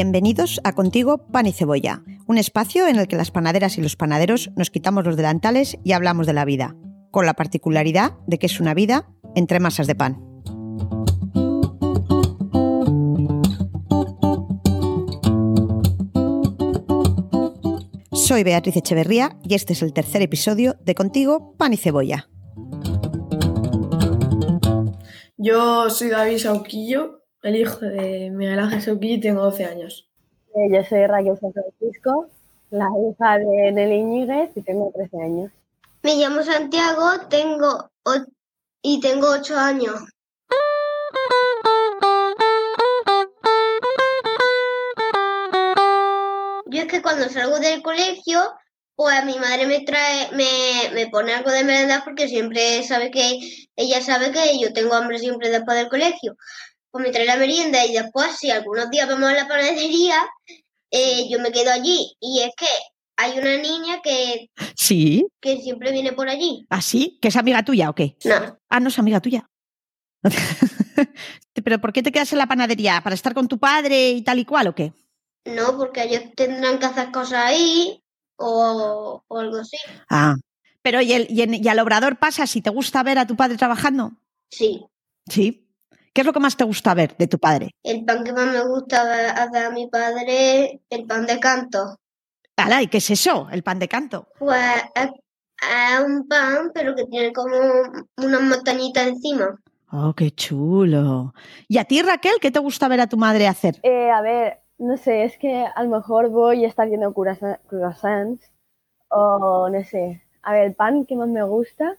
Bienvenidos 0.00 0.60
a 0.62 0.74
Contigo 0.74 1.26
Pan 1.32 1.46
y 1.46 1.52
Cebolla, 1.52 2.04
un 2.28 2.38
espacio 2.38 2.86
en 2.86 3.00
el 3.00 3.08
que 3.08 3.16
las 3.16 3.32
panaderas 3.32 3.78
y 3.78 3.82
los 3.82 3.96
panaderos 3.96 4.52
nos 4.54 4.70
quitamos 4.70 5.04
los 5.04 5.16
delantales 5.16 5.76
y 5.82 5.90
hablamos 5.90 6.28
de 6.28 6.34
la 6.34 6.44
vida, 6.44 6.76
con 7.10 7.26
la 7.26 7.34
particularidad 7.34 8.12
de 8.28 8.38
que 8.38 8.46
es 8.46 8.60
una 8.60 8.74
vida 8.74 9.10
entre 9.34 9.58
masas 9.58 9.88
de 9.88 9.96
pan. 9.96 10.22
Soy 18.12 18.44
Beatriz 18.44 18.76
Echeverría 18.76 19.36
y 19.42 19.56
este 19.56 19.72
es 19.72 19.82
el 19.82 19.92
tercer 19.92 20.22
episodio 20.22 20.76
de 20.80 20.94
Contigo 20.94 21.56
Pan 21.58 21.72
y 21.72 21.76
Cebolla. 21.76 22.28
Yo 25.36 25.90
soy 25.90 26.10
David 26.10 26.38
Sauquillo, 26.38 27.17
el 27.48 27.56
hijo 27.56 27.78
de 27.80 28.30
Miguel 28.30 28.58
Ángel 28.60 28.98
y 29.00 29.20
tengo 29.20 29.42
12 29.42 29.64
años. 29.64 30.08
Eh, 30.54 30.68
Yo 30.70 30.84
soy 30.84 31.06
Raquel 31.06 31.38
San 31.38 31.52
Francisco, 31.52 32.28
la 32.70 32.88
hija 33.08 33.38
de 33.38 33.72
Nelly 33.72 33.94
Iñiguez 33.96 34.50
y 34.54 34.62
tengo 34.62 34.90
13 34.94 35.16
años. 35.22 35.50
Me 36.02 36.14
llamo 36.16 36.42
Santiago, 36.42 37.26
tengo 37.28 37.90
o- 38.04 38.24
y 38.82 39.00
tengo 39.00 39.30
ocho 39.30 39.56
años. 39.58 39.94
Yo 46.70 46.82
es 46.82 46.86
que 46.86 47.00
cuando 47.02 47.28
salgo 47.30 47.58
del 47.58 47.82
colegio, 47.82 48.40
pues 48.94 49.24
mi 49.24 49.38
madre 49.38 49.66
me 49.66 49.80
trae, 49.80 50.30
me, 50.32 50.90
me 50.92 51.06
pone 51.08 51.32
algo 51.32 51.50
de 51.50 51.64
merendar 51.64 52.04
porque 52.04 52.28
siempre 52.28 52.82
sabe 52.82 53.10
que, 53.10 53.38
ella 53.76 54.02
sabe 54.02 54.32
que 54.32 54.58
yo 54.60 54.72
tengo 54.72 54.94
hambre 54.94 55.18
siempre 55.18 55.48
después 55.50 55.78
del 55.78 55.88
colegio. 55.88 56.36
Pues 56.98 57.06
me 57.06 57.12
trae 57.12 57.26
la 57.26 57.36
merienda 57.36 57.86
y 57.86 57.92
después, 57.92 58.36
si 58.40 58.50
algunos 58.50 58.90
días 58.90 59.06
vamos 59.08 59.28
a 59.30 59.32
la 59.34 59.46
panadería, 59.46 60.16
eh, 60.90 61.28
yo 61.30 61.38
me 61.38 61.52
quedo 61.52 61.70
allí. 61.70 62.16
Y 62.18 62.40
es 62.40 62.50
que 62.56 62.66
hay 63.16 63.38
una 63.38 63.56
niña 63.56 64.02
que, 64.02 64.50
Sí, 64.74 65.24
que 65.40 65.58
siempre 65.58 65.92
viene 65.92 66.12
por 66.12 66.28
allí. 66.28 66.66
¿así? 66.70 67.16
¿Que 67.22 67.28
es 67.28 67.36
amiga 67.36 67.64
tuya 67.64 67.88
o 67.90 67.94
qué? 67.94 68.16
No, 68.24 68.58
Ah, 68.68 68.80
no 68.80 68.88
es 68.88 68.98
amiga 68.98 69.20
tuya. 69.20 69.48
¿Pero 71.64 71.80
por 71.80 71.92
qué 71.92 72.02
te 72.02 72.10
quedas 72.10 72.32
en 72.32 72.38
la 72.38 72.46
panadería? 72.48 73.00
¿Para 73.02 73.14
estar 73.14 73.32
con 73.32 73.46
tu 73.46 73.58
padre 73.58 74.10
y 74.10 74.22
tal 74.22 74.40
y 74.40 74.44
cual 74.44 74.66
o 74.68 74.74
qué? 74.74 74.92
no, 75.44 75.76
porque 75.78 76.02
ellos 76.02 76.22
tendrán 76.36 76.78
que 76.80 76.86
hacer 76.86 77.10
cosas 77.12 77.44
ahí 77.44 78.02
o, 78.36 79.22
o 79.26 79.38
algo 79.38 79.58
así. 79.58 79.76
Ah. 80.10 80.34
Pero 80.82 81.00
¿y, 81.00 81.12
el, 81.12 81.26
y, 81.30 81.42
en- 81.42 81.54
y 81.54 81.68
al 81.68 81.78
obrador 81.78 82.18
pasa 82.18 82.46
si 82.46 82.60
te 82.60 82.70
gusta 82.70 83.02
ver 83.04 83.18
a 83.18 83.26
tu 83.26 83.36
padre 83.36 83.56
trabajando? 83.56 84.12
Sí, 84.50 84.84
Sí. 85.28 85.67
¿Qué 86.12 86.22
es 86.22 86.26
lo 86.26 86.32
que 86.32 86.40
más 86.40 86.56
te 86.56 86.64
gusta 86.64 86.94
ver 86.94 87.16
de 87.16 87.26
tu 87.26 87.38
padre? 87.38 87.70
el 87.82 88.04
pan 88.04 88.24
que 88.24 88.32
más 88.32 88.46
me 88.52 88.64
gusta 88.66 89.02
hacer 89.42 89.66
a 89.66 89.70
mi 89.70 89.88
padre, 89.88 90.80
el 90.90 91.06
pan 91.06 91.26
de 91.26 91.38
canto. 91.40 91.96
Ala, 92.56 92.82
¿y 92.82 92.88
qué 92.88 92.98
es 92.98 93.10
eso? 93.10 93.48
El 93.52 93.62
pan 93.62 93.78
de 93.78 93.88
canto. 93.88 94.28
Pues 94.38 94.60
es, 94.94 95.06
es 95.06 96.04
un 96.04 96.26
pan, 96.26 96.70
pero 96.74 96.94
que 96.94 97.04
tiene 97.04 97.32
como 97.32 97.56
unas 98.16 98.40
montañitas 98.42 99.06
encima. 99.06 99.58
Oh, 99.92 100.12
qué 100.14 100.30
chulo. 100.32 101.32
¿Y 101.68 101.78
a 101.78 101.84
ti, 101.84 102.02
Raquel, 102.02 102.34
qué 102.40 102.50
te 102.50 102.58
gusta 102.58 102.88
ver 102.88 103.00
a 103.00 103.06
tu 103.06 103.16
madre 103.16 103.46
hacer? 103.46 103.76
Eh, 103.82 104.10
a 104.10 104.20
ver, 104.20 104.58
no 104.78 104.96
sé, 104.96 105.24
es 105.24 105.38
que 105.38 105.64
a 105.64 105.82
lo 105.82 105.88
mejor 105.88 106.28
voy 106.30 106.64
está 106.64 106.82
haciendo 106.82 107.14
croissant- 107.14 107.58
croissants 107.68 108.50
o 109.08 109.68
no 109.70 109.84
sé. 109.84 110.22
A 110.42 110.52
ver, 110.52 110.64
el 110.66 110.74
pan 110.74 111.06
que 111.06 111.16
más 111.16 111.28
me 111.28 111.42
gusta 111.44 111.96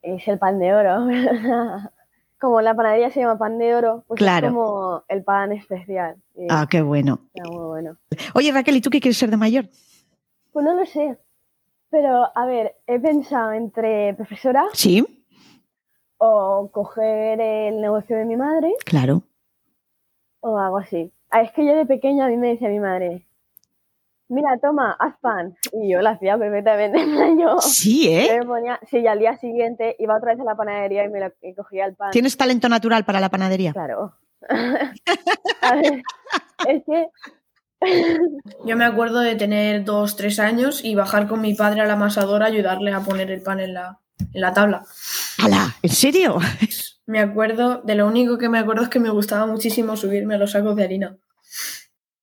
es 0.00 0.26
el 0.28 0.38
pan 0.38 0.58
de 0.58 0.72
oro. 0.74 1.06
Como 2.42 2.60
la 2.60 2.74
panadería 2.74 3.08
se 3.10 3.20
llama 3.20 3.38
pan 3.38 3.56
de 3.56 3.72
oro, 3.72 4.02
pues 4.08 4.18
Claro. 4.18 4.48
es 4.48 4.52
como 4.52 5.04
el 5.06 5.22
pan 5.22 5.52
especial. 5.52 6.16
y 6.34 6.48
Ah, 6.50 6.66
qué 6.68 6.82
bueno. 6.82 7.20
está 7.32 7.48
muy 7.48 7.64
bueno. 7.66 7.96
Oye, 8.34 8.50
Raquel, 8.50 8.76
¿y 8.76 8.80
tú 8.80 8.90
qué 8.90 9.00
quieres 9.00 9.16
ser 9.16 9.30
de 9.30 9.36
mayor? 9.36 9.66
Pues 10.52 10.64
no 10.66 10.74
lo 10.74 10.84
sé. 10.84 11.16
Pero, 11.90 12.26
a 12.36 12.44
ver, 12.46 12.74
he 12.88 12.98
pensado 12.98 13.52
entre 13.52 14.14
profesora 14.14 14.64
Sí, 14.72 15.24
o 16.18 16.68
coger 16.72 17.40
el 17.40 17.80
negocio 17.80 18.16
de 18.16 18.24
mi 18.24 18.34
madre 18.36 18.72
claro. 18.84 19.22
o 20.40 20.58
algo 20.58 20.78
así. 20.78 21.12
Ah, 21.30 21.42
Es 21.42 21.52
que 21.52 21.64
yo 21.64 21.76
de 21.76 21.86
pequeña 21.86 22.26
a 22.26 22.28
mí 22.28 22.36
me 22.38 22.48
decía 22.48 22.68
mi 22.70 22.80
madre, 22.80 23.24
mira, 24.32 24.58
toma, 24.60 24.96
haz 24.98 25.14
pan. 25.20 25.56
Y 25.72 25.92
yo 25.92 26.02
lo 26.02 26.08
hacía 26.10 26.36
perfectamente. 26.38 27.00
en 27.00 27.12
plan, 27.12 27.38
Yo, 27.38 27.60
Sí, 27.60 28.04
yo 28.04 28.10
¿eh? 28.10 28.38
me 28.40 28.46
ponía, 28.46 28.80
sí, 28.90 28.98
y 28.98 29.06
al 29.06 29.18
día 29.18 29.36
siguiente 29.36 29.96
iba 29.98 30.16
otra 30.16 30.32
vez 30.32 30.40
a 30.40 30.44
la 30.44 30.56
panadería 30.56 31.04
y 31.04 31.08
me 31.08 31.20
lo, 31.20 31.32
y 31.42 31.54
cogía 31.54 31.86
el 31.86 31.94
pan. 31.94 32.10
Tienes 32.10 32.36
talento 32.36 32.68
natural 32.68 33.04
para 33.04 33.20
la 33.20 33.28
panadería. 33.28 33.72
Claro. 33.72 34.14
A 35.62 35.76
ver, 35.76 36.02
es 36.66 36.82
que, 36.84 37.06
Yo 38.64 38.76
me 38.76 38.84
acuerdo 38.84 39.20
de 39.20 39.34
tener 39.34 39.84
dos, 39.84 40.16
tres 40.16 40.38
años 40.38 40.84
y 40.84 40.94
bajar 40.94 41.28
con 41.28 41.40
mi 41.40 41.54
padre 41.54 41.80
a 41.80 41.86
la 41.86 41.94
amasadora 41.94 42.46
a 42.46 42.48
ayudarle 42.48 42.92
a 42.92 43.00
poner 43.00 43.30
el 43.30 43.42
pan 43.42 43.60
en 43.60 43.74
la, 43.74 43.98
en 44.32 44.40
la 44.40 44.52
tabla. 44.52 44.84
¡Hala! 45.38 45.74
¿En 45.82 45.90
serio? 45.90 46.38
Me 47.06 47.20
acuerdo, 47.20 47.82
de 47.82 47.94
lo 47.94 48.06
único 48.06 48.38
que 48.38 48.48
me 48.48 48.58
acuerdo 48.58 48.82
es 48.84 48.88
que 48.88 49.00
me 49.00 49.10
gustaba 49.10 49.46
muchísimo 49.46 49.96
subirme 49.96 50.36
a 50.36 50.38
los 50.38 50.52
sacos 50.52 50.76
de 50.76 50.84
harina. 50.84 51.16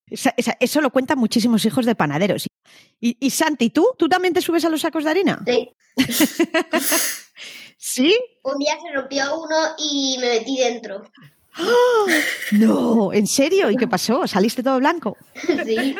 Esa- 0.09 0.33
esa- 0.37 0.57
eso 0.59 0.81
lo 0.81 0.91
cuentan 0.91 1.17
muchísimos 1.19 1.63
hijos 1.65 1.85
de 1.85 1.95
panaderos. 1.95 2.47
Y, 2.99 3.17
y 3.19 3.29
Santi, 3.29 3.69
¿tú? 3.69 3.87
¿Tú 3.97 4.07
también 4.09 4.33
te 4.33 4.41
subes 4.41 4.65
a 4.65 4.69
los 4.69 4.81
sacos 4.81 5.03
de 5.03 5.09
harina? 5.09 5.41
Sí. 5.45 5.69
¿Sí? 7.77 8.15
Un 8.43 8.57
día 8.59 8.77
se 8.81 8.93
rompió 8.93 9.23
uno 9.41 9.55
y 9.77 10.17
me 10.19 10.27
metí 10.39 10.57
dentro. 10.57 11.03
No, 12.51 13.11
¿en 13.13 13.27
serio? 13.27 13.69
¿Y 13.71 13.77
qué 13.77 13.87
pasó? 13.87 14.27
¿Saliste 14.27 14.63
todo 14.63 14.79
blanco? 14.79 15.17
Sí. 15.65 15.95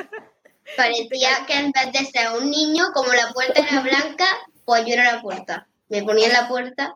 Parecía 0.78 1.30
que 1.48 1.54
en 1.56 1.72
vez 1.72 1.92
de 1.94 2.06
ser 2.06 2.28
un 2.40 2.50
niño, 2.50 2.86
como 2.94 3.12
la 3.14 3.32
puerta 3.34 3.60
era 3.62 3.82
blanca, 3.82 4.26
pues 4.66 4.86
yo 4.86 4.94
era 4.94 5.16
la 5.16 5.22
puerta. 5.22 5.68
Me 5.90 6.04
ponía 6.04 6.28
en 6.28 6.34
la 6.34 6.48
puerta 6.48 6.96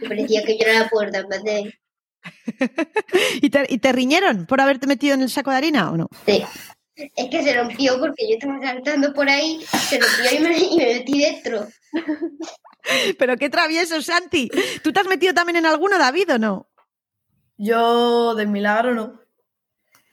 y 0.00 0.08
parecía 0.08 0.42
que 0.44 0.56
yo 0.58 0.64
era 0.66 0.80
la 0.80 0.88
puerta 0.88 1.18
en 1.18 1.28
vez 1.28 1.42
de... 1.42 1.78
¿Y 3.42 3.50
te, 3.50 3.66
y 3.68 3.78
te 3.78 3.92
riñeron 3.92 4.46
por 4.46 4.60
haberte 4.60 4.86
metido 4.86 5.14
en 5.14 5.22
el 5.22 5.30
saco 5.30 5.50
de 5.50 5.56
harina 5.56 5.90
o 5.90 5.96
no? 5.96 6.08
Sí. 6.26 6.44
Es 6.94 7.30
que 7.30 7.42
se 7.42 7.58
rompió 7.58 7.98
porque 7.98 8.28
yo 8.28 8.34
estaba 8.34 8.60
saltando 8.60 9.12
por 9.14 9.28
ahí, 9.28 9.60
se 9.62 9.98
rompió 9.98 10.38
y 10.38 10.42
me, 10.42 10.58
y 10.58 10.76
me 10.76 10.86
metí 10.98 11.20
dentro. 11.20 11.66
Pero 13.18 13.36
qué 13.36 13.48
travieso, 13.48 14.02
Santi. 14.02 14.50
¿Tú 14.82 14.92
te 14.92 15.00
has 15.00 15.06
metido 15.06 15.32
también 15.34 15.56
en 15.56 15.66
alguno, 15.66 15.98
David, 15.98 16.34
o 16.34 16.38
no? 16.38 16.66
Yo, 17.56 18.34
de 18.34 18.46
milagro, 18.46 18.94
no. 18.94 19.20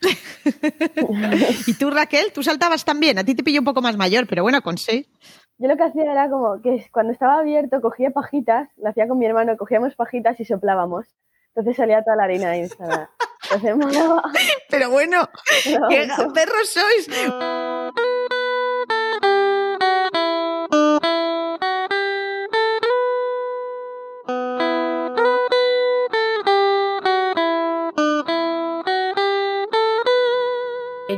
¿Y 1.67 1.73
tú, 1.73 1.89
Raquel? 1.89 2.31
¿Tú 2.31 2.43
saltabas 2.43 2.85
también? 2.85 3.17
A 3.17 3.23
ti 3.23 3.35
te 3.35 3.43
pilló 3.43 3.59
un 3.59 3.65
poco 3.65 3.81
más 3.81 3.97
mayor, 3.97 4.27
pero 4.27 4.43
bueno, 4.43 4.61
con 4.61 4.77
seis. 4.77 5.07
yo 5.57 5.67
lo 5.67 5.75
que 5.75 5.83
hacía 5.83 6.03
era 6.03 6.29
como 6.29 6.61
que 6.61 6.87
cuando 6.91 7.11
estaba 7.11 7.39
abierto 7.39 7.81
cogía 7.81 8.11
pajitas, 8.11 8.69
lo 8.77 8.89
hacía 8.89 9.07
con 9.07 9.17
mi 9.17 9.25
hermano, 9.25 9.57
cogíamos 9.57 9.95
pajitas 9.95 10.39
y 10.39 10.45
soplábamos. 10.45 11.07
Entonces 11.59 11.75
salía 11.75 12.01
toda 12.01 12.15
la 12.15 12.23
harina. 12.23 12.55
Entonces 12.55 13.09
molaba. 13.75 14.23
Pero 14.69 14.89
bueno, 14.89 15.29
qué 15.63 16.07
perros 16.33 16.69
sois. 16.69 17.09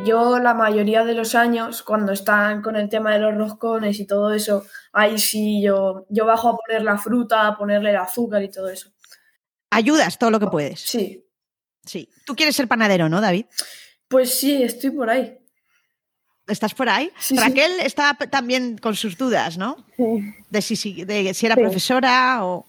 Yo 0.04 0.40
la 0.40 0.56
mayoría 0.56 1.06
de 1.06 1.14
los 1.14 1.36
años, 1.36 1.84
cuando 1.84 2.12
están 2.12 2.64
con 2.64 2.76
el 2.76 2.90
tema 2.90 3.14
de 3.14 3.20
los 3.20 3.38
roscones 3.38 4.00
y 4.00 4.08
todo 4.08 4.34
eso, 4.34 4.64
ahí 4.92 5.20
sí 5.20 5.62
yo, 5.62 6.08
yo 6.10 6.26
bajo 6.26 6.50
a 6.50 6.58
poner 6.58 6.82
la 6.82 6.98
fruta, 6.98 7.48
a 7.48 7.56
ponerle 7.56 7.92
el 7.92 7.98
azúcar 7.98 8.42
y 8.42 8.50
todo 8.50 8.68
eso. 8.70 8.90
Ayudas 9.72 10.20
todo 10.20 10.30
lo 10.30 10.40
que 10.40 10.48
puedes. 10.48 10.80
Sí, 10.82 11.26
Sí. 11.84 12.08
Tú 12.28 12.36
quieres 12.36 12.56
ser 12.56 12.68
panadero, 12.68 13.10
¿no, 13.10 13.20
David? 13.22 13.46
pues 14.08 14.34
sí, 14.38 14.62
estoy 14.62 14.92
por 14.92 15.10
ahí. 15.10 15.36
¿Estás 16.48 16.74
por 16.76 16.90
ahí? 16.90 17.12
Sí, 17.20 17.36
sí. 17.36 17.38
Raquel 17.38 17.80
está 17.80 18.14
también 18.14 18.78
con 18.78 18.96
sus 18.96 19.18
dudas, 19.18 19.58
¿no? 19.58 19.84
Sí, 19.98 20.04
De 20.50 20.62
si, 20.62 20.76
si- 20.76 21.06
de 21.06 21.34
si 21.34 21.46
era 21.46 21.56
Sí. 21.56 21.62
profesora 21.62 22.46
o... 22.46 22.66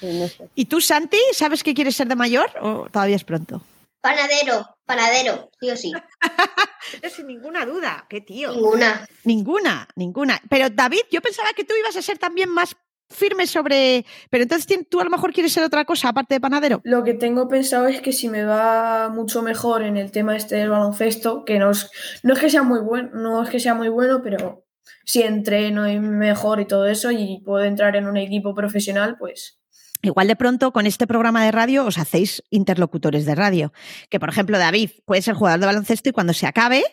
sí, 0.00 0.06
no 0.06 0.26
sé. 0.26 0.48
¿Y 0.54 0.64
tú, 0.64 0.80
Santi, 0.80 1.18
sabes 1.34 1.62
que 1.62 1.74
quieres 1.74 1.94
ser 1.94 2.08
de 2.08 2.16
mayor 2.16 2.50
o 2.60 2.88
todavía 2.90 3.16
es 3.16 3.24
pronto? 3.24 3.60
Panadero, 4.00 4.76
panadero, 4.86 5.50
sí 5.60 5.70
o 5.70 5.76
sí. 5.76 5.92
Sin 7.14 7.26
ninguna 7.26 7.66
duda, 7.66 8.06
qué 8.08 8.20
tío. 8.22 8.52
Ninguna. 8.52 9.06
Ninguna, 9.24 9.88
ninguna. 9.96 10.40
Pero 10.48 10.70
David, 10.70 11.02
yo 11.10 11.20
pensaba 11.20 11.52
que 11.52 11.64
tú 11.64 11.74
ibas 11.78 11.96
a 11.96 12.02
ser 12.02 12.16
también 12.18 12.48
más 12.48 12.74
firme 13.08 13.46
sobre... 13.46 14.04
Pero 14.30 14.42
entonces 14.42 14.86
tú 14.88 15.00
a 15.00 15.04
lo 15.04 15.10
mejor 15.10 15.32
quieres 15.32 15.52
ser 15.52 15.64
otra 15.64 15.84
cosa 15.84 16.10
aparte 16.10 16.34
de 16.34 16.40
panadero. 16.40 16.80
Lo 16.84 17.04
que 17.04 17.14
tengo 17.14 17.48
pensado 17.48 17.86
es 17.86 18.00
que 18.00 18.12
si 18.12 18.28
me 18.28 18.44
va 18.44 19.08
mucho 19.08 19.42
mejor 19.42 19.82
en 19.82 19.96
el 19.96 20.10
tema 20.10 20.36
este 20.36 20.56
del 20.56 20.70
baloncesto, 20.70 21.44
que 21.44 21.58
no 21.58 21.70
es, 21.70 21.90
no 22.22 22.34
es 22.34 22.38
que 22.38 22.50
sea 22.50 22.62
muy 22.62 22.80
bueno, 22.80 23.10
no 23.14 23.42
es 23.42 23.50
que 23.50 23.60
sea 23.60 23.74
muy 23.74 23.88
bueno, 23.88 24.20
pero 24.22 24.66
si 25.04 25.22
entreno 25.22 25.88
y 25.88 25.98
mejor 25.98 26.60
y 26.60 26.66
todo 26.66 26.86
eso 26.86 27.10
y 27.10 27.42
puedo 27.44 27.64
entrar 27.64 27.96
en 27.96 28.06
un 28.06 28.16
equipo 28.16 28.54
profesional, 28.54 29.16
pues 29.18 29.58
Igual 30.00 30.28
de 30.28 30.36
pronto 30.36 30.72
con 30.72 30.86
este 30.86 31.08
programa 31.08 31.44
de 31.44 31.50
radio 31.50 31.84
os 31.84 31.98
hacéis 31.98 32.42
interlocutores 32.50 33.26
de 33.26 33.34
radio. 33.34 33.72
Que 34.10 34.20
por 34.20 34.28
ejemplo 34.28 34.56
David 34.56 34.90
puede 35.04 35.22
ser 35.22 35.34
jugador 35.34 35.58
de 35.58 35.66
baloncesto 35.66 36.08
y 36.08 36.12
cuando 36.12 36.32
se 36.32 36.46
acabe, 36.46 36.84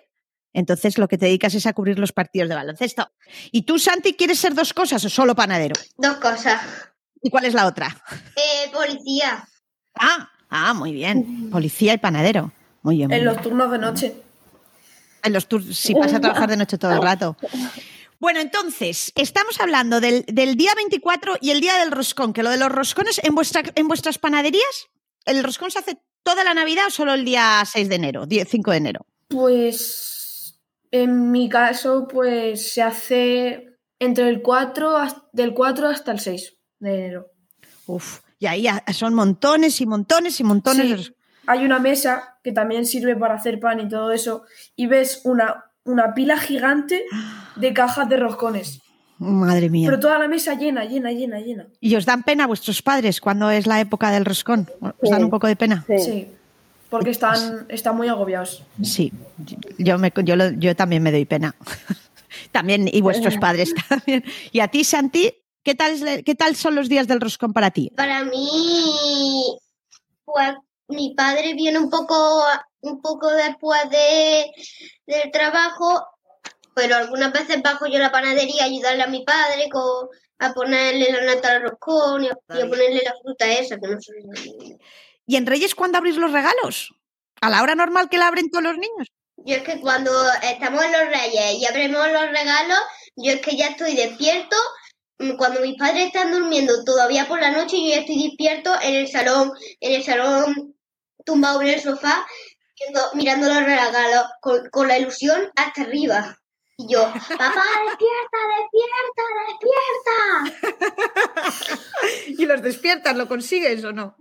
entonces 0.56 0.98
lo 0.98 1.08
que 1.08 1.18
te 1.18 1.26
dedicas 1.26 1.54
es 1.54 1.66
a 1.66 1.74
cubrir 1.74 2.00
los 2.00 2.12
partidos 2.14 2.50
de 2.50 2.56
baloncesto. 2.56 3.12
¿Y 3.52 3.64
tú, 3.64 3.78
Santi, 3.78 4.14
quieres 4.14 4.40
ser 4.40 4.56
dos 4.56 4.74
cosas 4.74 5.04
o 5.06 5.10
solo 5.10 5.36
panadero? 5.36 5.76
Dos 5.98 6.18
cosas. 6.18 6.62
¿Y 7.22 7.30
cuál 7.30 7.46
es 7.46 7.54
la 7.54 7.68
otra? 7.68 7.96
Eh, 8.36 8.72
policía. 8.72 9.48
Ah, 9.96 10.30
ah, 10.50 10.74
muy 10.74 10.94
bien. 10.94 11.50
Policía 11.52 11.94
y 11.94 11.98
panadero. 11.98 12.52
Muy 12.82 12.98
bien. 12.98 13.10
muy 13.10 13.18
En 13.18 13.24
bien. 13.24 13.34
los 13.34 13.44
turnos 13.44 13.70
de 13.72 13.78
noche. 13.78 14.16
En 15.24 15.34
los 15.34 15.48
tours, 15.48 15.78
si 15.78 15.94
vas 15.94 16.14
a 16.14 16.20
trabajar 16.22 16.50
de 16.50 16.58
noche 16.58 16.78
todo 16.78 16.94
el 16.94 17.02
rato. 17.02 17.38
Bueno, 18.18 18.40
entonces, 18.40 19.12
estamos 19.16 19.60
hablando 19.60 20.00
del, 20.00 20.24
del 20.28 20.56
día 20.56 20.74
24 20.74 21.38
y 21.42 21.52
el 21.52 21.60
día 21.60 21.76
del 21.78 21.92
roscón, 21.92 22.32
que 22.32 22.44
lo 22.44 22.50
de 22.50 22.58
los 22.58 22.72
roscones 22.72 23.20
en, 23.22 23.36
vuestra, 23.36 23.62
en 23.76 23.88
vuestras 23.90 24.18
panaderías, 24.18 24.88
¿el 25.26 25.44
roscón 25.44 25.70
se 25.70 25.80
hace 25.80 25.98
toda 26.24 26.46
la 26.46 26.54
Navidad 26.54 26.86
o 26.88 26.92
solo 26.92 27.14
el 27.14 27.26
día 27.26 27.62
6 27.70 27.90
de 27.90 27.96
enero, 27.96 28.26
10, 28.26 28.48
5 28.50 28.72
de 28.72 28.78
enero? 28.78 29.06
Pues 29.28 30.15
en 31.04 31.32
mi 31.32 31.50
caso, 31.50 32.08
pues 32.08 32.72
se 32.74 32.82
hace 32.82 33.70
entre 34.00 34.30
el 34.30 34.42
4, 34.42 34.98
has- 34.98 35.22
del 35.32 35.54
4 35.54 35.88
hasta 35.88 36.12
el 36.12 36.20
6 36.20 36.58
de 36.80 36.94
enero. 36.96 37.28
Uf, 37.88 38.20
y 38.40 38.46
ahí 38.48 38.68
son 38.94 39.14
montones 39.14 39.80
y 39.82 39.86
montones 39.86 40.40
y 40.40 40.44
montones. 40.44 40.90
de 40.90 40.98
Sí. 40.98 41.12
Hay 41.48 41.64
una 41.64 41.80
mesa 41.80 42.38
que 42.44 42.52
también 42.52 42.86
sirve 42.86 43.16
para 43.16 43.36
hacer 43.36 43.60
pan 43.60 43.80
y 43.80 43.88
todo 43.88 44.12
eso, 44.12 44.44
y 44.76 44.88
ves 44.88 45.22
una, 45.26 45.66
una 45.84 46.14
pila 46.16 46.38
gigante 46.38 47.04
de 47.56 47.74
cajas 47.74 48.10
de 48.10 48.18
roscones. 48.18 48.82
Madre 49.18 49.70
mía. 49.70 49.88
Pero 49.88 50.00
toda 50.00 50.20
la 50.20 50.28
mesa 50.28 50.56
llena, 50.56 50.84
llena, 50.86 51.12
llena, 51.12 51.40
llena. 51.40 51.68
¿Y 51.80 51.96
os 51.96 52.06
dan 52.06 52.24
pena 52.24 52.48
vuestros 52.48 52.82
padres 52.82 53.22
cuando 53.22 53.50
es 53.50 53.66
la 53.68 53.80
época 53.80 54.12
del 54.12 54.26
roscón? 54.26 54.68
¿Os 54.82 54.92
Sí. 55.04 55.10
dan 55.12 55.24
un 55.24 55.30
poco 55.30 55.48
de 55.48 55.56
pena? 55.56 55.86
Sí. 55.88 56.00
Sí. 56.00 56.28
Porque 56.96 57.12
están, 57.12 57.66
están 57.70 57.96
muy 57.98 58.08
agobiados. 58.08 58.64
Sí, 58.84 59.12
yo, 59.78 59.98
me, 59.98 60.12
yo, 60.24 60.36
lo- 60.36 60.52
yo 60.52 60.76
también 60.76 61.04
me 61.04 61.12
doy 61.12 61.26
pena. 61.26 61.56
también, 62.52 62.90
y 62.92 63.02
vuestros 63.02 63.38
padres 63.38 63.74
también. 63.90 64.24
Y 64.52 64.60
a 64.62 64.68
ti, 64.70 64.84
Santi, 64.84 65.34
¿qué 65.64 65.76
tal, 65.76 66.24
¿qué 66.24 66.36
tal 66.36 66.56
son 66.56 66.76
los 66.76 66.88
días 66.90 67.08
del 67.08 67.20
roscón 67.22 67.54
para 67.54 67.72
ti? 67.72 67.92
Para 67.96 68.24
mí, 68.24 69.58
pues 70.24 70.56
mi 70.88 71.14
padre 71.16 71.54
viene 71.54 71.80
un 71.80 71.90
poco, 71.90 72.44
un 72.82 73.02
poco 73.02 73.30
después 73.32 73.90
de, 73.90 74.46
del 75.06 75.32
trabajo, 75.32 76.06
pero 76.76 76.96
algunas 76.96 77.34
veces 77.34 77.62
bajo 77.62 77.88
yo 77.88 77.98
a 77.98 78.00
la 78.02 78.12
panadería 78.12 78.64
a 78.64 78.66
ayudarle 78.68 79.04
a 79.04 79.08
mi 79.08 79.24
padre 79.24 79.68
con, 79.72 80.08
a 80.40 80.54
ponerle 80.54 81.12
la 81.12 81.36
nata 81.36 81.52
al 81.56 81.62
roscón 81.64 82.24
y 82.24 82.28
a, 82.28 82.38
y 82.58 82.62
a 82.62 82.68
ponerle 82.70 83.02
la 83.04 83.16
fruta 83.22 83.52
esa, 83.52 83.78
que 83.80 83.88
no 83.88 84.00
sé. 84.02 84.14
¿Y 85.26 85.36
en 85.38 85.46
Reyes 85.46 85.76
cuándo 85.76 85.98
abrís 85.98 86.18
los 86.18 86.32
regalos? 86.32 86.94
¿A 87.42 87.50
la 87.50 87.62
hora 87.62 87.76
normal 87.76 88.10
que 88.10 88.18
la 88.18 88.28
abren 88.28 88.50
todos 88.50 88.64
los 88.64 88.78
niños? 88.78 89.08
Yo 89.38 89.56
es 89.56 89.64
que 89.64 89.80
cuando 89.80 90.12
estamos 90.42 90.84
en 90.84 90.92
los 90.92 91.08
reyes 91.08 91.56
y 91.60 91.66
abrimos 91.66 92.08
los 92.12 92.30
regalos, 92.32 92.80
yo 93.16 93.34
es 93.34 93.42
que 93.42 93.56
ya 93.56 93.68
estoy 93.68 93.96
despierto. 93.96 94.56
Mm, 95.20 95.36
Cuando 95.36 95.62
mis 95.62 95.78
padres 95.78 96.08
están 96.08 96.32
durmiendo 96.32 96.84
todavía 96.84 97.28
por 97.28 97.40
la 97.42 97.52
noche, 97.52 97.82
yo 97.82 97.90
ya 97.90 98.02
estoy 98.02 98.24
despierto 98.24 98.74
en 98.82 98.96
el 98.96 99.08
salón, 99.08 99.52
en 99.80 99.94
el 99.94 100.04
salón 100.04 100.76
tumbado 101.26 101.62
en 101.62 101.70
el 101.70 101.82
sofá, 101.82 102.26
mirando 103.14 103.48
los 103.48 103.64
regalos 103.64 104.26
con, 104.42 104.70
con 104.70 104.88
la 104.88 104.98
ilusión 104.98 105.50
hasta 105.56 105.82
arriba. 105.82 106.40
Y 106.78 106.94
yo, 106.94 107.02
papá, 107.04 107.64
despierta, 107.88 108.38
despierta, 108.58 109.24
despierta. 110.68 111.78
¿Y 112.42 112.46
los 112.46 112.62
despiertas? 112.62 113.16
¿Lo 113.16 113.28
consigues 113.28 113.84
o 113.84 113.92
no? 113.92 114.16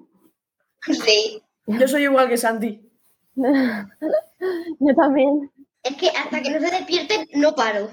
Sí, 0.87 1.43
Yo 1.67 1.89
soy 1.89 2.05
igual 2.05 2.29
que 2.29 2.37
Santi. 2.37 2.81
Yo 3.35 4.95
también. 4.97 5.51
es 5.83 5.97
que 5.97 6.09
hasta 6.11 6.43
que 6.43 6.51
no 6.51 6.61
se 6.61 6.71
despierten 6.71 7.27
no 7.35 7.55
paro. 7.55 7.91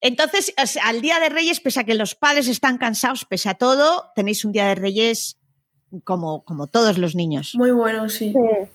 Entonces, 0.00 0.52
al 0.82 1.00
día 1.00 1.18
de 1.18 1.28
Reyes, 1.28 1.60
pese 1.60 1.80
a 1.80 1.84
que 1.84 1.94
los 1.94 2.14
padres 2.14 2.46
están 2.48 2.78
cansados, 2.78 3.24
pese 3.24 3.48
a 3.48 3.54
todo, 3.54 4.12
tenéis 4.14 4.44
un 4.44 4.52
día 4.52 4.66
de 4.66 4.76
Reyes 4.76 5.38
como, 6.04 6.44
como 6.44 6.68
todos 6.68 6.98
los 6.98 7.14
niños. 7.16 7.54
Muy 7.56 7.72
bueno, 7.72 8.08
sí. 8.08 8.32
Sí. 8.32 8.68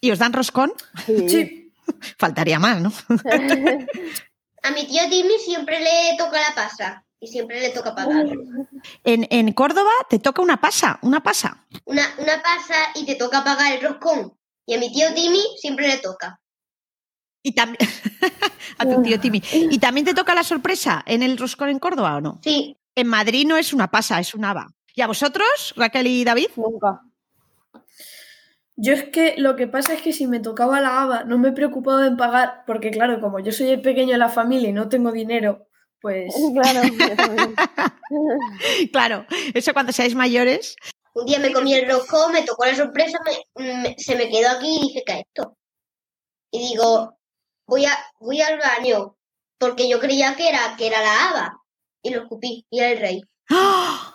¿Y 0.00 0.10
os 0.12 0.18
dan 0.18 0.32
roscón? 0.32 0.72
Sí. 1.06 1.28
Sí, 1.28 1.72
Faltaría 2.18 2.58
más, 2.58 2.80
¿no? 2.80 2.92
A 4.62 4.70
mi 4.70 4.86
tío 4.86 5.02
Timmy 5.10 5.38
siempre 5.38 5.78
le 5.80 6.16
toca 6.16 6.40
la 6.40 6.54
pasa 6.54 7.04
y 7.24 7.26
siempre 7.26 7.60
le 7.60 7.70
toca 7.70 7.94
pagar. 7.94 8.26
En, 9.02 9.26
en 9.30 9.52
Córdoba 9.52 9.90
te 10.08 10.18
toca 10.18 10.42
una 10.42 10.60
pasa, 10.60 10.98
una 11.02 11.22
pasa. 11.22 11.66
una, 11.86 12.02
una 12.18 12.42
pasa 12.42 12.74
y 12.94 13.06
te 13.06 13.14
toca 13.14 13.42
pagar 13.42 13.72
el 13.72 13.82
roscón. 13.82 14.34
Y 14.66 14.74
a 14.74 14.78
mi 14.78 14.92
tío 14.92 15.12
Timmy 15.14 15.40
siempre 15.58 15.88
le 15.88 15.98
toca. 15.98 16.40
Y 17.42 17.52
también 17.52 17.78
a 18.78 18.84
tu 18.86 19.02
tío 19.02 19.20
Timi. 19.20 19.42
¿Y 19.52 19.78
también 19.78 20.06
te 20.06 20.14
toca 20.14 20.34
la 20.34 20.44
sorpresa 20.44 21.02
en 21.06 21.22
el 21.22 21.36
roscón 21.36 21.68
en 21.68 21.78
Córdoba 21.78 22.16
o 22.16 22.20
no? 22.20 22.40
Sí, 22.42 22.76
En 22.94 23.06
Madrid 23.08 23.46
no 23.46 23.56
es 23.56 23.72
una 23.72 23.90
pasa, 23.90 24.20
es 24.20 24.34
un 24.34 24.44
haba. 24.44 24.68
¿Y 24.94 25.02
a 25.02 25.06
vosotros, 25.06 25.74
Raquel 25.76 26.06
y 26.06 26.24
David? 26.24 26.48
Nunca. 26.56 27.00
yo 28.76 28.92
es 28.92 29.04
que 29.04 29.34
lo 29.38 29.56
que 29.56 29.66
pasa 29.66 29.92
es 29.92 30.02
que 30.02 30.12
si 30.12 30.26
me 30.26 30.40
tocaba 30.40 30.80
la 30.80 31.02
haba 31.02 31.24
no 31.24 31.36
me 31.38 31.48
he 31.48 31.52
preocupado 31.52 32.04
en 32.04 32.16
pagar, 32.16 32.64
porque 32.66 32.90
claro, 32.90 33.20
como 33.20 33.40
yo 33.40 33.52
soy 33.52 33.70
el 33.70 33.80
pequeño 33.82 34.12
de 34.12 34.18
la 34.18 34.28
familia 34.28 34.68
y 34.70 34.72
no 34.72 34.88
tengo 34.88 35.12
dinero, 35.12 35.66
pues 36.04 36.34
Claro. 36.54 36.82
Claro, 38.92 39.26
eso 39.54 39.72
cuando 39.72 39.92
seáis 39.92 40.14
mayores. 40.14 40.76
un 41.14 41.26
día 41.26 41.38
me 41.38 41.52
comí 41.52 41.74
el 41.74 41.90
roscón, 41.90 42.32
me 42.32 42.42
tocó 42.42 42.64
la 42.66 42.74
sorpresa, 42.76 43.18
me- 43.56 43.74
me- 43.82 43.94
se 43.98 44.14
me 44.16 44.28
quedó 44.28 44.50
aquí 44.50 44.76
y 44.76 44.80
dije, 44.88 45.02
¿qué 45.06 45.12
es 45.14 45.18
esto? 45.26 45.56
Y 46.52 46.68
digo, 46.68 47.16
voy, 47.66 47.84
a, 47.86 47.92
voy 48.20 48.40
al 48.40 48.58
baño, 48.58 49.16
porque 49.58 49.88
yo 49.88 49.98
creía 49.98 50.36
que 50.36 50.48
era, 50.48 50.76
que 50.76 50.86
era 50.86 51.00
la 51.02 51.28
haba. 51.28 51.60
Y 52.02 52.10
lo 52.10 52.22
escupí, 52.22 52.64
y 52.70 52.78
era 52.80 52.90
el 52.90 52.98
rey. 53.00 53.22
Ah, 53.50 54.14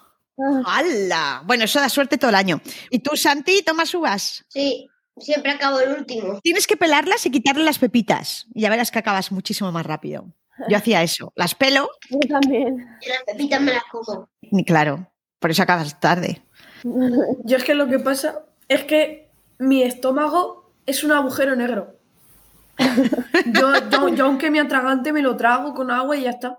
¡Hala! 0.66 1.42
Bueno, 1.46 1.64
eso 1.66 1.80
da 1.82 1.90
suerte 1.90 2.18
todo 2.18 2.30
el 2.30 2.36
año. 2.36 2.62
¿Y 2.92 3.00
tú, 3.00 3.18
Santi, 3.18 3.64
tomas 3.64 3.94
uvas? 3.96 4.46
Sí, 4.48 4.88
siempre 5.18 5.52
acabo 5.52 5.80
el 5.80 5.92
último. 5.92 6.40
Tienes 6.42 6.68
que 6.68 6.78
pelarlas 6.78 7.26
y 7.26 7.32
quitarle 7.32 7.64
las 7.66 7.80
pepitas. 7.80 8.46
Y 8.54 8.62
ya 8.62 8.70
verás 8.70 8.92
que 8.92 9.00
acabas 9.00 9.32
muchísimo 9.32 9.72
más 9.72 9.86
rápido. 9.86 10.32
Yo 10.68 10.78
hacía 10.78 11.02
eso. 11.04 11.32
Las 11.36 11.56
pelo, 11.56 11.90
Yo 12.10 12.20
también. 12.28 12.88
Y 13.02 13.10
las 13.10 13.24
pepitas 13.26 13.62
me 13.62 13.74
las 13.74 13.84
como. 13.86 14.30
y 14.42 14.64
claro, 14.66 15.08
por 15.40 15.52
eso 15.52 15.64
acabas 15.64 16.00
tarde. 16.00 16.42
yo 16.84 17.58
es 17.58 17.64
que 17.64 17.76
lo 17.76 17.88
que 17.88 18.00
pasa 18.00 18.46
es 18.68 18.84
que 18.84 19.30
mi 19.58 19.84
estómago 19.84 20.72
es 20.86 21.04
un 21.04 21.12
agujero 21.12 21.56
negro. 21.56 21.96
Yo, 23.46 23.74
yo, 23.90 24.10
yo 24.10 24.26
aunque 24.26 24.50
me 24.50 24.60
atragante 24.60 25.12
me 25.12 25.22
lo 25.22 25.36
trago 25.36 25.74
con 25.74 25.92
agua 25.92 26.16
y 26.16 26.24
ya 26.24 26.32
está. 26.32 26.58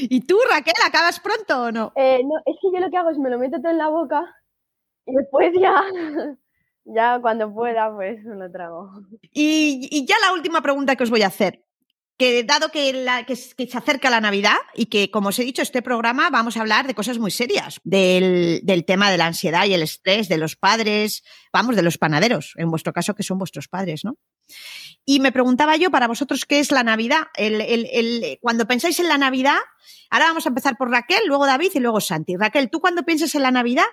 ¿Y 0.00 0.22
tú, 0.22 0.38
Raquel, 0.50 0.74
acabas 0.86 1.20
pronto 1.20 1.64
o 1.64 1.72
no? 1.72 1.92
Eh, 1.94 2.22
no, 2.24 2.38
es 2.46 2.56
que 2.60 2.68
yo 2.72 2.80
lo 2.80 2.90
que 2.90 2.96
hago 2.96 3.10
es 3.10 3.18
me 3.18 3.30
lo 3.30 3.38
meto 3.38 3.58
todo 3.58 3.70
en 3.70 3.78
la 3.78 3.88
boca 3.88 4.24
y 5.06 5.14
después 5.14 5.52
ya, 5.60 5.82
ya 6.84 7.20
cuando 7.20 7.52
pueda, 7.52 7.94
pues 7.94 8.24
me 8.24 8.36
lo 8.36 8.50
trago. 8.50 8.90
Y, 9.32 9.88
y 9.90 10.06
ya 10.06 10.16
la 10.24 10.32
última 10.32 10.62
pregunta 10.62 10.96
que 10.96 11.04
os 11.04 11.10
voy 11.10 11.22
a 11.22 11.28
hacer. 11.28 11.64
Que 12.20 12.44
dado 12.44 12.68
que, 12.68 13.34
se 13.34 13.78
acerca 13.78 14.10
la 14.10 14.20
Navidad 14.20 14.58
y 14.74 14.90
que, 14.90 15.10
como 15.10 15.30
os 15.30 15.38
he 15.38 15.42
dicho, 15.42 15.62
este 15.62 15.80
programa 15.80 16.28
vamos 16.28 16.58
a 16.58 16.60
hablar 16.60 16.86
de 16.86 16.94
cosas 16.94 17.18
muy 17.18 17.30
serias, 17.30 17.80
del, 17.82 18.60
tema 18.86 19.10
de 19.10 19.16
la 19.16 19.24
ansiedad 19.24 19.64
y 19.64 19.72
el 19.72 19.82
estrés, 19.82 20.28
de 20.28 20.36
los 20.36 20.54
padres, 20.54 21.24
vamos, 21.50 21.76
de 21.76 21.82
los 21.82 21.96
panaderos, 21.96 22.52
en 22.58 22.68
vuestro 22.70 22.92
caso 22.92 23.14
que 23.14 23.22
son 23.22 23.38
vuestros 23.38 23.68
padres, 23.68 24.04
¿no? 24.04 24.18
Y 25.06 25.20
me 25.20 25.32
preguntaba 25.32 25.76
yo 25.76 25.90
para 25.90 26.08
vosotros 26.08 26.44
qué 26.44 26.60
es 26.60 26.70
la 26.72 26.82
Navidad. 26.82 27.22
Cuando 28.42 28.66
pensáis 28.66 29.00
en 29.00 29.08
la 29.08 29.16
Navidad, 29.16 29.56
ahora 30.10 30.26
vamos 30.26 30.44
a 30.44 30.50
empezar 30.50 30.76
por 30.76 30.90
Raquel, 30.90 31.22
luego 31.26 31.46
David 31.46 31.70
y 31.72 31.80
luego 31.80 32.02
Santi. 32.02 32.36
Raquel, 32.36 32.68
tú 32.68 32.82
cuando 32.82 33.02
piensas 33.02 33.34
en 33.34 33.44
la 33.44 33.50
Navidad, 33.50 33.86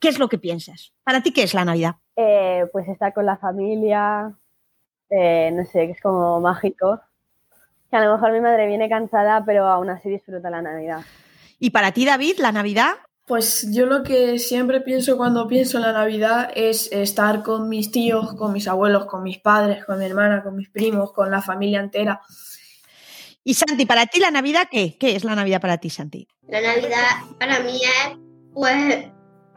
¿qué 0.00 0.08
es 0.08 0.18
lo 0.18 0.30
que 0.30 0.38
piensas? 0.38 0.94
Para 1.04 1.22
ti, 1.22 1.30
¿qué 1.30 1.42
es 1.42 1.52
la 1.52 1.66
Navidad? 1.66 1.96
Eh, 2.16 2.64
pues 2.72 2.88
estar 2.88 3.12
con 3.12 3.26
la 3.26 3.36
familia, 3.36 4.34
eh, 5.10 5.50
no 5.52 5.66
sé, 5.66 5.88
que 5.88 5.92
es 5.92 6.00
como 6.00 6.40
mágico. 6.40 7.02
Que 7.90 7.96
a 7.96 8.04
lo 8.04 8.12
mejor 8.14 8.32
mi 8.32 8.40
madre 8.40 8.66
viene 8.66 8.88
cansada, 8.88 9.44
pero 9.44 9.66
aún 9.66 9.90
así 9.90 10.08
disfruta 10.08 10.50
la 10.50 10.62
Navidad. 10.62 11.00
Y 11.58 11.70
para 11.70 11.92
ti, 11.92 12.04
David, 12.04 12.38
la 12.38 12.52
Navidad, 12.52 12.94
Pues 13.26 13.66
yo 13.72 13.86
lo 13.86 14.04
que 14.04 14.38
siempre 14.38 14.80
pienso 14.80 15.16
cuando 15.16 15.48
pienso 15.48 15.78
en 15.78 15.82
la 15.82 15.92
Navidad 15.92 16.48
es 16.54 16.92
estar 16.92 17.42
con 17.42 17.68
mis 17.68 17.90
tíos, 17.90 18.34
con 18.34 18.52
mis 18.52 18.68
abuelos, 18.68 19.06
con 19.06 19.24
mis 19.24 19.38
padres, 19.38 19.84
con 19.84 19.98
mi 19.98 20.04
hermana, 20.04 20.44
con 20.44 20.54
mis 20.54 20.68
primos, 20.68 21.12
con 21.12 21.28
la 21.28 21.42
familia 21.42 21.80
entera. 21.80 22.20
Y 23.42 23.54
Santi, 23.54 23.84
para 23.84 24.06
ti 24.06 24.20
la 24.20 24.30
Navidad, 24.30 24.68
¿qué? 24.70 24.96
¿Qué 24.96 25.16
es 25.16 25.24
la 25.24 25.34
Navidad 25.34 25.60
para 25.60 25.78
ti, 25.78 25.90
Santi? 25.90 26.28
La 26.46 26.60
Navidad 26.60 27.02
para 27.40 27.58
mí 27.60 27.80
es, 27.82 28.16
pues, 28.54 28.76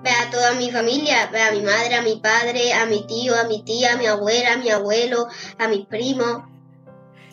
ver 0.02 0.14
a 0.28 0.32
toda 0.32 0.54
mi 0.54 0.72
familia, 0.72 1.28
ver 1.32 1.42
a 1.44 1.52
mi 1.52 1.62
madre, 1.62 1.94
a 1.94 2.02
mi 2.02 2.16
padre, 2.16 2.74
a 2.74 2.88
mi 2.88 3.06
tío, 3.06 3.36
a 3.36 3.44
mi 3.44 3.64
tía, 3.64 3.94
a 3.94 3.98
mi 3.98 4.08
abuela, 4.08 4.54
a 4.54 4.58
mi 4.58 4.70
abuelo, 4.70 5.28
a 5.60 5.68
mis 5.68 5.86
primos, 5.86 6.42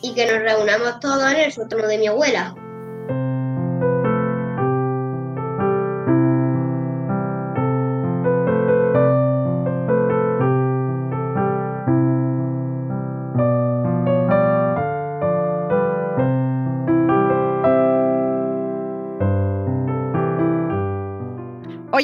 y 0.01 0.13
que 0.13 0.25
nos 0.25 0.39
reunamos 0.41 0.99
todos 0.99 1.31
en 1.31 1.39
el 1.39 1.51
sótano 1.51 1.87
de 1.87 1.97
mi 1.97 2.07
abuela. 2.07 2.55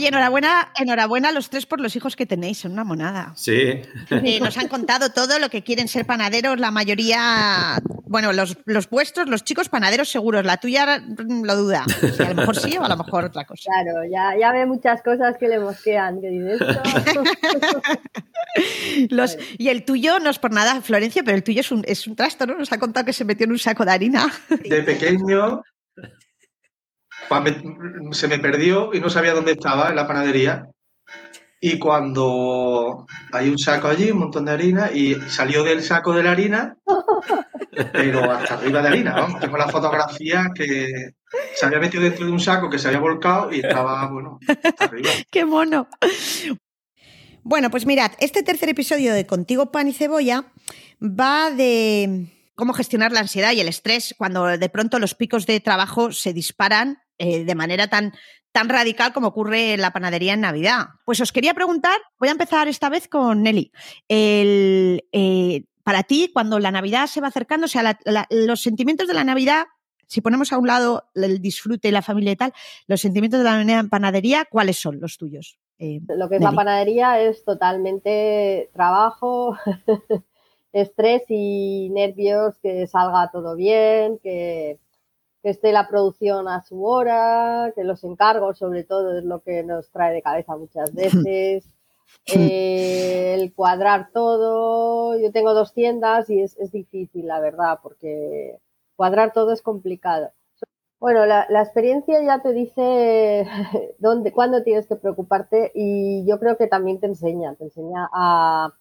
Oye, 0.03 0.09
enhorabuena, 0.09 0.69
enhorabuena 0.77 1.29
a 1.29 1.31
los 1.31 1.49
tres 1.49 1.65
por 1.65 1.79
los 1.79 1.95
hijos 1.95 2.17
que 2.17 2.25
tenéis, 2.25 2.57
son 2.57 2.73
una 2.73 2.83
monada. 2.83 3.31
Sí. 3.37 3.55
Eh, 4.09 4.39
nos 4.41 4.57
han 4.57 4.67
contado 4.67 5.11
todo 5.11 5.39
lo 5.39 5.49
que 5.49 5.63
quieren 5.63 5.87
ser 5.87 6.05
panaderos, 6.05 6.59
la 6.59 6.71
mayoría, 6.71 7.79
bueno, 8.03 8.33
los, 8.33 8.57
los 8.65 8.89
vuestros, 8.89 9.29
los 9.29 9.45
chicos 9.45 9.69
panaderos 9.69 10.09
seguros, 10.09 10.43
la 10.43 10.57
tuya 10.57 10.99
mm, 10.99 11.43
lo 11.45 11.55
duda. 11.55 11.85
O 12.03 12.07
sea, 12.09 12.25
a 12.25 12.29
lo 12.31 12.35
mejor 12.35 12.57
sí 12.57 12.77
o 12.77 12.83
a 12.83 12.89
lo 12.89 12.97
mejor 12.97 13.23
otra 13.23 13.45
cosa. 13.45 13.71
Claro, 13.71 14.01
ya, 14.11 14.37
ya 14.37 14.51
ve 14.51 14.65
muchas 14.65 15.01
cosas 15.01 15.37
que 15.37 15.47
le 15.47 15.59
mosquean. 15.59 16.19
Que 16.19 16.27
dice 16.31 16.53
esto. 16.55 16.83
Los- 19.09 19.37
y 19.57 19.69
el 19.69 19.85
tuyo, 19.85 20.19
no 20.19 20.29
es 20.29 20.37
por 20.37 20.51
nada, 20.51 20.81
Florencia, 20.81 21.23
pero 21.23 21.37
el 21.37 21.43
tuyo 21.43 21.61
es 21.61 21.71
un, 21.71 21.81
es 21.87 22.05
un 22.07 22.17
trasto, 22.17 22.45
¿no? 22.45 22.55
Nos 22.57 22.73
ha 22.73 22.77
contado 22.77 23.05
que 23.05 23.13
se 23.13 23.23
metió 23.23 23.45
en 23.45 23.53
un 23.53 23.59
saco 23.59 23.85
de 23.85 23.91
harina. 23.93 24.31
De 24.49 24.83
pequeño 24.83 25.63
se 28.11 28.27
me 28.27 28.39
perdió 28.39 28.93
y 28.93 28.99
no 28.99 29.09
sabía 29.09 29.33
dónde 29.33 29.53
estaba 29.53 29.89
en 29.89 29.95
la 29.95 30.07
panadería. 30.07 30.67
Y 31.65 31.79
cuando 31.79 33.05
hay 33.31 33.49
un 33.49 33.57
saco 33.57 33.87
allí, 33.87 34.11
un 34.11 34.19
montón 34.19 34.43
de 34.43 34.51
harina, 34.51 34.91
y 34.91 35.15
salió 35.29 35.63
del 35.63 35.81
saco 35.81 36.11
de 36.11 36.21
la 36.21 36.31
harina, 36.31 36.75
pero 37.93 38.29
hasta 38.29 38.55
arriba 38.55 38.81
de 38.81 38.87
harina, 38.89 39.13
vamos. 39.13 39.39
Tengo 39.39 39.57
la 39.57 39.69
fotografía 39.69 40.51
que 40.53 41.13
se 41.55 41.65
había 41.65 41.79
metido 41.79 42.03
dentro 42.03 42.25
de 42.25 42.33
un 42.33 42.41
saco 42.41 42.69
que 42.69 42.79
se 42.79 42.89
había 42.89 42.99
volcado 42.99 43.53
y 43.53 43.61
estaba, 43.61 44.05
bueno, 44.07 44.39
hasta 44.45 44.83
arriba. 44.83 45.09
¡Qué 45.31 45.45
mono! 45.45 45.87
Bueno, 47.43 47.69
pues 47.69 47.85
mirad, 47.85 48.11
este 48.19 48.43
tercer 48.43 48.67
episodio 48.67 49.13
de 49.13 49.25
Contigo 49.25 49.71
Pan 49.71 49.87
y 49.87 49.93
Cebolla 49.93 50.51
va 51.01 51.49
de 51.49 52.27
cómo 52.55 52.73
gestionar 52.73 53.11
la 53.11 53.21
ansiedad 53.21 53.53
y 53.53 53.61
el 53.61 53.67
estrés 53.67 54.13
cuando 54.17 54.45
de 54.45 54.69
pronto 54.69 54.99
los 54.99 55.15
picos 55.15 55.45
de 55.45 55.59
trabajo 55.59 56.11
se 56.11 56.33
disparan 56.33 57.02
eh, 57.23 57.43
de 57.45 57.55
manera 57.55 57.87
tan, 57.87 58.13
tan 58.51 58.69
radical 58.69 59.13
como 59.13 59.27
ocurre 59.27 59.73
en 59.73 59.81
la 59.81 59.91
panadería 59.91 60.33
en 60.33 60.41
Navidad. 60.41 60.87
Pues 61.05 61.19
os 61.21 61.31
quería 61.31 61.53
preguntar, 61.53 61.97
voy 62.19 62.29
a 62.29 62.33
empezar 62.33 62.67
esta 62.67 62.89
vez 62.89 63.07
con 63.07 63.41
Nelly. 63.43 63.71
El, 64.07 65.03
eh, 65.11 65.63
para 65.83 66.03
ti, 66.03 66.29
cuando 66.33 66.59
la 66.59 66.71
Navidad 66.71 67.07
se 67.07 67.19
va 67.21 67.27
acercando, 67.27 67.65
o 67.65 67.67
sea, 67.67 67.83
la- 67.83 67.99
la- 68.05 68.27
los 68.29 68.61
sentimientos 68.61 69.07
de 69.07 69.13
la 69.13 69.23
Navidad, 69.23 69.65
si 70.07 70.21
ponemos 70.21 70.53
a 70.53 70.57
un 70.59 70.67
lado 70.67 71.05
el 71.15 71.41
disfrute 71.41 71.87
y 71.87 71.91
la 71.91 72.01
familia 72.01 72.31
y 72.33 72.35
tal, 72.35 72.53
los 72.87 73.01
sentimientos 73.01 73.39
de 73.39 73.45
la 73.45 73.57
Navidad 73.57 73.79
en 73.79 73.89
panadería, 73.89 74.45
¿cuáles 74.49 74.77
son 74.79 74.99
los 74.99 75.17
tuyos? 75.17 75.57
Eh, 75.79 75.99
Lo 76.07 76.29
que 76.29 76.35
es 76.35 76.41
la 76.41 76.51
panadería 76.51 77.19
es 77.19 77.43
totalmente 77.43 78.69
trabajo, 78.73 79.57
estrés 80.71 81.23
y 81.29 81.89
nervios, 81.91 82.57
que 82.61 82.87
salga 82.87 83.29
todo 83.31 83.55
bien, 83.55 84.19
que, 84.21 84.79
que 85.43 85.49
esté 85.49 85.73
la 85.73 85.89
producción 85.89 86.47
a 86.47 86.61
su 86.61 86.85
hora, 86.85 87.73
que 87.75 87.83
los 87.83 88.03
encargos 88.05 88.57
sobre 88.57 88.85
todo 88.85 89.17
es 89.17 89.25
lo 89.25 89.41
que 89.41 89.61
nos 89.63 89.91
trae 89.91 90.13
de 90.13 90.21
cabeza 90.21 90.55
muchas 90.55 90.93
veces. 90.95 91.65
Eh, 92.33 93.33
el 93.33 93.53
cuadrar 93.53 94.09
todo, 94.13 95.19
yo 95.19 95.31
tengo 95.31 95.53
dos 95.53 95.73
tiendas 95.73 96.29
y 96.29 96.41
es, 96.41 96.57
es 96.57 96.71
difícil, 96.71 97.27
la 97.27 97.41
verdad, 97.41 97.79
porque 97.83 98.57
cuadrar 98.95 99.33
todo 99.33 99.51
es 99.51 99.61
complicado. 99.61 100.31
Bueno, 100.99 101.25
la, 101.25 101.45
la 101.49 101.61
experiencia 101.61 102.23
ya 102.23 102.41
te 102.41 102.53
dice 102.53 103.45
dónde, 103.99 104.31
cuándo 104.31 104.63
tienes 104.63 104.87
que 104.87 104.95
preocuparte 104.95 105.73
y 105.75 106.25
yo 106.25 106.39
creo 106.39 106.55
que 106.55 106.67
también 106.67 107.01
te 107.01 107.07
enseña, 107.07 107.55
te 107.55 107.65
enseña 107.65 108.09
a, 108.13 108.73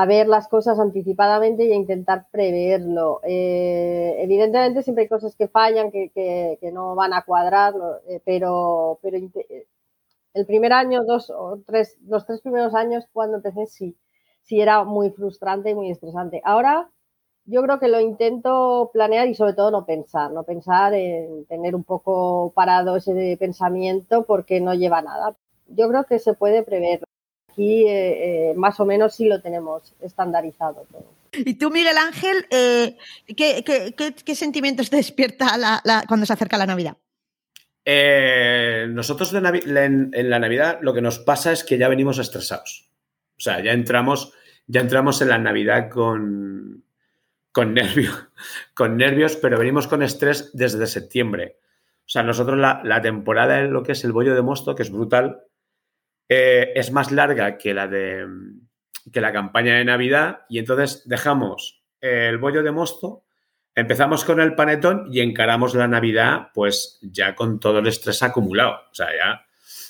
a 0.00 0.06
ver 0.06 0.26
las 0.28 0.48
cosas 0.48 0.78
anticipadamente 0.80 1.64
y 1.64 1.72
a 1.72 1.76
intentar 1.76 2.26
preverlo. 2.32 3.20
Eh, 3.24 4.16
evidentemente 4.18 4.82
siempre 4.82 5.04
hay 5.04 5.08
cosas 5.08 5.36
que 5.36 5.48
fallan, 5.48 5.90
que, 5.92 6.10
que- 6.14 6.58
no 6.72 6.94
van 6.96 7.12
a 7.14 7.22
cuadrar, 7.24 7.74
eh, 8.08 8.20
pero, 8.24 8.98
pero 9.02 9.16
eh, 9.18 9.66
el 10.34 10.46
primer 10.46 10.72
año, 10.72 11.04
dos 11.04 11.30
o 11.30 11.60
tres, 11.66 11.96
los 12.06 12.26
tres 12.26 12.40
primeros 12.42 12.74
años 12.74 13.04
cuando 13.12 13.36
empecé 13.38 13.66
sí, 13.66 13.96
sí 14.42 14.60
era 14.60 14.84
muy 14.84 15.10
frustrante 15.10 15.70
y 15.70 15.74
muy 15.74 15.90
estresante. 15.90 16.42
Ahora 16.44 16.90
yo 17.46 17.62
creo 17.62 17.78
que 17.80 17.88
lo 17.88 18.00
intento 18.00 18.90
planear 18.92 19.28
y 19.28 19.34
sobre 19.34 19.54
todo 19.54 19.70
no 19.70 19.86
pensar, 19.86 20.32
no 20.32 20.44
pensar 20.44 20.94
en 20.94 21.46
tener 21.46 21.74
un 21.76 21.84
poco 21.84 22.52
parado 22.54 22.96
ese 22.96 23.36
pensamiento 23.38 24.24
porque 24.26 24.60
no 24.60 24.74
lleva 24.74 25.02
nada. 25.02 25.36
Yo 25.68 25.88
creo 25.88 26.04
que 26.04 26.18
se 26.18 26.34
puede 26.34 26.62
prever. 26.64 27.02
Aquí 27.54 27.86
eh, 27.88 28.50
eh, 28.50 28.54
más 28.56 28.78
o 28.80 28.84
menos 28.84 29.14
sí 29.14 29.26
lo 29.26 29.40
tenemos 29.40 29.94
estandarizado 30.02 30.86
todo. 30.90 31.06
Y 31.32 31.54
tú, 31.54 31.70
Miguel 31.70 31.96
Ángel, 31.98 32.46
eh, 32.50 32.96
¿qué, 33.36 33.62
qué- 33.64 33.94
qué- 33.96 34.14
qué 34.14 34.34
sentimientos 34.34 34.90
te 34.90 34.96
despierta 34.96 35.56
la- 35.56 35.80
la- 35.84 36.04
cuando 36.06 36.26
se 36.26 36.32
acerca 36.32 36.58
la 36.58 36.66
Navidad? 36.66 36.96
Eh, 37.84 38.86
nosotros 38.90 39.30
de 39.32 39.40
Navi- 39.40 39.64
en, 39.78 40.10
en 40.14 40.30
la 40.30 40.38
Navidad 40.38 40.78
lo 40.80 40.94
que 40.94 41.02
nos 41.02 41.18
pasa 41.18 41.52
es 41.52 41.64
que 41.64 41.78
ya 41.78 41.88
venimos 41.88 42.18
estresados. 42.18 42.88
O 43.36 43.40
sea, 43.40 43.62
ya 43.62 43.72
entramos, 43.72 44.32
ya 44.66 44.80
entramos 44.80 45.20
en 45.22 45.28
la 45.28 45.38
Navidad 45.38 45.90
con, 45.90 46.84
con 47.52 47.74
nervios, 47.74 48.28
con 48.74 48.96
nervios, 48.96 49.36
pero 49.36 49.58
venimos 49.58 49.86
con 49.86 50.02
estrés 50.02 50.50
desde 50.54 50.86
septiembre. 50.86 51.58
O 52.06 52.08
sea, 52.08 52.22
nosotros 52.22 52.58
la, 52.58 52.80
la 52.84 53.00
temporada 53.00 53.60
en 53.60 53.72
lo 53.72 53.82
que 53.82 53.92
es 53.92 54.04
el 54.04 54.12
bollo 54.12 54.34
de 54.34 54.42
mosto, 54.42 54.74
que 54.74 54.82
es 54.82 54.90
brutal, 54.90 55.40
eh, 56.28 56.72
es 56.74 56.90
más 56.90 57.12
larga 57.12 57.58
que 57.58 57.74
la 57.74 57.86
de 57.88 58.26
que 59.12 59.20
la 59.20 59.32
campaña 59.32 59.76
de 59.76 59.84
Navidad 59.84 60.40
y 60.48 60.58
entonces 60.58 61.02
dejamos 61.06 61.82
el 62.00 62.38
bollo 62.38 62.62
de 62.62 62.72
mosto, 62.72 63.24
empezamos 63.74 64.24
con 64.24 64.40
el 64.40 64.54
panetón 64.54 65.08
y 65.10 65.20
encaramos 65.20 65.74
la 65.74 65.88
Navidad 65.88 66.48
pues 66.54 66.98
ya 67.02 67.34
con 67.34 67.60
todo 67.60 67.78
el 67.78 67.86
estrés 67.86 68.22
acumulado. 68.22 68.80
O 68.90 68.94
sea, 68.94 69.08
ya, 69.16 69.46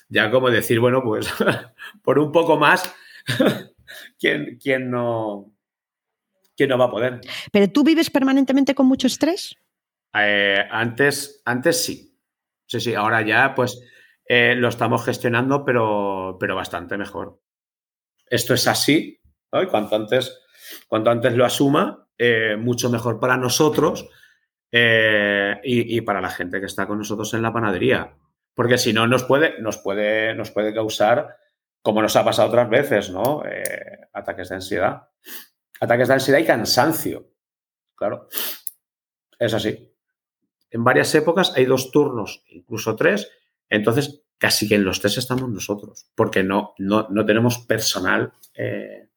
ya 0.09 0.31
como 0.31 0.51
decir, 0.51 0.81
bueno, 0.81 1.03
pues 1.03 1.33
por 2.03 2.19
un 2.19 2.33
poco 2.33 2.57
más, 2.57 2.95
¿quién, 4.19 4.59
quién 4.61 4.91
no, 4.91 5.53
quién 6.57 6.69
no 6.69 6.79
va 6.79 6.87
a 6.87 6.91
poder? 6.91 7.21
¿Pero 7.53 7.69
tú 7.69 7.85
vives 7.85 8.11
permanentemente 8.11 8.75
con 8.75 8.87
mucho 8.87 9.07
estrés? 9.07 9.57
Eh, 10.15 10.65
antes, 10.71 11.43
antes 11.45 11.85
sí. 11.85 12.11
Sí, 12.67 12.81
sí, 12.81 12.95
ahora 12.95 13.23
ya 13.23 13.55
pues 13.55 13.81
eh, 14.27 14.55
lo 14.57 14.69
estamos 14.69 15.05
gestionando, 15.05 15.65
pero, 15.65 16.37
pero 16.41 16.57
bastante 16.57 16.97
mejor. 16.97 17.41
Esto 18.27 18.55
es 18.55 18.67
así. 18.67 19.21
Y 19.53 19.67
cuanto 19.67 19.97
antes, 19.97 20.41
cuanto 20.89 21.11
antes 21.11 21.35
lo 21.35 21.45
asuma, 21.45 22.09
eh, 22.19 22.57
mucho 22.57 22.91
mejor 22.91 23.21
para 23.21 23.37
nosotros 23.37 24.09
eh, 24.73 25.61
y, 25.63 25.97
y 25.97 26.01
para 26.01 26.21
la 26.21 26.31
gente 26.31 26.61
que 26.61 26.67
está 26.67 26.87
con 26.87 26.99
nosotros 26.99 27.33
en 27.35 27.43
la 27.43 27.53
panadería. 27.53 28.17
Porque 28.55 28.79
si 28.79 28.93
no, 28.93 29.07
nos 29.07 29.25
puede, 29.25 29.61
nos 29.61 29.79
puede, 29.79 30.35
nos 30.35 30.51
puede 30.51 30.73
causar, 30.73 31.37
como 31.83 32.03
nos 32.03 32.17
ha 32.17 32.25
pasado 32.25 32.49
otras 32.49 32.69
veces, 32.69 33.11
¿no? 33.11 33.43
Ataques 34.13 34.49
de 34.49 34.55
ansiedad. 34.55 35.09
Ataques 35.81 36.09
de 36.09 36.15
ansiedad 36.15 36.39
y 36.39 36.45
cansancio. 36.45 37.31
Claro. 37.97 38.29
Es 39.39 39.55
así 39.55 39.95
en 40.75 40.83
varias 40.83 41.15
épocas 41.15 41.53
hay 41.55 41.67
dos 41.67 41.93
turnos, 41.93 42.43
incluso 42.49 42.97
tres, 42.97 43.31
entonces 43.69 44.23
casi 44.39 44.69
que 44.69 44.75
en 44.75 44.85
los 44.85 45.01
tres 45.01 45.17
estamos 45.19 45.49
nosotros, 45.49 46.07
porque 46.15 46.43
no, 46.43 46.75
no, 46.79 47.07
no 47.09 47.25
tenemos 47.25 47.59
personal 47.59 48.33
eh, 48.55 49.09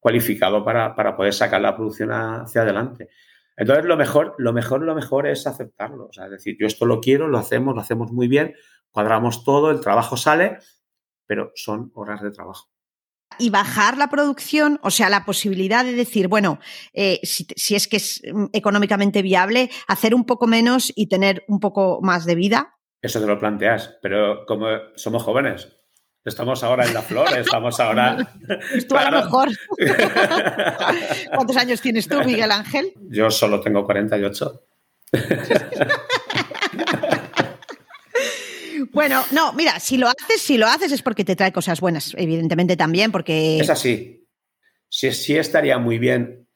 cualificado 0.00 0.64
para, 0.64 0.94
para, 0.94 1.16
poder 1.16 1.32
sacar 1.32 1.60
la 1.60 1.76
producción 1.76 2.10
hacia 2.10 2.62
adelante. 2.62 3.08
Entonces 3.56 3.84
lo 3.84 3.96
mejor, 3.96 4.34
lo 4.38 4.52
mejor, 4.52 4.82
lo 4.82 4.94
mejor 4.94 5.26
es 5.26 5.46
aceptarlo. 5.46 6.06
O 6.06 6.12
sea, 6.12 6.24
es 6.24 6.32
decir, 6.32 6.56
yo 6.58 6.66
esto 6.66 6.86
lo 6.86 7.00
quiero, 7.00 7.28
lo 7.28 7.38
hacemos, 7.38 7.74
lo 7.74 7.80
hacemos 7.80 8.10
muy 8.10 8.26
bien, 8.26 8.54
cuadramos 8.90 9.44
todo, 9.44 9.70
el 9.70 9.80
trabajo 9.80 10.16
sale, 10.16 10.58
pero 11.26 11.52
son 11.54 11.92
horas 11.94 12.22
de 12.22 12.30
trabajo 12.30 12.72
y 13.38 13.50
bajar 13.50 13.96
la 13.96 14.08
producción, 14.08 14.78
o 14.82 14.90
sea, 14.90 15.08
la 15.08 15.24
posibilidad 15.24 15.84
de 15.84 15.92
decir, 15.92 16.28
bueno, 16.28 16.58
eh, 16.92 17.20
si, 17.22 17.46
si, 17.56 17.74
es 17.74 17.88
que 17.88 17.96
es 17.96 18.22
mm, 18.32 18.46
económicamente 18.52 19.22
viable, 19.22 19.70
hacer 19.88 20.14
un 20.14 20.24
poco 20.24 20.46
menos 20.46 20.92
y 20.94 21.08
tener 21.08 21.44
un 21.48 21.60
poco 21.60 22.00
más 22.02 22.24
de 22.24 22.34
vida. 22.34 22.78
Eso 23.02 23.20
te 23.20 23.26
lo 23.26 23.38
planteas, 23.38 23.98
pero 24.00 24.46
como 24.46 24.68
somos 24.94 25.24
jóvenes, 25.24 25.68
estamos 26.24 26.62
ahora 26.62 26.86
en 26.86 26.94
la 26.94 27.02
flor, 27.02 27.26
estamos 27.36 27.80
ahora... 27.80 28.16
tú 28.16 28.86
claro. 28.88 29.08
a 29.08 29.10
lo 29.10 29.24
mejor. 29.24 29.48
¿Cuántos 31.34 31.56
años 31.56 31.80
tienes 31.80 32.06
tú, 32.06 32.22
Miguel 32.24 32.52
Ángel? 32.52 32.92
Yo 33.10 33.28
solo 33.30 33.60
tengo 33.60 33.84
48. 33.84 34.64
Bueno, 38.90 39.24
no, 39.32 39.54
mira, 39.54 39.80
si 39.80 39.96
lo 39.96 40.06
haces, 40.08 40.42
si 40.42 40.58
lo 40.58 40.66
haces 40.66 40.92
es 40.92 41.02
porque 41.02 41.24
te 41.24 41.34
trae 41.34 41.50
cosas 41.50 41.80
buenas, 41.80 42.12
evidentemente 42.14 42.76
también, 42.76 43.10
porque... 43.10 43.58
Es 43.58 43.70
así. 43.70 44.28
Sí, 44.88 45.12
sí 45.12 45.34
estaría 45.36 45.78
muy 45.78 45.98
bien 45.98 46.46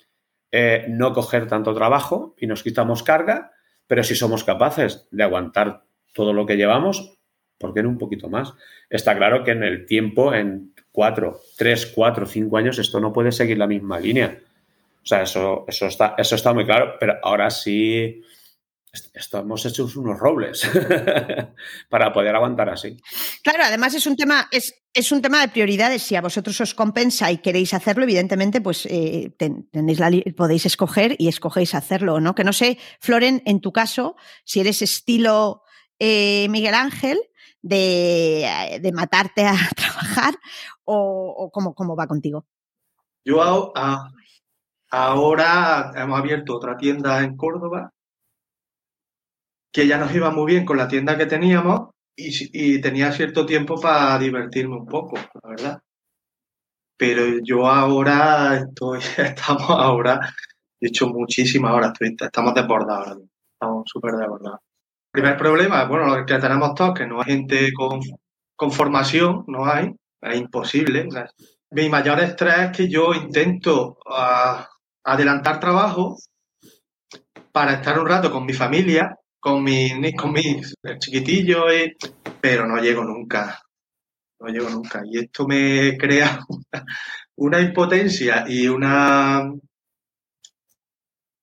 eh, 0.52 0.84
no 0.88 1.14
coger 1.14 1.46
tanto 1.46 1.74
trabajo 1.74 2.34
y 2.36 2.46
nos 2.46 2.62
quitamos 2.62 3.02
carga, 3.02 3.52
pero 3.86 4.04
si 4.04 4.14
somos 4.14 4.44
capaces 4.44 5.08
de 5.10 5.22
aguantar 5.22 5.85
todo 6.16 6.32
lo 6.32 6.46
que 6.46 6.56
llevamos, 6.56 7.16
¿por 7.58 7.72
qué 7.72 7.82
no 7.82 7.90
un 7.90 7.98
poquito 7.98 8.28
más? 8.28 8.54
Está 8.90 9.16
claro 9.16 9.44
que 9.44 9.52
en 9.52 9.62
el 9.62 9.86
tiempo, 9.86 10.34
en 10.34 10.74
cuatro, 10.90 11.40
tres, 11.56 11.86
cuatro, 11.86 12.26
cinco 12.26 12.56
años, 12.56 12.78
esto 12.78 12.98
no 12.98 13.12
puede 13.12 13.30
seguir 13.30 13.58
la 13.58 13.66
misma 13.68 14.00
línea. 14.00 14.40
O 15.02 15.06
sea, 15.06 15.22
eso, 15.22 15.64
eso, 15.68 15.86
está, 15.86 16.14
eso 16.18 16.34
está 16.34 16.52
muy 16.52 16.64
claro, 16.64 16.94
pero 16.98 17.14
ahora 17.22 17.50
sí 17.50 18.22
estamos 19.12 19.64
hechos 19.66 19.94
unos 19.96 20.18
robles 20.18 20.66
para 21.90 22.12
poder 22.12 22.34
aguantar 22.34 22.70
así. 22.70 22.96
Claro, 23.42 23.64
además 23.64 23.94
es 23.94 24.06
un 24.06 24.16
tema, 24.16 24.48
es, 24.50 24.74
es 24.94 25.12
un 25.12 25.20
tema 25.20 25.40
de 25.42 25.48
prioridades. 25.48 26.02
Si 26.02 26.16
a 26.16 26.22
vosotros 26.22 26.58
os 26.62 26.74
compensa 26.74 27.30
y 27.30 27.38
queréis 27.38 27.74
hacerlo, 27.74 28.04
evidentemente, 28.04 28.60
pues 28.62 28.86
eh, 28.86 29.32
ten- 29.36 29.68
tenéis 29.70 30.00
la 30.00 30.10
podéis 30.34 30.64
escoger 30.66 31.14
y 31.18 31.28
escogéis 31.28 31.74
hacerlo, 31.74 32.20
¿no? 32.20 32.34
Que 32.34 32.44
no 32.44 32.52
sé, 32.54 32.78
Floren, 33.00 33.42
en 33.44 33.60
tu 33.60 33.72
caso, 33.72 34.16
si 34.44 34.60
eres 34.60 34.80
estilo 34.80 35.62
eh, 35.98 36.48
Miguel 36.48 36.74
Ángel, 36.74 37.18
de, 37.62 38.78
de 38.82 38.92
matarte 38.92 39.46
a 39.46 39.54
trabajar, 39.76 40.34
o, 40.84 41.34
o 41.36 41.50
cómo, 41.50 41.74
cómo 41.74 41.96
va 41.96 42.06
contigo. 42.06 42.46
Yo 43.24 43.42
a- 43.42 43.72
a- 43.74 44.10
ahora 44.90 45.92
hemos 45.96 46.18
abierto 46.18 46.56
otra 46.56 46.76
tienda 46.76 47.22
en 47.22 47.36
Córdoba 47.36 47.90
que 49.72 49.86
ya 49.86 49.98
nos 49.98 50.14
iba 50.14 50.30
muy 50.30 50.52
bien 50.52 50.64
con 50.64 50.78
la 50.78 50.88
tienda 50.88 51.18
que 51.18 51.26
teníamos 51.26 51.90
y, 52.16 52.30
y 52.76 52.80
tenía 52.80 53.12
cierto 53.12 53.44
tiempo 53.44 53.78
para 53.80 54.18
divertirme 54.18 54.76
un 54.76 54.86
poco, 54.86 55.16
la 55.16 55.50
verdad. 55.50 55.82
Pero 56.96 57.22
yo 57.44 57.66
ahora 57.68 58.56
estoy, 58.56 59.00
estamos 59.18 59.68
ahora, 59.70 60.34
he 60.80 60.88
hecho 60.88 61.08
muchísimas 61.08 61.72
horas, 61.74 61.92
estamos 62.00 62.54
desbordados, 62.54 63.18
estamos 63.52 63.84
súper 63.86 64.12
desbordados. 64.14 64.60
Primer 65.16 65.36
problema, 65.36 65.84
bueno, 65.86 66.14
lo 66.16 66.24
que 66.26 66.38
tenemos 66.38 66.74
todos, 66.74 66.94
que 66.98 67.06
no 67.06 67.20
hay 67.20 67.26
gente 67.32 67.72
con, 67.72 68.00
con 68.54 68.70
formación, 68.70 69.44
no 69.48 69.64
hay, 69.66 69.90
es 70.20 70.36
imposible. 70.36 71.08
mi 71.70 71.88
mayor 71.88 72.20
estrés 72.20 72.58
es 72.58 72.76
que 72.76 72.88
yo 72.88 73.14
intento 73.14 73.98
ah, 74.06 74.68
adelantar 75.04 75.58
trabajo 75.60 76.16
para 77.52 77.74
estar 77.74 77.98
un 77.98 78.06
rato 78.08 78.30
con 78.30 78.44
mi 78.44 78.52
familia, 78.52 79.16
con 79.40 79.64
ni- 79.64 80.14
con 80.14 80.32
mis 80.32 80.74
chiquitillos, 80.98 81.64
pero 82.40 82.66
no 82.66 82.76
llego 82.78 83.04
nunca. 83.04 83.60
No 84.40 84.48
llego 84.48 84.70
nunca. 84.70 85.02
Y 85.06 85.18
esto 85.20 85.46
me 85.48 85.96
crea 85.98 86.40
una, 87.36 87.60
impotencia 87.60 88.44
y 88.48 88.68
una... 88.68 89.50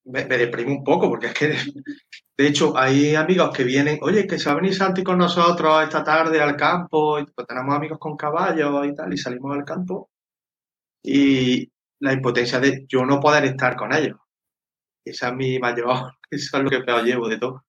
Me, 0.05 0.23
deprime 0.25 0.71
un 0.71 0.83
poco, 0.83 1.09
porque 1.09 1.27
es 1.27 1.33
que, 1.33 1.55
de 2.35 2.47
hecho, 2.47 2.77
hay 2.77 3.15
amigos 3.15 3.55
que 3.55 3.63
vienen, 3.63 3.99
oye, 4.01 4.25
que 4.25 4.39
se 4.39 4.45
va 4.49 4.53
a 4.53 4.55
venir 4.55 4.73
Santi 4.73 5.03
con 5.03 5.17
nosotros 5.19 5.83
esta 5.83 6.03
tarde 6.03 6.41
al 6.41 6.55
campo, 6.57 7.19
y 7.19 7.25
pues 7.25 7.47
tenemos 7.47 7.75
amigos 7.75 7.99
con 7.99 8.17
caballos 8.17 8.87
y 8.87 8.95
tal, 8.95 9.13
y 9.13 9.17
salimos 9.17 9.55
al 9.55 9.63
campo, 9.65 10.09
y 11.03 11.71
la 11.99 12.13
impotencia 12.13 12.59
de 12.59 12.85
yo 12.87 13.05
no 13.05 13.19
poder 13.19 13.45
estar 13.45 13.75
con 13.75 13.93
ellos. 13.93 14.17
Esa 15.05 15.29
es 15.29 15.35
mi 15.35 15.59
mayor, 15.59 16.13
eso 16.31 16.57
es 16.57 16.63
lo 16.63 16.69
que 16.69 16.81
peor 16.81 17.03
llevo 17.03 17.29
de 17.29 17.37
todo. 17.37 17.65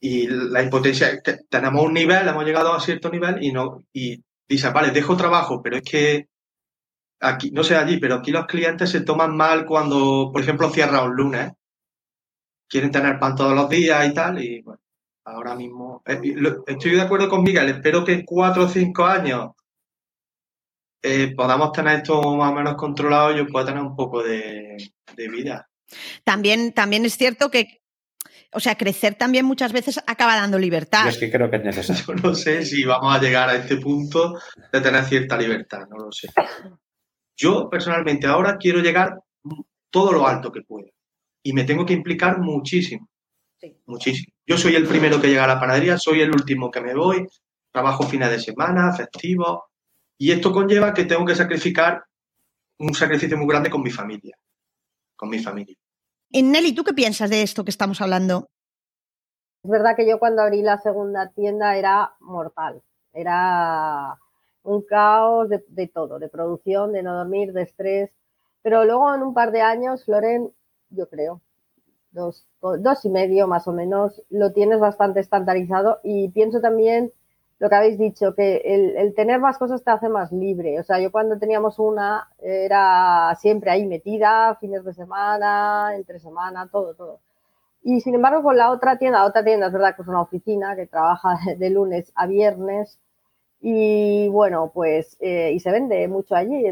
Y 0.00 0.26
la 0.28 0.62
impotencia, 0.62 1.20
tenemos 1.48 1.84
un 1.84 1.92
nivel, 1.92 2.26
hemos 2.26 2.44
llegado 2.44 2.72
a 2.72 2.80
cierto 2.80 3.10
nivel 3.10 3.42
y 3.42 3.52
no, 3.52 3.84
y 3.92 4.24
dices, 4.48 4.72
vale, 4.72 4.90
dejo 4.90 5.16
trabajo, 5.16 5.62
pero 5.62 5.76
es 5.76 5.82
que 5.82 6.28
aquí, 7.20 7.50
no 7.52 7.62
sé 7.62 7.76
allí, 7.76 7.98
pero 7.98 8.16
aquí 8.16 8.30
los 8.32 8.46
clientes 8.46 8.90
se 8.90 9.02
toman 9.02 9.36
mal 9.36 9.66
cuando, 9.66 10.30
por 10.32 10.42
ejemplo, 10.42 10.70
cierra 10.70 11.02
un 11.02 11.14
lunes. 11.16 11.52
Quieren 12.70 12.92
tener 12.92 13.18
pan 13.18 13.34
todos 13.34 13.52
los 13.52 13.68
días 13.68 14.08
y 14.08 14.14
tal, 14.14 14.42
y 14.42 14.62
bueno, 14.62 14.80
ahora 15.24 15.56
mismo. 15.56 16.02
eh, 16.06 16.20
estoy 16.68 16.92
de 16.92 17.00
acuerdo 17.00 17.28
con 17.28 17.42
Miguel, 17.42 17.68
espero 17.68 18.04
que 18.04 18.12
en 18.12 18.24
cuatro 18.24 18.64
o 18.64 18.68
cinco 18.68 19.04
años 19.04 19.50
eh, 21.02 21.34
podamos 21.34 21.72
tener 21.72 21.96
esto 21.96 22.20
más 22.36 22.52
o 22.52 22.54
menos 22.54 22.76
controlado 22.76 23.32
y 23.32 23.38
yo 23.38 23.46
pueda 23.48 23.66
tener 23.66 23.82
un 23.82 23.96
poco 23.96 24.22
de, 24.22 24.76
de 25.16 25.28
vida. 25.28 25.68
También, 26.22 26.72
también 26.72 27.04
es 27.04 27.16
cierto 27.16 27.50
que, 27.50 27.80
o 28.52 28.60
sea, 28.60 28.76
crecer 28.76 29.16
también 29.16 29.46
muchas 29.46 29.72
veces 29.72 30.00
acaba 30.06 30.36
dando 30.36 30.56
libertad. 30.56 31.02
Yo 31.04 31.10
es 31.10 31.18
que 31.18 31.30
creo 31.32 31.50
que 31.50 31.56
es 31.56 31.64
necesario. 31.64 32.04
Yo 32.06 32.14
no 32.22 32.34
sé 32.36 32.64
si 32.64 32.84
vamos 32.84 33.12
a 33.12 33.20
llegar 33.20 33.48
a 33.48 33.56
este 33.56 33.78
punto 33.78 34.38
de 34.72 34.80
tener 34.80 35.04
cierta 35.04 35.36
libertad, 35.36 35.88
no 35.90 35.96
lo 35.96 36.12
sé. 36.12 36.28
Yo 37.36 37.68
personalmente 37.68 38.28
ahora 38.28 38.58
quiero 38.58 38.78
llegar 38.80 39.18
todo 39.90 40.12
lo 40.12 40.26
alto 40.28 40.52
que 40.52 40.62
pueda 40.62 40.86
y 41.42 41.52
me 41.52 41.64
tengo 41.64 41.86
que 41.86 41.94
implicar 41.94 42.38
muchísimo, 42.40 43.08
muchísimo. 43.86 44.32
Yo 44.46 44.56
soy 44.58 44.74
el 44.74 44.86
primero 44.86 45.20
que 45.20 45.28
llega 45.28 45.44
a 45.44 45.48
la 45.48 45.60
panadería, 45.60 45.98
soy 45.98 46.20
el 46.20 46.30
último 46.30 46.70
que 46.70 46.80
me 46.80 46.94
voy, 46.94 47.26
trabajo 47.70 48.04
fines 48.04 48.30
de 48.30 48.38
semana, 48.38 48.92
festivos 48.92 49.60
y 50.18 50.32
esto 50.32 50.52
conlleva 50.52 50.92
que 50.92 51.04
tengo 51.04 51.24
que 51.24 51.34
sacrificar 51.34 52.04
un 52.78 52.94
sacrificio 52.94 53.36
muy 53.36 53.46
grande 53.46 53.70
con 53.70 53.82
mi 53.82 53.90
familia, 53.90 54.36
con 55.16 55.28
mi 55.28 55.38
familia. 55.38 55.76
Y 56.30 56.42
Nelly, 56.42 56.74
¿tú 56.74 56.84
qué 56.84 56.92
piensas 56.92 57.30
de 57.30 57.42
esto 57.42 57.64
que 57.64 57.70
estamos 57.70 58.00
hablando? 58.00 58.48
Es 59.62 59.70
verdad 59.70 59.96
que 59.96 60.08
yo 60.08 60.18
cuando 60.18 60.42
abrí 60.42 60.62
la 60.62 60.78
segunda 60.78 61.30
tienda 61.30 61.76
era 61.76 62.14
mortal. 62.20 62.82
Era 63.12 64.18
un 64.62 64.82
caos 64.82 65.48
de, 65.48 65.64
de 65.68 65.88
todo, 65.88 66.18
de 66.18 66.28
producción, 66.28 66.92
de 66.92 67.02
no 67.02 67.14
dormir, 67.14 67.52
de 67.52 67.62
estrés. 67.62 68.10
Pero 68.62 68.84
luego 68.84 69.14
en 69.14 69.22
un 69.22 69.34
par 69.34 69.52
de 69.52 69.62
años, 69.62 70.04
Floren, 70.04 70.50
yo 70.90 71.08
creo, 71.08 71.40
dos, 72.12 72.46
dos 72.60 73.04
y 73.04 73.10
medio 73.10 73.46
más 73.46 73.68
o 73.68 73.72
menos, 73.72 74.22
lo 74.30 74.52
tienes 74.52 74.80
bastante 74.80 75.20
estandarizado 75.20 76.00
y 76.02 76.28
pienso 76.30 76.60
también 76.60 77.12
lo 77.58 77.68
que 77.68 77.74
habéis 77.74 77.98
dicho, 77.98 78.34
que 78.34 78.56
el, 78.64 78.96
el, 78.96 79.14
tener 79.14 79.38
más 79.38 79.58
cosas 79.58 79.84
te 79.84 79.90
hace 79.90 80.08
más 80.08 80.32
libre. 80.32 80.80
O 80.80 80.82
sea, 80.82 80.98
yo 80.98 81.12
cuando 81.12 81.38
teníamos 81.38 81.78
una 81.78 82.28
era 82.38 83.36
siempre 83.38 83.70
ahí 83.70 83.86
metida, 83.86 84.56
fines 84.56 84.82
de 84.82 84.94
semana, 84.94 85.94
entre 85.94 86.18
semana, 86.20 86.68
todo, 86.72 86.94
todo. 86.94 87.20
Y 87.82 88.00
sin 88.00 88.14
embargo, 88.14 88.42
con 88.42 88.56
la 88.56 88.70
otra 88.70 88.98
tienda, 88.98 89.24
otra 89.24 89.44
tienda 89.44 89.66
es 89.66 89.72
verdad 89.72 89.94
que 89.94 90.02
es 90.02 90.08
una 90.08 90.22
oficina 90.22 90.76
que 90.76 90.86
trabaja 90.86 91.38
de 91.58 91.70
lunes 91.70 92.12
a 92.14 92.26
viernes 92.26 92.98
y 93.62 94.28
bueno, 94.28 94.70
pues, 94.72 95.18
eh, 95.20 95.52
y 95.52 95.60
se 95.60 95.70
vende 95.70 96.08
mucho 96.08 96.34
allí, 96.34 96.64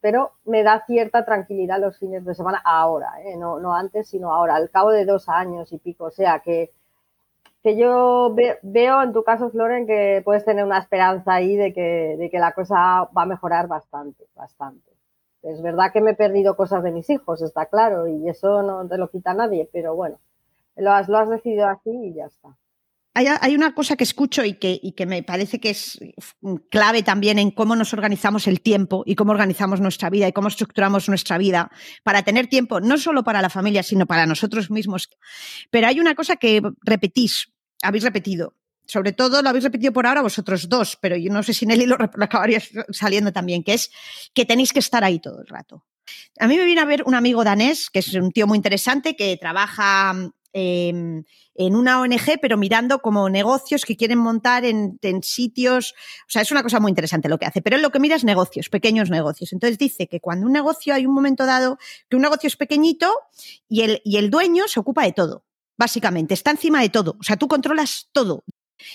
pero 0.00 0.32
me 0.44 0.62
da 0.62 0.84
cierta 0.86 1.24
tranquilidad 1.24 1.80
los 1.80 1.98
fines 1.98 2.24
de 2.24 2.34
semana 2.34 2.60
ahora, 2.64 3.12
¿eh? 3.24 3.36
no, 3.38 3.58
no 3.58 3.74
antes, 3.74 4.08
sino 4.08 4.32
ahora, 4.32 4.56
al 4.56 4.70
cabo 4.70 4.90
de 4.90 5.06
dos 5.06 5.28
años 5.30 5.72
y 5.72 5.78
pico. 5.78 6.04
O 6.04 6.10
sea 6.10 6.40
que, 6.40 6.70
que 7.62 7.76
yo 7.76 8.32
ve, 8.34 8.58
veo 8.62 9.02
en 9.02 9.14
tu 9.14 9.24
caso, 9.24 9.50
Floren, 9.50 9.86
que 9.86 10.20
puedes 10.22 10.44
tener 10.44 10.64
una 10.66 10.78
esperanza 10.78 11.34
ahí 11.34 11.56
de 11.56 11.72
que, 11.72 12.16
de 12.18 12.30
que 12.30 12.38
la 12.38 12.52
cosa 12.52 12.76
va 13.16 13.22
a 13.22 13.26
mejorar 13.26 13.66
bastante, 13.66 14.26
bastante. 14.34 14.92
Es 15.42 15.62
verdad 15.62 15.92
que 15.92 16.02
me 16.02 16.10
he 16.12 16.14
perdido 16.14 16.56
cosas 16.56 16.82
de 16.82 16.92
mis 16.92 17.08
hijos, 17.08 17.40
está 17.42 17.66
claro, 17.66 18.06
y 18.06 18.28
eso 18.28 18.62
no 18.62 18.86
te 18.86 18.98
lo 18.98 19.08
quita 19.08 19.34
nadie, 19.34 19.68
pero 19.72 19.96
bueno, 19.96 20.18
lo 20.76 20.92
has, 20.92 21.08
lo 21.08 21.18
has 21.18 21.30
decidido 21.30 21.66
así 21.68 21.90
y 21.90 22.14
ya 22.14 22.26
está. 22.26 22.54
Hay, 23.14 23.54
una 23.54 23.74
cosa 23.74 23.96
que 23.96 24.04
escucho 24.04 24.42
y 24.42 24.54
que, 24.54 24.80
y 24.82 24.92
que, 24.92 25.04
me 25.04 25.22
parece 25.22 25.60
que 25.60 25.70
es 25.70 25.98
clave 26.70 27.02
también 27.02 27.38
en 27.38 27.50
cómo 27.50 27.76
nos 27.76 27.92
organizamos 27.92 28.46
el 28.46 28.62
tiempo 28.62 29.02
y 29.04 29.16
cómo 29.16 29.32
organizamos 29.32 29.80
nuestra 29.80 30.08
vida 30.08 30.28
y 30.28 30.32
cómo 30.32 30.48
estructuramos 30.48 31.10
nuestra 31.10 31.36
vida 31.36 31.70
para 32.04 32.22
tener 32.22 32.46
tiempo 32.46 32.80
no 32.80 32.96
solo 32.96 33.22
para 33.22 33.42
la 33.42 33.50
familia, 33.50 33.82
sino 33.82 34.06
para 34.06 34.24
nosotros 34.24 34.70
mismos. 34.70 35.10
Pero 35.70 35.88
hay 35.88 36.00
una 36.00 36.14
cosa 36.14 36.36
que 36.36 36.62
repetís, 36.82 37.52
habéis 37.82 38.04
repetido. 38.04 38.54
Sobre 38.86 39.12
todo 39.12 39.42
lo 39.42 39.48
habéis 39.50 39.64
repetido 39.64 39.92
por 39.92 40.06
ahora 40.06 40.22
vosotros 40.22 40.68
dos, 40.68 40.96
pero 41.00 41.14
yo 41.16 41.30
no 41.30 41.42
sé 41.42 41.52
si 41.52 41.66
Nelly 41.66 41.84
lo, 41.84 41.98
lo 41.98 42.24
acabaría 42.24 42.62
saliendo 42.90 43.30
también, 43.30 43.62
que 43.62 43.74
es 43.74 43.90
que 44.34 44.46
tenéis 44.46 44.72
que 44.72 44.80
estar 44.80 45.04
ahí 45.04 45.20
todo 45.20 45.40
el 45.40 45.46
rato. 45.46 45.84
A 46.38 46.48
mí 46.48 46.56
me 46.56 46.64
viene 46.64 46.80
a 46.80 46.86
ver 46.86 47.02
un 47.04 47.14
amigo 47.14 47.44
danés, 47.44 47.90
que 47.90 47.98
es 47.98 48.12
un 48.14 48.32
tío 48.32 48.46
muy 48.46 48.56
interesante, 48.56 49.14
que 49.16 49.36
trabaja 49.36 50.14
eh, 50.52 51.22
en 51.54 51.76
una 51.76 52.00
ONG, 52.00 52.38
pero 52.40 52.56
mirando 52.56 53.00
como 53.00 53.28
negocios 53.28 53.84
que 53.84 53.96
quieren 53.96 54.18
montar 54.18 54.64
en, 54.64 54.98
en, 55.02 55.22
sitios. 55.22 55.94
O 56.26 56.30
sea, 56.30 56.42
es 56.42 56.50
una 56.50 56.62
cosa 56.62 56.80
muy 56.80 56.90
interesante 56.90 57.28
lo 57.28 57.38
que 57.38 57.46
hace, 57.46 57.62
pero 57.62 57.76
él 57.76 57.82
lo 57.82 57.90
que 57.90 58.00
mira 58.00 58.16
es 58.16 58.24
negocios, 58.24 58.68
pequeños 58.68 59.10
negocios. 59.10 59.52
Entonces 59.52 59.78
dice 59.78 60.08
que 60.08 60.20
cuando 60.20 60.46
un 60.46 60.52
negocio 60.52 60.94
hay 60.94 61.06
un 61.06 61.14
momento 61.14 61.46
dado 61.46 61.78
que 62.08 62.16
un 62.16 62.22
negocio 62.22 62.46
es 62.46 62.56
pequeñito 62.56 63.12
y 63.68 63.82
el, 63.82 64.00
y 64.04 64.16
el 64.16 64.30
dueño 64.30 64.64
se 64.68 64.80
ocupa 64.80 65.04
de 65.04 65.12
todo, 65.12 65.44
básicamente, 65.76 66.34
está 66.34 66.50
encima 66.50 66.80
de 66.80 66.88
todo. 66.88 67.16
O 67.20 67.22
sea, 67.22 67.36
tú 67.36 67.48
controlas 67.48 68.08
todo. 68.12 68.44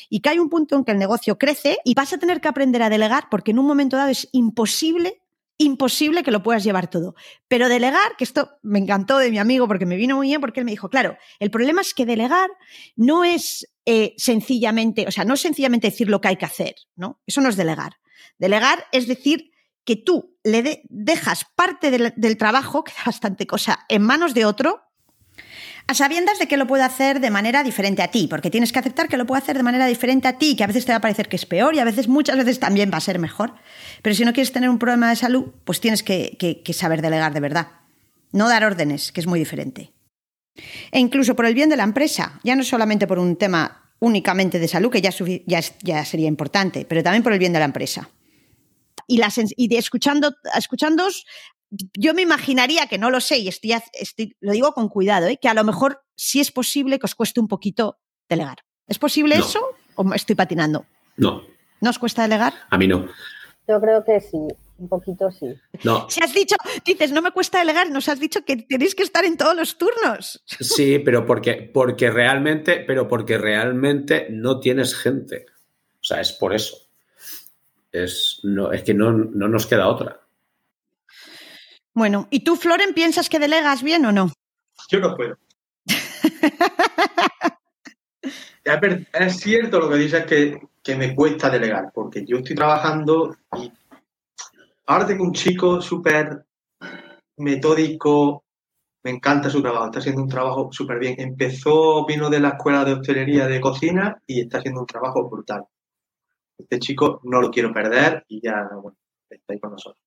Y 0.10 0.20
que 0.20 0.30
hay 0.30 0.40
un 0.40 0.50
punto 0.50 0.76
en 0.76 0.84
que 0.84 0.92
el 0.92 0.98
negocio 0.98 1.38
crece 1.38 1.78
y 1.86 1.94
vas 1.94 2.12
a 2.12 2.18
tener 2.18 2.42
que 2.42 2.50
aprender 2.50 2.82
a 2.82 2.90
delegar 2.90 3.28
porque 3.32 3.52
en 3.52 3.60
un 3.60 3.66
momento 3.66 3.96
dado 3.96 4.10
es 4.10 4.28
imposible 4.34 5.22
imposible 5.58 6.24
que 6.24 6.32
lo 6.32 6.44
puedas 6.44 6.64
llevar 6.64 6.90
todo. 6.90 7.16
Pero 7.48 7.70
delegar, 7.70 8.16
que 8.18 8.24
esto 8.24 8.58
me 8.62 8.80
encantó 8.80 9.18
de 9.18 9.32
mi 9.32 9.40
amigo 9.40 9.68
porque 9.68 9.86
me 9.86 9.96
vino 9.96 10.16
muy 10.16 10.28
bien, 10.28 10.42
porque 10.42 10.60
él 10.60 10.66
me 10.66 10.72
dijo, 10.72 10.90
claro, 10.90 11.18
el 11.40 11.52
problema 11.52 11.82
es 11.82 11.94
que 11.94 12.06
delegar 12.06 12.50
no 12.96 13.24
es 13.24 13.68
eh, 13.86 14.14
sencillamente, 14.18 15.08
o 15.08 15.12
sea, 15.12 15.26
no 15.26 15.34
es 15.34 15.42
sencillamente 15.42 15.88
decir 15.88 16.10
lo 16.10 16.22
que 16.22 16.28
hay 16.28 16.36
que 16.38 16.46
hacer, 16.46 16.76
¿no? 16.96 17.22
Eso 17.26 17.42
no 17.42 17.50
es 17.50 17.56
delegar. 17.56 17.94
Delegar 18.38 18.86
es 18.92 19.08
decir 19.08 19.52
que 19.84 19.96
tú 19.96 20.38
le 20.44 20.64
de, 20.64 20.82
dejas 20.90 21.46
parte 21.56 21.90
del, 21.90 22.38
trabajo, 22.38 22.84
que 22.86 22.92
da 22.92 23.04
bastante 23.06 23.48
cosa, 23.48 23.86
en 23.90 24.04
manos 24.04 24.34
de 24.34 24.46
otro, 24.46 24.82
a 25.88 25.94
sabiendas 25.94 26.38
de 26.38 26.48
que 26.48 26.58
lo 26.58 26.68
puede 26.68 26.84
hacer 26.84 27.22
de 27.22 27.30
manera 27.30 27.64
diferente 27.64 28.02
a 28.02 28.10
ti, 28.10 28.28
porque 28.28 28.52
tienes 28.52 28.74
que 28.74 28.80
aceptar 28.80 29.08
que 29.08 29.16
lo 29.16 29.26
puede 29.26 29.42
hacer 29.42 29.56
de 29.56 29.64
manera 29.64 29.86
diferente 29.86 30.28
a 30.28 30.38
ti, 30.38 30.58
que 30.58 30.66
a 30.66 30.68
veces 30.68 30.86
te 30.86 30.92
va 30.92 30.98
a 30.98 31.02
parecer 31.02 31.30
que 31.30 31.38
es 31.38 31.46
peor 31.46 31.76
y 31.76 31.80
a 31.80 31.86
veces, 31.86 32.10
muchas 32.10 32.36
veces 32.36 32.60
también 32.60 32.92
va 32.92 32.98
a 32.98 33.02
ser 33.02 33.20
mejor. 33.20 33.54
Pero 34.02 34.14
si 34.14 34.26
no 34.26 34.34
quieres 34.34 34.52
tener 34.52 34.70
un 34.70 34.80
problema 34.80 35.10
de 35.10 35.16
salud, 35.16 35.46
pues 35.64 35.80
tienes 35.80 36.04
que, 36.04 36.62
saber 36.74 37.02
delegar 37.02 37.34
de 37.34 37.40
verdad. 37.40 37.68
No 38.34 38.50
dar 38.50 38.66
órdenes, 38.66 39.14
que 39.14 39.22
es 39.22 39.28
muy 39.28 39.40
diferente. 39.40 39.94
E 40.92 41.00
incluso 41.00 41.36
por 41.36 41.46
el 41.46 41.54
bien 41.54 41.70
de 41.70 41.78
la 41.78 41.84
empresa, 41.84 42.40
ya 42.44 42.56
no 42.56 42.64
solamente 42.64 43.08
por 43.08 43.18
un 43.18 43.38
tema 43.38 43.94
únicamente 44.00 44.60
de 44.60 44.68
salud, 44.68 44.92
que 44.92 45.02
ya, 45.02 45.12
sería 45.12 46.28
importante, 46.28 46.86
pero 46.86 47.02
también 47.02 47.24
por 47.24 47.32
el 47.32 47.40
bien 47.40 47.54
de 47.54 47.60
la 47.60 47.66
empresa. 47.66 48.10
Y 49.08 49.68
de 49.70 49.78
escuchando, 49.78 50.36
escuchándoos, 50.58 51.26
yo 51.70 52.14
me 52.14 52.22
imaginaría 52.22 52.88
que 52.88 52.98
no 52.98 53.10
lo 53.10 53.20
sé, 53.20 53.40
y 53.40 53.48
estoy, 53.48 54.36
lo 54.40 54.52
digo 54.52 54.74
con 54.74 54.88
cuidado, 54.90 55.28
¿eh? 55.28 55.38
que 55.42 55.50
a 55.50 55.54
lo 55.54 55.64
mejor 55.64 56.02
sí 56.16 56.40
es 56.40 56.52
posible 56.52 57.00
que 57.00 57.06
os 57.06 57.16
cueste 57.16 57.40
un 57.40 57.48
poquito 57.48 58.00
delegar. 58.30 58.58
¿Es 58.88 59.00
posible 59.00 59.38
No. 59.38 59.46
eso 59.46 59.62
o 59.96 60.04
me 60.04 60.16
estoy 60.16 60.36
patinando? 60.36 60.86
No, 61.18 61.44
¿No 61.82 61.90
os 61.90 62.00
cuesta 62.00 62.24
delegar? 62.24 62.54
a 62.70 62.78
mí 62.78 62.88
no. 62.88 63.08
Yo 63.68 63.82
creo 63.82 64.04
que 64.06 64.22
sí, 64.22 64.38
un 64.78 64.88
poquito 64.88 65.30
sí. 65.30 65.48
No, 65.84 66.10
Si 66.10 66.24
has 66.24 66.34
dicho, 66.34 66.56
dices, 66.86 67.12
no 67.12 67.22
me 67.22 67.32
cuesta 67.32 67.60
delegar, 67.60 67.90
nos 67.92 68.08
has 68.08 68.20
dicho 68.20 68.46
que 68.46 68.56
tenéis 68.58 68.96
que 68.96 69.04
estar 69.04 69.26
en 69.26 69.36
todos 69.36 69.56
los 69.56 69.78
turnos. 69.78 70.42
sí, 70.46 71.00
pero 71.00 71.26
porque, 71.26 71.70
porque 71.74 72.10
realmente, 72.10 72.78
pero 72.88 73.08
porque 73.10 73.38
realmente 73.38 74.28
no 74.32 74.60
tienes 74.62 74.96
gente. 74.96 75.46
O 76.00 76.04
sea, 76.04 76.22
es 76.22 76.32
por 76.32 76.54
eso. 76.56 76.78
Es, 77.92 78.40
no, 78.44 78.72
es 78.72 78.84
que 78.84 78.94
no, 78.94 79.12
no 79.12 79.48
nos 79.50 79.66
queda 79.68 79.88
otra. 79.90 80.22
Bueno, 81.98 82.28
¿y 82.30 82.42
tú, 82.42 82.56
Floren, 82.56 82.94
piensas 82.94 83.28
que 83.28 83.40
delegas 83.40 83.82
bien 83.82 84.06
o 84.06 84.12
no? 84.12 84.32
Yo 84.88 85.00
no 85.00 85.16
puedo. 85.16 85.36
es, 89.14 89.38
cierto 89.38 89.80
lo 89.80 89.90
que 89.90 89.96
dices 89.96 90.24
que, 90.28 90.62
que 90.84 90.96
me 90.96 91.16
cuesta 91.16 91.50
delegar, 91.50 91.92
porque 91.92 92.24
yo 92.24 92.38
estoy 92.38 92.56
trabajando 92.56 93.36
y 93.58 93.74
ahora 94.86 95.08
tengo 95.08 95.24
un 95.24 95.34
chico 95.34 95.82
súper 95.82 96.46
metódico, 97.38 98.46
me 99.04 99.10
encanta 99.10 99.50
su 99.50 99.64
trabajo, 99.64 99.86
está 99.86 99.98
haciendo 99.98 100.22
un 100.22 100.30
trabajo 100.30 100.70
súper 100.72 101.00
bien. 101.00 101.16
Empezó, 101.18 102.06
vino 102.06 102.30
de 102.30 102.42
la 102.42 102.50
escuela 102.50 102.86
de 102.86 102.94
hostelería 102.94 103.48
de 103.48 103.60
cocina 103.60 104.22
y 104.28 104.42
está 104.42 104.60
haciendo 104.60 104.82
un 104.82 104.86
trabajo 104.86 105.28
brutal. 105.28 105.66
Este 106.60 106.78
chico 106.78 107.22
no 107.24 107.42
lo 107.42 107.50
quiero 107.50 107.74
perder 107.74 108.24
y 108.28 108.40
ya, 108.40 108.70
está 109.32 109.54
ahí 109.54 109.60
con 109.60 109.72
nosotros. 109.72 110.07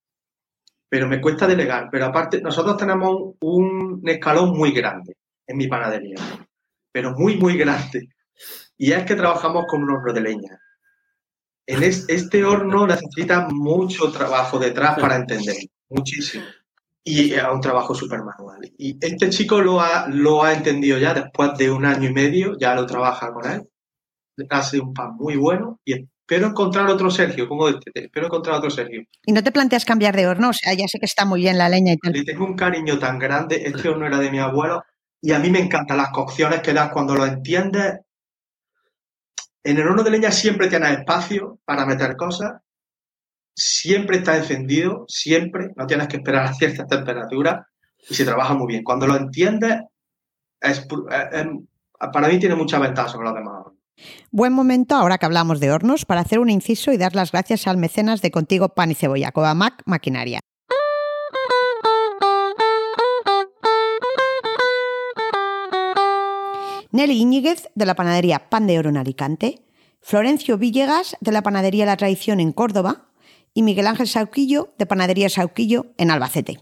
Pero 0.90 1.08
me 1.08 1.20
cuesta 1.22 1.46
delegar. 1.46 1.88
Pero 1.90 2.06
aparte, 2.06 2.42
nosotros 2.42 2.76
tenemos 2.76 3.34
un 3.40 4.02
escalón 4.04 4.50
muy 4.58 4.72
grande 4.72 5.16
en 5.46 5.56
mi 5.56 5.68
panadería, 5.68 6.16
pero 6.92 7.12
muy, 7.12 7.38
muy 7.38 7.56
grande. 7.56 8.08
Y 8.78 8.92
es 8.92 9.04
que 9.04 9.14
trabajamos 9.16 9.66
con 9.68 9.82
un 9.84 9.90
horno 9.92 10.12
de 10.12 10.20
leña. 10.22 10.60
En 11.66 11.82
es- 11.82 12.06
este 12.08 12.44
horno 12.44 12.86
necesita 12.86 13.48
mucho 13.50 14.10
trabajo 14.10 14.58
detrás 14.58 14.98
para 14.98 15.16
entender, 15.16 15.56
muchísimo. 15.88 16.44
Y 17.04 17.32
es 17.32 17.44
un 17.44 17.60
trabajo 17.60 17.94
súper 17.94 18.22
manual. 18.22 18.60
Y 18.76 18.98
este 19.04 19.30
chico 19.30 19.60
lo 19.60 19.80
ha, 19.80 20.08
lo 20.08 20.42
ha 20.44 20.52
entendido 20.52 20.98
ya 20.98 21.14
después 21.14 21.56
de 21.56 21.70
un 21.70 21.84
año 21.86 22.10
y 22.10 22.12
medio, 22.12 22.58
ya 22.58 22.74
lo 22.74 22.86
trabaja 22.86 23.32
con 23.32 23.50
él. 23.50 23.68
Hace 24.50 24.80
un 24.80 24.94
pan 24.94 25.14
muy 25.16 25.36
bueno 25.36 25.80
y 25.84 26.08
espero 26.30 26.46
encontrar 26.48 26.86
otro 26.88 27.10
Sergio, 27.10 27.48
como 27.48 27.68
este, 27.68 27.90
espero 27.94 28.26
encontrar 28.26 28.56
otro 28.56 28.70
Sergio. 28.70 29.02
Y 29.26 29.32
no 29.32 29.42
te 29.42 29.50
planteas 29.50 29.84
cambiar 29.84 30.14
de 30.14 30.28
horno, 30.28 30.50
o 30.50 30.52
sea, 30.52 30.72
ya 30.74 30.86
sé 30.86 31.00
que 31.00 31.06
está 31.06 31.24
muy 31.24 31.40
bien 31.40 31.58
la 31.58 31.68
leña 31.68 31.92
y 31.92 31.96
tal. 31.96 32.12
Le 32.12 32.22
tengo 32.24 32.44
un 32.44 32.54
cariño 32.54 32.98
tan 33.00 33.18
grande, 33.18 33.62
este 33.66 33.88
horno 33.88 34.06
era 34.06 34.18
de 34.18 34.30
mi 34.30 34.38
abuelo, 34.38 34.84
y 35.20 35.32
a 35.32 35.40
mí 35.40 35.50
me 35.50 35.58
encantan 35.58 35.96
las 35.96 36.10
cocciones 36.10 36.60
que 36.60 36.72
das 36.72 36.92
cuando 36.92 37.16
lo 37.16 37.26
entiendes. 37.26 37.94
En 39.64 39.76
el 39.76 39.86
horno 39.88 40.02
de 40.04 40.10
leña 40.12 40.30
siempre 40.30 40.68
tienes 40.68 40.90
espacio 40.98 41.58
para 41.64 41.84
meter 41.84 42.16
cosas, 42.16 42.60
siempre 43.54 44.18
está 44.18 44.36
encendido, 44.36 45.04
siempre, 45.08 45.70
no 45.76 45.86
tienes 45.86 46.06
que 46.08 46.16
esperar 46.18 46.46
a 46.46 46.54
ciertas 46.54 46.86
temperaturas 46.86 47.66
y 48.08 48.14
se 48.14 48.24
trabaja 48.24 48.54
muy 48.54 48.68
bien. 48.68 48.84
Cuando 48.84 49.06
lo 49.06 49.16
entiendes, 49.16 49.80
es 50.60 50.86
pu- 50.88 51.06
es- 51.12 51.40
es- 51.44 52.10
para 52.12 52.28
mí 52.28 52.38
tiene 52.38 52.54
mucha 52.54 52.78
ventaja 52.78 53.08
sobre 53.08 53.26
los 53.26 53.34
demás. 53.34 53.64
Buen 54.30 54.52
momento, 54.52 54.94
ahora 54.94 55.18
que 55.18 55.26
hablamos 55.26 55.60
de 55.60 55.70
hornos, 55.70 56.04
para 56.04 56.20
hacer 56.20 56.38
un 56.38 56.50
inciso 56.50 56.92
y 56.92 56.96
dar 56.96 57.14
las 57.14 57.32
gracias 57.32 57.66
al 57.66 57.76
mecenas 57.76 58.22
de 58.22 58.30
Contigo 58.30 58.70
Pan 58.70 58.90
y 58.90 58.94
Cebolla, 58.94 59.32
Covamac 59.32 59.82
Maquinaria. 59.86 60.40
Nelly 66.92 67.20
Íñiguez, 67.20 67.68
de 67.74 67.86
la 67.86 67.94
panadería 67.94 68.50
Pan 68.50 68.66
de 68.66 68.78
Oro 68.78 68.90
en 68.90 68.96
Alicante, 68.96 69.62
Florencio 70.00 70.58
Villegas, 70.58 71.16
de 71.20 71.32
la 71.32 71.42
panadería 71.42 71.86
La 71.86 71.96
Tradición 71.96 72.40
en 72.40 72.52
Córdoba, 72.52 73.10
y 73.54 73.62
Miguel 73.62 73.86
Ángel 73.86 74.08
Sauquillo, 74.08 74.74
de 74.78 74.86
panadería 74.86 75.28
Sauquillo 75.28 75.86
en 75.98 76.10
Albacete. 76.10 76.60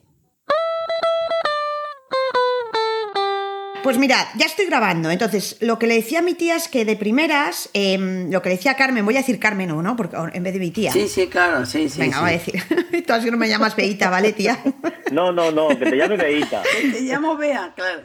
Pues 3.88 3.96
mirad, 3.96 4.26
ya 4.36 4.44
estoy 4.44 4.66
grabando. 4.66 5.10
Entonces, 5.10 5.56
lo 5.60 5.78
que 5.78 5.86
le 5.86 5.94
decía 5.94 6.18
a 6.18 6.22
mi 6.22 6.34
tía 6.34 6.56
es 6.56 6.68
que 6.68 6.84
de 6.84 6.94
primeras, 6.94 7.70
em, 7.72 8.30
lo 8.30 8.42
que 8.42 8.50
le 8.50 8.56
decía 8.56 8.72
a 8.72 8.76
Carmen, 8.76 9.02
voy 9.02 9.14
a 9.16 9.20
decir 9.20 9.40
Carmen 9.40 9.70
o 9.70 9.80
no, 9.80 9.96
porque 9.96 10.14
en 10.34 10.42
vez 10.42 10.52
de 10.52 10.60
mi 10.60 10.70
tía. 10.70 10.92
Sí, 10.92 11.08
sí, 11.08 11.26
claro, 11.26 11.64
sí, 11.64 11.88
sí. 11.88 11.98
Venga, 11.98 12.16
sí. 12.16 12.20
voy 12.20 12.28
a 12.28 12.32
decir. 12.34 13.04
Tú 13.06 13.12
así 13.14 13.30
no 13.30 13.38
me 13.38 13.48
llamas 13.48 13.74
Beita, 13.74 14.10
¿vale, 14.10 14.34
tía? 14.34 14.58
No, 15.10 15.32
no, 15.32 15.50
no, 15.50 15.68
que 15.68 15.86
te 15.86 15.96
llame 15.96 16.18
Beita. 16.18 16.62
Te 16.92 17.00
llamo 17.00 17.38
Bea, 17.38 17.72
claro. 17.74 18.02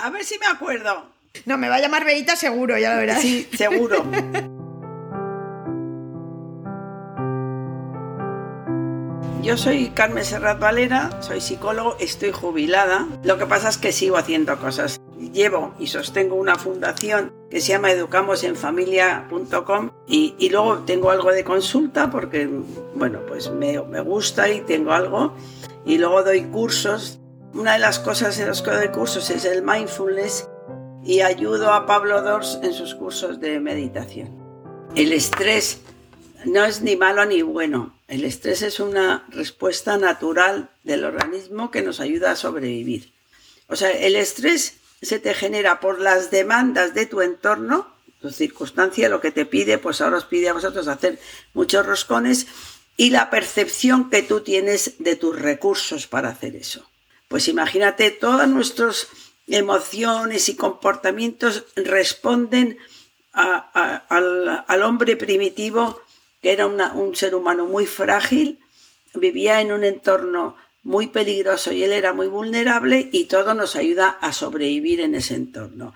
A 0.00 0.10
ver 0.10 0.24
si 0.24 0.36
me 0.40 0.46
acuerdo. 0.46 1.08
No, 1.44 1.56
me 1.56 1.68
va 1.68 1.76
a 1.76 1.80
llamar 1.80 2.04
Beita 2.04 2.34
seguro, 2.34 2.76
ya 2.76 2.92
lo 2.94 2.96
verás. 2.96 3.20
Sí, 3.20 3.48
seguro. 3.56 4.04
Yo 9.42 9.56
soy 9.56 9.90
Carmen 9.90 10.24
Serrat 10.24 10.58
Valera, 10.60 11.22
soy 11.22 11.40
psicólogo, 11.40 11.96
estoy 11.98 12.30
jubilada. 12.30 13.08
Lo 13.24 13.38
que 13.38 13.46
pasa 13.46 13.70
es 13.70 13.78
que 13.78 13.90
sigo 13.90 14.18
haciendo 14.18 14.58
cosas. 14.58 15.00
Llevo 15.32 15.74
y 15.78 15.86
sostengo 15.86 16.34
una 16.34 16.56
fundación 16.56 17.32
que 17.50 17.62
se 17.62 17.68
llama 17.68 17.90
educamosenfamilia.com 17.90 19.92
y, 20.06 20.50
luego 20.50 20.80
tengo 20.80 21.10
algo 21.10 21.32
de 21.32 21.42
consulta 21.42 22.10
porque, 22.10 22.50
bueno, 22.94 23.20
pues 23.26 23.50
me, 23.50 23.78
gusta 23.78 24.50
y 24.50 24.60
tengo 24.60 24.92
algo. 24.92 25.34
Y 25.86 25.96
luego 25.96 26.22
doy 26.22 26.42
cursos. 26.42 27.18
Una 27.54 27.72
de 27.72 27.78
las 27.78 27.98
cosas 27.98 28.38
en 28.40 28.48
las 28.48 28.60
que 28.60 28.72
doy 28.72 28.88
cursos 28.88 29.30
es 29.30 29.46
el 29.46 29.62
mindfulness 29.62 30.50
y 31.02 31.22
ayudo 31.22 31.72
a 31.72 31.86
Pablo 31.86 32.20
Dors 32.20 32.60
en 32.62 32.74
sus 32.74 32.94
cursos 32.94 33.40
de 33.40 33.58
meditación. 33.58 34.38
El 34.94 35.12
estrés 35.12 35.80
no 36.44 36.62
es 36.64 36.82
ni 36.82 36.96
malo 36.96 37.24
ni 37.24 37.40
bueno. 37.40 37.94
El 38.10 38.24
estrés 38.24 38.62
es 38.62 38.80
una 38.80 39.24
respuesta 39.28 39.96
natural 39.96 40.68
del 40.82 41.04
organismo 41.04 41.70
que 41.70 41.80
nos 41.80 42.00
ayuda 42.00 42.32
a 42.32 42.36
sobrevivir. 42.36 43.12
O 43.68 43.76
sea, 43.76 43.92
el 43.92 44.16
estrés 44.16 44.78
se 45.00 45.20
te 45.20 45.32
genera 45.32 45.78
por 45.78 46.00
las 46.00 46.32
demandas 46.32 46.92
de 46.92 47.06
tu 47.06 47.20
entorno, 47.20 47.86
tu 48.20 48.30
circunstancia, 48.30 49.08
lo 49.08 49.20
que 49.20 49.30
te 49.30 49.46
pide, 49.46 49.78
pues 49.78 50.00
ahora 50.00 50.16
os 50.16 50.24
pide 50.24 50.48
a 50.48 50.54
vosotros 50.54 50.88
hacer 50.88 51.20
muchos 51.54 51.86
roscones 51.86 52.48
y 52.96 53.10
la 53.10 53.30
percepción 53.30 54.10
que 54.10 54.24
tú 54.24 54.40
tienes 54.40 54.96
de 54.98 55.14
tus 55.14 55.38
recursos 55.38 56.08
para 56.08 56.30
hacer 56.30 56.56
eso. 56.56 56.90
Pues 57.28 57.46
imagínate, 57.46 58.10
todas 58.10 58.48
nuestras 58.48 59.06
emociones 59.46 60.48
y 60.48 60.56
comportamientos 60.56 61.64
responden 61.76 62.76
al 63.32 64.82
hombre 64.82 65.16
primitivo, 65.16 66.02
que 66.42 66.52
era 66.52 66.66
un 66.66 67.16
ser 67.16 67.34
humano 67.34 67.66
muy 67.66 67.86
frágil, 67.86 68.58
vivía 69.14 69.60
en 69.60 69.72
un 69.72 69.84
entorno 69.84 70.56
muy 70.82 71.08
peligroso 71.08 71.72
y 71.72 71.82
él 71.84 71.92
era 71.92 72.12
muy 72.12 72.28
vulnerable 72.28 73.08
y 73.12 73.24
todo 73.24 73.54
nos 73.54 73.76
ayuda 73.76 74.08
a 74.20 74.32
sobrevivir 74.32 75.00
en 75.00 75.14
ese 75.14 75.34
entorno. 75.34 75.92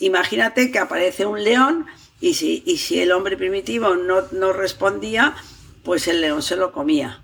Imagínate 0.00 0.70
que 0.70 0.78
aparece 0.78 1.24
un 1.24 1.42
león 1.42 1.86
y 2.20 2.34
si, 2.34 2.62
y 2.66 2.76
si 2.76 3.00
el 3.00 3.12
hombre 3.12 3.36
primitivo 3.38 3.94
no, 3.94 4.22
no 4.32 4.52
respondía, 4.52 5.34
pues 5.82 6.06
el 6.08 6.20
león 6.20 6.42
se 6.42 6.56
lo 6.56 6.70
comía. 6.72 7.22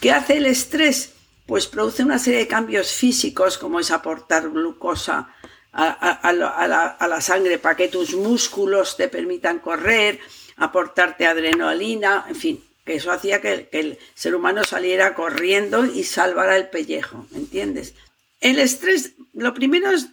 ¿Qué 0.00 0.12
hace 0.12 0.38
el 0.38 0.46
estrés? 0.46 1.12
Pues 1.44 1.66
produce 1.66 2.02
una 2.02 2.18
serie 2.18 2.38
de 2.40 2.48
cambios 2.48 2.92
físicos, 2.92 3.58
como 3.58 3.80
es 3.80 3.90
aportar 3.90 4.48
glucosa 4.48 5.34
a, 5.72 5.84
a- 5.88 6.12
a 6.12 6.32
la, 6.32 6.48
a 6.48 7.06
la 7.08 7.20
sangre 7.20 7.58
para 7.58 7.76
que 7.76 7.88
tus 7.88 8.14
músculos 8.14 8.96
te 8.96 9.08
permitan 9.08 9.58
correr, 9.58 10.20
aportarte 10.60 11.26
adrenalina, 11.26 12.26
en 12.28 12.36
fin, 12.36 12.64
que 12.84 12.94
eso 12.94 13.10
hacía 13.10 13.40
que, 13.40 13.68
el 13.72 13.98
ser 14.14 14.34
humano 14.34 14.62
saliera 14.62 15.14
corriendo 15.14 15.86
y 15.86 16.04
salvara 16.04 16.56
el 16.56 16.68
pellejo, 16.68 17.26
¿entiendes? 17.34 17.94
El 18.40 18.58
estrés, 18.58 19.14
lo 19.32 19.54
primero 19.54 19.90
es 19.90 20.08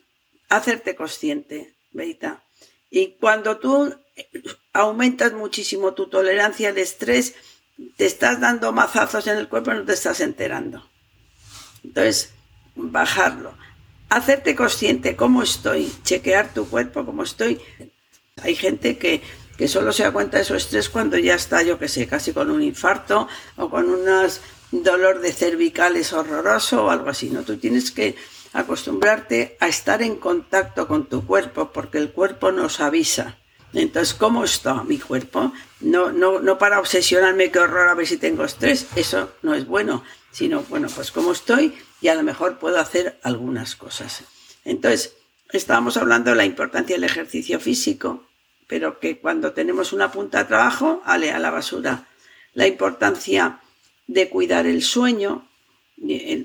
hacerte 0.49 0.95
consciente, 0.95 1.75
Beita. 1.91 2.43
Y 2.89 3.17
cuando 3.19 3.57
tú 3.57 3.93
aumentas 4.71 5.33
muchísimo 5.33 5.93
tu 5.93 6.07
tolerancia 6.07 6.69
al 6.69 6.77
estrés, 6.77 7.36
te 7.97 8.05
estás 8.05 8.39
dando 8.39 8.71
mazazos 8.71 9.27
en 9.27 9.38
el 9.38 9.49
cuerpo 9.49 9.71
y 9.71 9.75
no 9.75 9.86
te 9.86 9.93
estás 9.93 10.21
enterando. 10.21 10.89
Entonces, 11.83 12.31
bajarlo. 12.75 13.57
Hacerte 14.10 14.55
consciente 14.55 15.17
cómo 15.17 15.43
estoy, 15.43 15.91
chequear 16.03 16.53
tu 16.53 16.69
cuerpo, 16.69 17.05
cómo 17.05 17.23
estoy. 17.23 17.60
Hay 18.41 18.55
gente 18.55 18.97
que, 18.97 19.21
que 19.57 19.67
solo 19.67 19.91
se 19.91 20.03
da 20.03 20.11
cuenta 20.11 20.37
de 20.37 20.43
su 20.43 20.55
estrés 20.55 20.89
cuando 20.89 21.17
ya 21.17 21.35
está, 21.35 21.63
yo 21.63 21.79
qué 21.79 21.87
sé, 21.87 22.07
casi 22.07 22.31
con 22.31 22.51
un 22.51 22.61
infarto 22.61 23.27
o 23.55 23.69
con 23.69 23.89
un 23.89 24.05
dolor 24.71 25.19
de 25.19 25.33
cervicales 25.33 26.13
horroroso 26.13 26.85
o 26.85 26.89
algo 26.89 27.09
así, 27.09 27.29
¿no? 27.29 27.43
Tú 27.43 27.57
tienes 27.57 27.91
que 27.91 28.15
acostumbrarte 28.53 29.57
a 29.59 29.67
estar 29.67 30.01
en 30.01 30.15
contacto 30.15 30.87
con 30.87 31.07
tu 31.07 31.25
cuerpo, 31.25 31.71
porque 31.71 31.97
el 31.97 32.11
cuerpo 32.11 32.51
nos 32.51 32.79
avisa. 32.79 33.37
Entonces, 33.73 34.13
¿cómo 34.13 34.43
está 34.43 34.83
mi 34.83 34.97
cuerpo? 34.97 35.51
No, 35.81 36.11
no, 36.11 36.39
no 36.39 36.57
para 36.57 36.79
obsesionarme, 36.79 37.51
qué 37.51 37.59
horror, 37.59 37.89
a 37.89 37.93
ver 37.93 38.07
si 38.07 38.17
tengo 38.17 38.45
estrés, 38.45 38.87
eso 38.95 39.31
no 39.41 39.53
es 39.53 39.67
bueno, 39.67 40.03
sino, 40.31 40.63
bueno, 40.69 40.87
pues 40.93 41.11
cómo 41.11 41.31
estoy 41.31 41.77
y 41.99 42.07
a 42.07 42.15
lo 42.15 42.23
mejor 42.23 42.59
puedo 42.59 42.79
hacer 42.79 43.19
algunas 43.23 43.75
cosas. 43.75 44.23
Entonces, 44.63 45.13
estábamos 45.51 45.97
hablando 45.97 46.31
de 46.31 46.37
la 46.37 46.45
importancia 46.45 46.95
del 46.95 47.03
ejercicio 47.03 47.59
físico, 47.59 48.26
pero 48.67 48.99
que 48.99 49.17
cuando 49.17 49.53
tenemos 49.53 49.93
una 49.93 50.12
punta 50.12 50.39
de 50.39 50.45
trabajo, 50.45 51.01
ale 51.06 51.32
a 51.32 51.39
la 51.39 51.51
basura. 51.51 52.06
La 52.53 52.67
importancia 52.67 53.60
de 54.08 54.30
cuidar 54.30 54.65
el 54.67 54.84
sueño, 54.84 55.47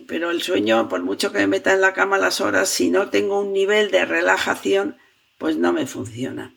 pero 0.07 0.31
el 0.31 0.43
sueño, 0.43 0.89
por 0.89 1.03
mucho 1.03 1.33
que 1.33 1.39
me 1.39 1.47
meta 1.47 1.73
en 1.73 1.81
la 1.81 1.93
cama 1.93 2.19
las 2.19 2.41
horas, 2.41 2.69
si 2.69 2.91
no 2.91 3.11
tengo 3.11 3.41
un 3.41 3.53
nivel 3.53 3.91
de 3.91 4.05
relajación, 4.05 4.97
pues 5.39 5.57
no 5.57 5.73
me 5.73 5.87
funciona. 5.87 6.55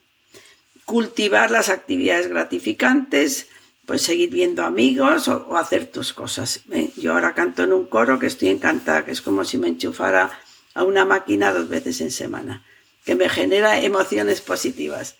Cultivar 0.84 1.50
las 1.50 1.68
actividades 1.68 2.28
gratificantes, 2.28 3.48
pues 3.86 4.02
seguir 4.02 4.30
viendo 4.30 4.64
amigos 4.64 5.28
o, 5.28 5.56
hacer 5.56 5.86
tus 5.86 6.12
cosas. 6.12 6.62
¿eh? 6.70 6.90
Yo 6.96 7.12
ahora 7.12 7.34
canto 7.34 7.64
en 7.64 7.72
un 7.72 7.86
coro 7.86 8.18
que 8.18 8.26
estoy 8.26 8.48
encantada, 8.48 9.04
que 9.04 9.12
es 9.12 9.20
como 9.20 9.44
si 9.44 9.58
me 9.58 9.68
enchufara 9.68 10.38
a 10.74 10.84
una 10.84 11.04
máquina 11.04 11.52
dos 11.52 11.68
veces 11.68 12.00
en 12.00 12.10
semana, 12.10 12.64
que 13.04 13.14
me 13.14 13.28
genera 13.28 13.80
emociones 13.80 14.40
positivas. 14.40 15.16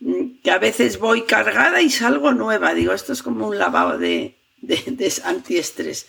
Mm, 0.00 0.40
que 0.42 0.50
a 0.50 0.58
veces 0.58 0.98
voy 0.98 1.22
cargada 1.22 1.82
y 1.82 1.90
salgo 1.90 2.32
nueva. 2.32 2.74
Digo, 2.74 2.92
esto 2.92 3.12
es 3.12 3.22
como 3.22 3.48
un 3.48 3.58
lavado 3.58 3.98
de, 3.98 4.36
de, 4.60 5.12
antiestrés. 5.24 6.06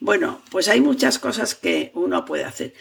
Bueno, 0.00 0.42
pues 0.50 0.68
hay 0.68 0.80
muchas 0.80 1.18
cosas 1.18 1.54
que 1.54 1.90
uno 1.94 2.24
puede 2.24 2.44
hacer. 2.44 2.74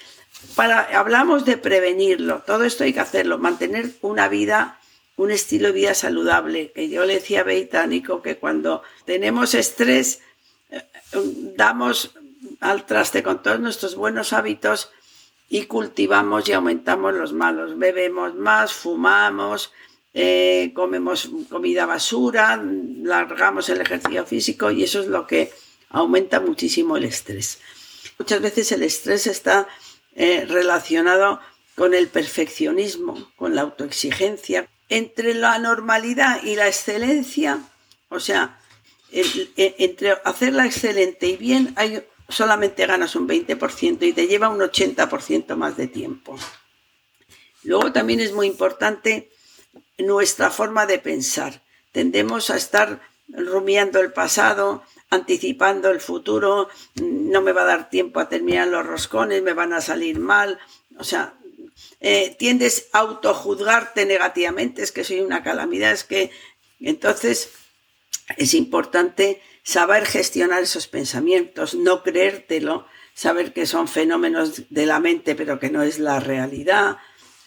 Para, 0.56 0.82
hablamos 0.98 1.46
de 1.46 1.58
prevenirlo, 1.58 2.44
todo 2.46 2.64
esto 2.64 2.84
hay 2.84 2.94
que 2.94 3.02
hacerlo, 3.02 3.38
mantener 3.38 3.92
una 4.02 4.30
vida, 4.30 4.80
un 5.18 5.32
estilo 5.32 5.68
de 5.68 5.74
vida 5.74 5.94
saludable. 5.94 6.72
Que 6.74 6.90
yo 6.90 7.06
le 7.06 7.16
decía 7.16 7.42
a 7.42 7.44
Beitánico 7.44 8.22
que 8.22 8.38
cuando 8.38 8.82
tenemos 9.06 9.54
estrés, 9.54 10.22
eh, 10.72 10.84
damos 11.56 12.16
al 12.62 12.86
traste 12.86 13.22
con 13.22 13.44
todos 13.44 13.60
nuestros 13.60 13.96
buenos 13.96 14.34
hábitos 14.34 14.92
y 15.50 15.64
cultivamos 15.64 16.48
y 16.48 16.54
aumentamos 16.54 17.14
los 17.14 17.34
malos. 17.34 17.78
Bebemos 17.78 18.36
más, 18.36 18.72
fumamos, 18.72 19.74
eh, 20.14 20.72
comemos 20.74 21.30
comida 21.50 21.86
basura, 21.86 22.62
largamos 22.62 23.70
el 23.70 23.82
ejercicio 23.82 24.26
físico 24.26 24.72
y 24.72 24.84
eso 24.84 25.02
es 25.02 25.08
lo 25.08 25.28
que 25.28 25.52
aumenta 25.90 26.40
muchísimo 26.40 26.98
el 26.98 27.06
estrés. 27.06 27.60
Muchas 28.18 28.42
veces 28.42 28.72
el 28.72 28.84
estrés 28.84 29.28
está 29.28 29.68
eh, 30.16 30.46
relacionado 30.48 31.40
con 31.76 31.94
el 31.94 32.08
perfeccionismo, 32.08 33.32
con 33.36 33.56
la 33.56 33.62
autoexigencia. 33.62 34.68
Entre 34.90 35.34
la 35.34 35.60
normalidad 35.60 36.44
y 36.44 36.56
la 36.56 36.68
excelencia, 36.68 37.62
o 38.10 38.20
sea, 38.20 38.60
e, 39.12 39.76
entre 39.78 40.18
hacerla 40.26 40.66
excelente 40.66 41.28
y 41.28 41.38
bien, 41.38 41.74
hay, 41.78 42.04
solamente 42.28 42.86
ganas 42.86 43.16
un 43.16 43.28
20% 43.28 44.04
y 44.08 44.14
te 44.14 44.28
lleva 44.28 44.50
un 44.50 44.60
80% 44.60 45.56
más 45.56 45.78
de 45.78 45.88
tiempo. 45.88 46.36
Luego 47.64 47.92
también 47.92 48.20
es 48.20 48.34
muy 48.34 48.48
importante 48.48 49.30
nuestra 49.98 50.50
forma 50.50 50.86
de 50.86 51.00
pensar. 51.00 51.62
Tendemos 51.92 52.50
a 52.50 52.58
estar 52.58 53.02
rumiando 53.28 54.00
el 54.00 54.12
pasado, 54.12 54.84
anticipando 55.10 55.90
el 55.90 56.02
futuro, 56.02 56.70
no 56.96 57.42
me 57.42 57.52
va 57.52 57.64
a 57.64 57.66
dar 57.66 57.90
tiempo 57.90 58.20
a 58.20 58.30
terminar 58.30 58.68
los 58.68 58.86
roscones, 58.86 59.44
me 59.44 59.54
van 59.54 59.74
a 59.74 59.82
salir 59.82 60.20
mal. 60.20 60.60
O 60.98 61.04
sea, 61.04 61.36
eh, 62.00 62.36
tiendes 62.38 62.88
a 62.94 63.00
autojuzgarte 63.00 64.06
negativamente, 64.06 64.82
es 64.82 64.92
que 64.92 65.04
soy 65.04 65.20
una 65.22 65.44
calamidad, 65.44 65.92
es 65.92 66.04
que 66.04 66.32
entonces 66.80 67.52
es 68.38 68.54
importante 68.54 69.42
saber 69.64 70.06
gestionar 70.06 70.64
esos 70.64 70.88
pensamientos, 70.88 71.76
no 71.76 72.04
creértelo, 72.04 72.88
saber 73.14 73.54
que 73.54 73.66
son 73.66 73.88
fenómenos 73.88 74.70
de 74.70 74.86
la 74.86 75.00
mente, 75.00 75.36
pero 75.36 75.60
que 75.60 75.70
no 75.70 75.84
es 75.84 76.00
la 76.00 76.20
realidad, 76.20 76.98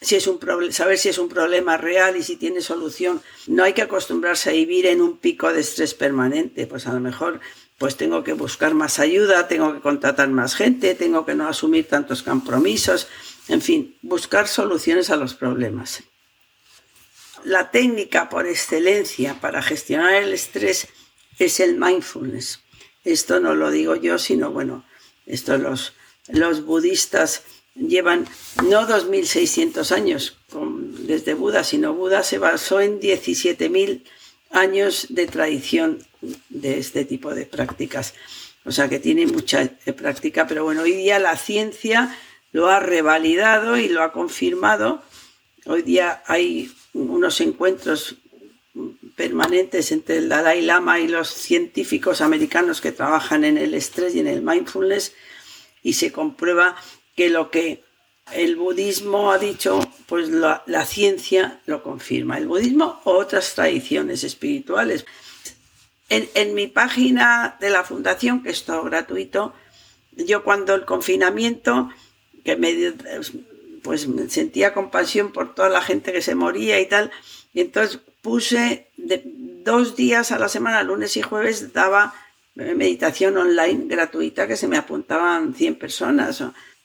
saber 0.03 0.99
si 0.99 1.09
es 1.09 1.19
un 1.19 1.29
problema 1.29 1.77
real 1.77 2.17
y 2.17 2.23
si 2.23 2.37
tiene 2.37 2.61
solución. 2.61 3.23
No 3.47 3.65
hay 3.65 3.73
que 3.73 3.83
acostumbrarse 3.83 4.51
a 4.51 4.53
vivir 4.53 4.87
en 4.87 5.01
un 5.01 5.19
pico 5.19 5.53
de 5.53 5.61
estrés 5.61 5.95
permanente, 5.95 6.67
pues 6.67 6.87
a 6.87 6.93
lo 6.93 7.01
mejor 7.01 7.41
pues 7.79 7.97
tengo 7.97 8.23
que 8.23 8.33
buscar 8.33 8.75
más 8.75 9.01
ayuda, 9.01 9.49
tengo 9.49 9.75
que 9.75 9.81
contratar 9.81 10.29
más 10.29 10.55
gente, 10.55 10.95
tengo 10.95 11.27
que 11.27 11.35
no 11.35 11.49
asumir 11.49 11.89
tantos 11.89 12.23
compromisos, 12.23 13.09
en 13.49 13.61
fin, 13.61 13.97
buscar 14.03 14.47
soluciones 14.47 15.11
a 15.11 15.17
los 15.17 15.35
problemas. 15.35 16.05
La 17.43 17.73
técnica 17.73 18.29
por 18.29 18.47
excelencia 18.47 19.41
para 19.41 19.63
gestionar 19.63 20.15
el 20.15 20.33
estrés 20.33 20.87
es 21.41 21.59
el 21.59 21.77
mindfulness. 21.77 22.61
Esto 23.05 23.41
no 23.41 23.57
lo 23.57 23.73
digo 23.73 23.97
yo, 23.97 24.17
sino 24.19 24.53
bueno, 24.53 24.85
esto 25.27 25.59
los, 25.59 25.93
los 26.29 26.65
budistas 26.65 27.43
llevan 27.75 28.27
no 28.65 28.87
2.600 28.87 29.93
años 29.93 30.37
desde 30.99 31.35
Buda, 31.35 31.65
sino 31.65 31.95
Buda 31.95 32.23
se 32.23 32.39
basó 32.39 32.81
en 32.81 33.01
17.000 33.01 34.03
años 34.51 35.07
de 35.11 35.27
tradición 35.27 36.05
de 36.49 36.79
este 36.79 37.05
tipo 37.05 37.35
de 37.35 37.47
prácticas. 37.47 38.15
O 38.65 38.71
sea 38.71 38.89
que 38.89 38.99
tiene 38.99 39.27
mucha 39.27 39.63
eh, 39.63 39.93
práctica, 39.93 40.47
pero 40.47 40.65
bueno, 40.65 40.83
hoy 40.83 40.93
día 40.93 41.19
la 41.19 41.37
ciencia 41.37 42.17
lo 42.53 42.69
ha 42.69 42.81
revalidado 42.81 43.77
y 43.77 43.89
lo 43.89 44.03
ha 44.03 44.13
confirmado. 44.13 45.03
Hoy 45.65 45.83
día 45.83 46.23
hay 46.27 46.71
unos 46.93 47.41
encuentros 47.41 48.17
permanentes 49.17 49.93
entre 49.93 50.19
el 50.19 50.29
Dalai 50.29 50.63
Lama 50.63 51.01
y 51.01 51.09
los 51.09 51.29
científicos 51.29 52.21
americanos 52.21 52.81
que 52.81 52.93
trabajan 52.93 53.45
en 53.45 53.59
el 53.59 53.75
estrés 53.75 54.15
y 54.15 54.21
en 54.21 54.27
el 54.27 54.43
mindfulness 54.43 55.13
y 55.83 55.95
se 55.95 56.13
comprueba 56.13 56.77
que 57.17 57.31
lo 57.31 57.51
que 57.51 57.83
el 58.33 58.57
budismo 58.57 59.33
ha 59.33 59.39
dicho, 59.39 59.81
pues 60.07 60.29
la, 60.29 60.63
ciencia 60.87 61.61
lo 61.67 61.83
confirma. 61.83 62.39
El 62.39 62.47
budismo 62.47 63.01
o 63.05 63.13
otras 63.13 63.55
tradiciones 63.55 64.25
espirituales. 64.25 65.05
En, 66.09 66.55
mi 66.55 66.67
página 66.67 67.57
de 67.61 67.71
la 67.71 67.85
fundación, 67.85 68.43
que 68.43 68.51
es 68.51 68.65
todo 68.65 68.85
gratuito, 68.85 69.55
yo 70.13 70.45
cuando 70.45 70.75
el 70.75 70.85
confinamiento, 70.85 71.91
que 72.45 72.57
me, 72.57 72.93
pues 73.83 74.07
sentía 74.29 74.75
compasión 74.75 75.33
por 75.33 75.55
toda 75.55 75.71
la 75.71 75.81
gente 75.81 76.13
que 76.13 76.21
se 76.21 76.35
moría 76.35 76.81
y 76.81 76.87
tal, 76.87 77.11
y 77.55 77.61
entonces 77.61 77.99
puse 78.21 78.89
dos 79.65 79.97
días 79.97 80.33
a 80.33 80.39
la 80.39 80.51
semana, 80.51 80.83
lunes 80.83 81.17
y 81.17 81.23
jueves, 81.23 81.73
daba 81.73 82.15
meditación 82.55 83.39
online 83.39 83.87
gratuita 83.87 84.47
que 84.47 84.57
se 84.57 84.69
me 84.69 84.77
apuntaban 84.77 85.55
100 85.55 85.77
personas 85.77 86.45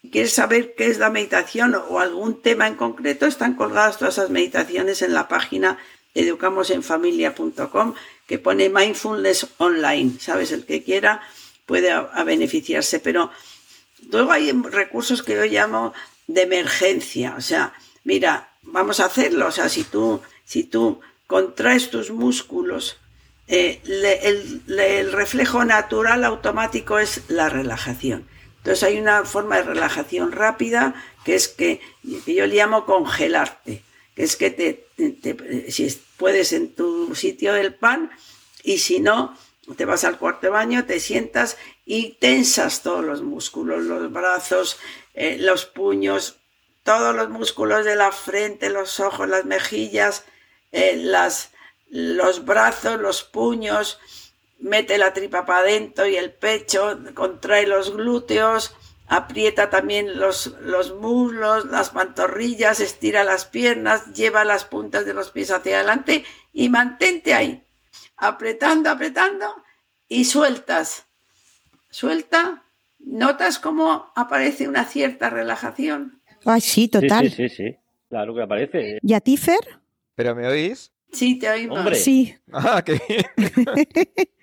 quieres 0.10 0.34
saber 0.34 0.76
qué 0.76 0.88
es 0.88 0.98
la 0.98 1.10
meditación 1.10 1.76
o 1.76 2.00
algún 2.00 2.42
tema 2.42 2.68
en 2.68 2.76
concreto, 2.76 3.26
están 3.26 3.56
colgadas 3.56 3.98
todas 3.98 4.18
esas 4.18 4.30
meditaciones 4.30 5.02
en 5.02 5.14
la 5.14 5.28
página 5.28 5.78
educamosenfamilia.com 6.14 7.94
que 8.28 8.40
pone 8.40 8.70
mindfulness 8.70 9.48
online. 9.58 10.14
¿Sabes? 10.20 10.52
El 10.52 10.66
que 10.66 10.84
quiera 10.84 11.22
puede 11.66 11.94
beneficiarse. 12.26 13.00
Pero 13.00 13.32
luego 14.12 14.32
hay 14.32 14.52
recursos 14.52 15.24
que 15.24 15.36
yo 15.36 15.46
llamo 15.46 15.94
de 16.28 16.44
emergencia. 16.44 17.36
O 17.38 17.42
sea, 17.42 17.74
mira, 18.04 18.50
vamos 18.64 19.00
a 19.00 19.06
hacerlo. 19.06 19.48
O 19.48 19.52
sea, 19.52 19.70
si 19.70 19.84
tú, 19.84 20.22
si 20.44 20.64
tú 20.64 21.00
contraes 21.28 21.90
tus 21.90 22.12
músculos, 22.12 22.98
eh, 23.48 23.82
el 23.88 25.12
reflejo 25.12 25.64
natural 25.64 26.24
automático 26.26 27.00
es 27.00 27.22
la 27.30 27.50
relajación. 27.50 28.28
Entonces 28.68 28.84
hay 28.84 29.00
una 29.00 29.24
forma 29.24 29.56
de 29.56 29.64
relajación 29.64 30.34
rápida 30.34 30.94
que 31.24 31.36
es 31.36 31.48
que, 31.48 31.80
yo 32.04 32.46
le 32.46 32.56
llamo 32.56 32.86
congelarte, 32.86 33.82
que 34.14 34.24
es 34.24 34.36
que 34.36 34.50
te, 34.50 35.72
si 35.72 35.88
puedes 36.18 36.52
en 36.52 36.76
tu 36.76 37.16
sitio 37.16 37.54
del 37.54 37.74
pan 37.74 38.12
y 38.64 38.80
si 38.80 39.00
no, 39.00 39.38
te 39.78 39.86
vas 39.86 40.04
al 40.04 40.18
cuarto 40.18 40.48
de 40.48 40.50
baño, 40.50 40.86
te 40.86 41.00
sientas 41.00 41.56
y 41.86 42.18
tensas 42.20 42.84
todos 42.84 43.06
los 43.06 43.22
músculos, 43.22 43.86
los 43.86 44.12
brazos, 44.12 44.78
eh, 45.14 45.38
los 45.40 45.66
puños, 45.66 46.36
todos 46.84 47.16
los 47.16 47.30
músculos 47.30 47.86
de 47.86 47.96
la 47.96 48.12
frente, 48.12 48.70
los 48.70 49.00
ojos, 49.00 49.30
las 49.30 49.46
mejillas, 49.46 50.26
eh, 50.74 51.02
los 51.90 52.44
brazos, 52.44 53.00
los 53.00 53.24
puños, 53.24 53.98
mete 54.60 54.98
la 54.98 55.14
tripa 55.14 55.46
para 55.46 55.60
adentro 55.60 56.08
y 56.08 56.16
el 56.16 56.32
pecho, 56.34 57.00
contrae 57.14 57.68
los 57.68 57.96
glúteos, 57.96 58.76
aprieta 59.08 59.70
también 59.70 60.20
los, 60.20 60.56
los 60.62 60.94
muslos, 60.96 61.66
las 61.66 61.92
pantorrillas, 61.92 62.80
estira 62.80 63.24
las 63.24 63.46
piernas, 63.46 64.14
lleva 64.14 64.44
las 64.44 64.66
puntas 64.66 65.06
de 65.06 65.14
los 65.14 65.32
pies 65.32 65.52
hacia 65.52 65.78
adelante 65.78 66.26
y 66.54 66.70
mantente 66.70 67.34
ahí, 67.34 67.64
apretando, 68.18 68.90
apretando 68.90 69.64
y 70.08 70.26
sueltas. 70.26 71.06
Suelta 71.90 72.64
¿Notas 73.08 73.60
cómo 73.60 74.12
aparece 74.16 74.68
una 74.68 74.84
cierta 74.84 75.30
relajación? 75.30 76.22
Ay, 76.44 76.60
sí, 76.60 76.90
total. 76.90 77.30
Sí, 77.30 77.36
sí, 77.36 77.50
sí, 77.50 77.56
sí. 77.56 77.76
Claro 78.10 78.36
que 78.36 78.42
aparece. 78.42 79.00
¿Y 79.02 79.14
a 79.14 79.22
ti, 79.22 79.38
Fer? 79.38 79.80
¿Pero 80.16 80.36
me 80.36 80.46
oís? 80.46 80.92
Sí, 81.12 81.40
te 81.40 81.50
oímos. 81.50 81.80
Hombre. 81.80 81.96
Sí. 81.96 82.36
Ah, 82.52 82.84
qué 82.84 83.00
bien. 83.08 83.26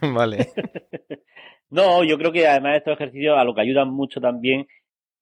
vale. 0.14 0.48
No, 1.70 2.04
yo 2.04 2.16
creo 2.18 2.30
que 2.30 2.46
además 2.46 2.76
estos 2.76 2.94
ejercicios 2.94 3.36
a 3.36 3.42
lo 3.42 3.52
que 3.54 3.62
ayudan 3.62 3.88
mucho 3.90 4.20
también 4.20 4.66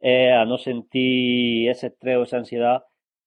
es 0.01 0.33
a 0.33 0.45
no 0.45 0.59
sentir 0.59 1.71
ese 1.71 1.87
estrés 1.87 2.17
o 2.19 2.23
esa 2.25 2.39
ansiedad 2.39 2.83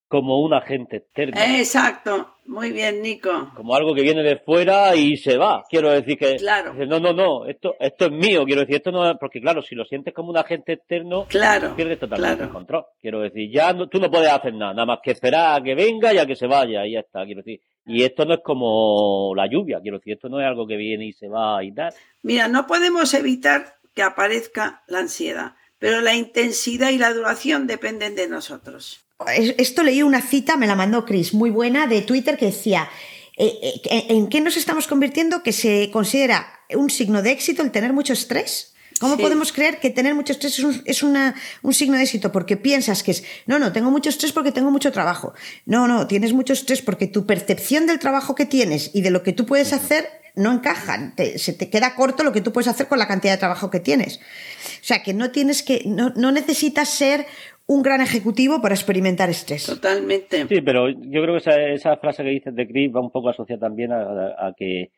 como 0.08 0.39
un 0.41 0.53
agente 0.53 0.97
externo. 0.97 1.36
Exacto. 1.41 2.36
Muy 2.45 2.71
bien, 2.71 3.01
Nico. 3.01 3.51
Como 3.55 3.75
algo 3.75 3.95
que 3.95 4.03
viene 4.03 4.21
de 4.21 4.38
fuera 4.38 4.95
y 4.95 5.17
se 5.17 5.38
va. 5.38 5.63
Quiero 5.67 5.89
decir 5.89 6.15
que 6.19 6.36
Claro. 6.36 6.75
no, 6.86 6.99
no, 6.99 7.13
no, 7.13 7.45
esto, 7.47 7.73
esto 7.79 8.05
es 8.05 8.12
mío. 8.12 8.45
Quiero 8.45 8.62
decir, 8.62 8.75
esto 8.75 8.91
no 8.91 9.10
es 9.10 9.17
porque 9.19 9.41
claro, 9.41 9.63
si 9.63 9.73
lo 9.73 9.86
sientes 9.86 10.13
como 10.13 10.29
un 10.29 10.38
agente 10.38 10.73
externo, 10.73 11.25
Claro. 11.27 11.75
pierdes 11.75 11.97
totalmente 11.97 12.36
claro. 12.36 12.49
el 12.49 12.53
control. 12.53 12.86
Quiero 13.01 13.21
decir, 13.21 13.49
ya 13.51 13.73
no- 13.73 13.88
tú 13.89 13.99
no 13.99 14.12
puedes 14.12 14.29
hacer 14.29 14.53
nada, 14.53 14.73
nada 14.73 14.86
más 14.86 14.99
que 15.01 15.12
esperar 15.12 15.60
a 15.60 15.63
que 15.63 15.73
venga 15.73 16.13
y 16.13 16.19
a 16.19 16.27
que 16.27 16.36
se 16.36 16.45
vaya 16.45 16.86
y 16.86 16.91
ya 16.91 16.99
está. 16.99 17.25
Quiero 17.25 17.41
decir, 17.41 17.60
y 17.86 18.04
esto 18.04 18.26
no 18.26 18.34
es 18.36 18.39
como 18.43 19.34
la 19.36 19.48
lluvia. 19.48 19.80
Quiero 19.82 19.98
decir, 20.00 20.13
esto 20.13 20.30
no 20.30 20.39
es 20.39 20.48
algo 20.48 20.67
que 20.67 20.76
viene 20.78 21.06
y 21.08 21.13
se 21.13 21.28
va 21.28 21.63
y 21.63 21.71
tal. 21.71 21.93
Mira, 22.24 22.48
no 22.48 22.67
podemos 22.67 23.13
evitar 23.13 23.76
que 23.93 24.04
aparezca 24.04 24.84
la 24.88 25.00
ansiedad, 25.00 25.56
pero 25.80 26.02
la 26.02 26.15
intensidad 26.15 26.89
y 26.89 26.98
la 26.98 27.13
duración 27.13 27.67
dependen 27.67 28.15
de 28.15 28.28
nosotros. 28.28 29.06
Es- 29.36 29.56
Esto 29.58 29.84
leí 29.84 30.04
una 30.04 30.21
cita, 30.21 30.58
me 30.58 30.67
la 30.67 30.76
mandó 30.76 31.06
Chris, 31.06 31.34
muy 31.34 31.50
buena, 31.50 31.88
de 31.88 32.02
Twitter, 32.02 32.38
que 32.38 32.48
decía, 32.48 32.89
eh, 33.38 33.54
eh, 33.89 34.06
¿en 34.10 34.28
qué 34.28 34.41
nos 34.41 34.58
estamos 34.58 34.88
convirtiendo 34.88 35.41
que 35.43 35.54
se 35.54 35.89
considera 35.91 36.45
un 36.76 36.89
signo 36.89 37.21
de 37.21 37.32
éxito 37.32 37.62
el 37.62 37.71
tener 37.71 37.93
mucho 37.93 38.13
estrés? 38.13 38.74
¿Cómo 38.99 39.15
Sí. 39.17 39.21
podemos 39.21 39.51
creer 39.51 39.79
que 39.79 39.89
tener 39.89 40.15
mucho 40.15 40.31
estrés 40.34 40.58
es, 40.60 40.63
un, 40.63 40.81
es 40.86 41.03
una- 41.03 41.36
un 41.63 41.73
signo 41.73 41.97
de 41.97 42.03
éxito? 42.03 42.31
Porque 42.31 42.55
piensas 42.58 43.03
que 43.03 43.12
es, 43.12 43.23
no, 43.45 43.60
no, 43.60 43.71
tengo 43.73 43.91
mucho 43.91 44.10
estrés 44.10 44.31
porque 44.31 44.51
tengo 44.53 44.71
mucho 44.71 44.91
trabajo. 44.91 45.34
No, 45.65 45.88
no, 45.88 46.08
tienes 46.08 46.31
mucho 46.34 46.53
estrés 46.53 46.81
porque 46.81 47.08
tu 47.08 47.25
percepción 47.25 47.88
del 47.88 47.99
trabajo 47.99 48.36
que 48.36 48.45
tienes 48.45 48.91
y 48.95 49.01
de 49.01 49.12
lo 49.12 49.21
que 49.23 49.34
tú 49.34 49.45
puedes 49.45 49.73
hacer 49.73 50.08
no 50.36 50.51
encajan. 50.53 51.15
Te- 51.15 51.38
se 51.39 51.53
te 51.53 51.69
queda 51.69 51.95
corto 51.95 52.23
lo 52.23 52.31
que 52.31 52.41
tú 52.41 52.51
puedes 52.53 52.67
hacer 52.67 52.88
con 52.88 52.99
la 52.99 53.08
cantidad 53.08 53.34
de 53.34 53.39
trabajo 53.39 53.69
que 53.69 53.79
tienes. 53.79 54.17
O 54.17 54.84
sea, 54.84 55.03
que 55.03 55.13
no 55.13 55.31
tienes 55.31 55.62
que, 55.63 55.81
no, 55.86 56.12
no 56.15 56.31
necesitas 56.31 56.89
ser 56.89 57.25
un 57.67 57.81
gran 57.81 57.99
ejecutivo 58.01 58.62
para 58.62 58.75
experimentar 58.75 59.29
estrés. 59.29 59.65
Totalmente. 59.65 60.45
Sí, 60.47 60.62
pero 60.62 60.89
yo 60.89 61.21
creo 61.21 61.34
que 61.34 61.38
esa, 61.38 61.60
esa 61.69 61.97
frase 61.97 62.23
que 62.23 62.29
dices 62.29 62.53
de 62.55 62.67
Chris 62.67 62.91
va 62.95 63.01
un 63.01 63.12
poco 63.12 63.29
asociada 63.29 63.62
también 63.67 63.91
a, 63.91 64.01
a- 64.03 64.47
a 64.49 64.53
que 64.55 64.91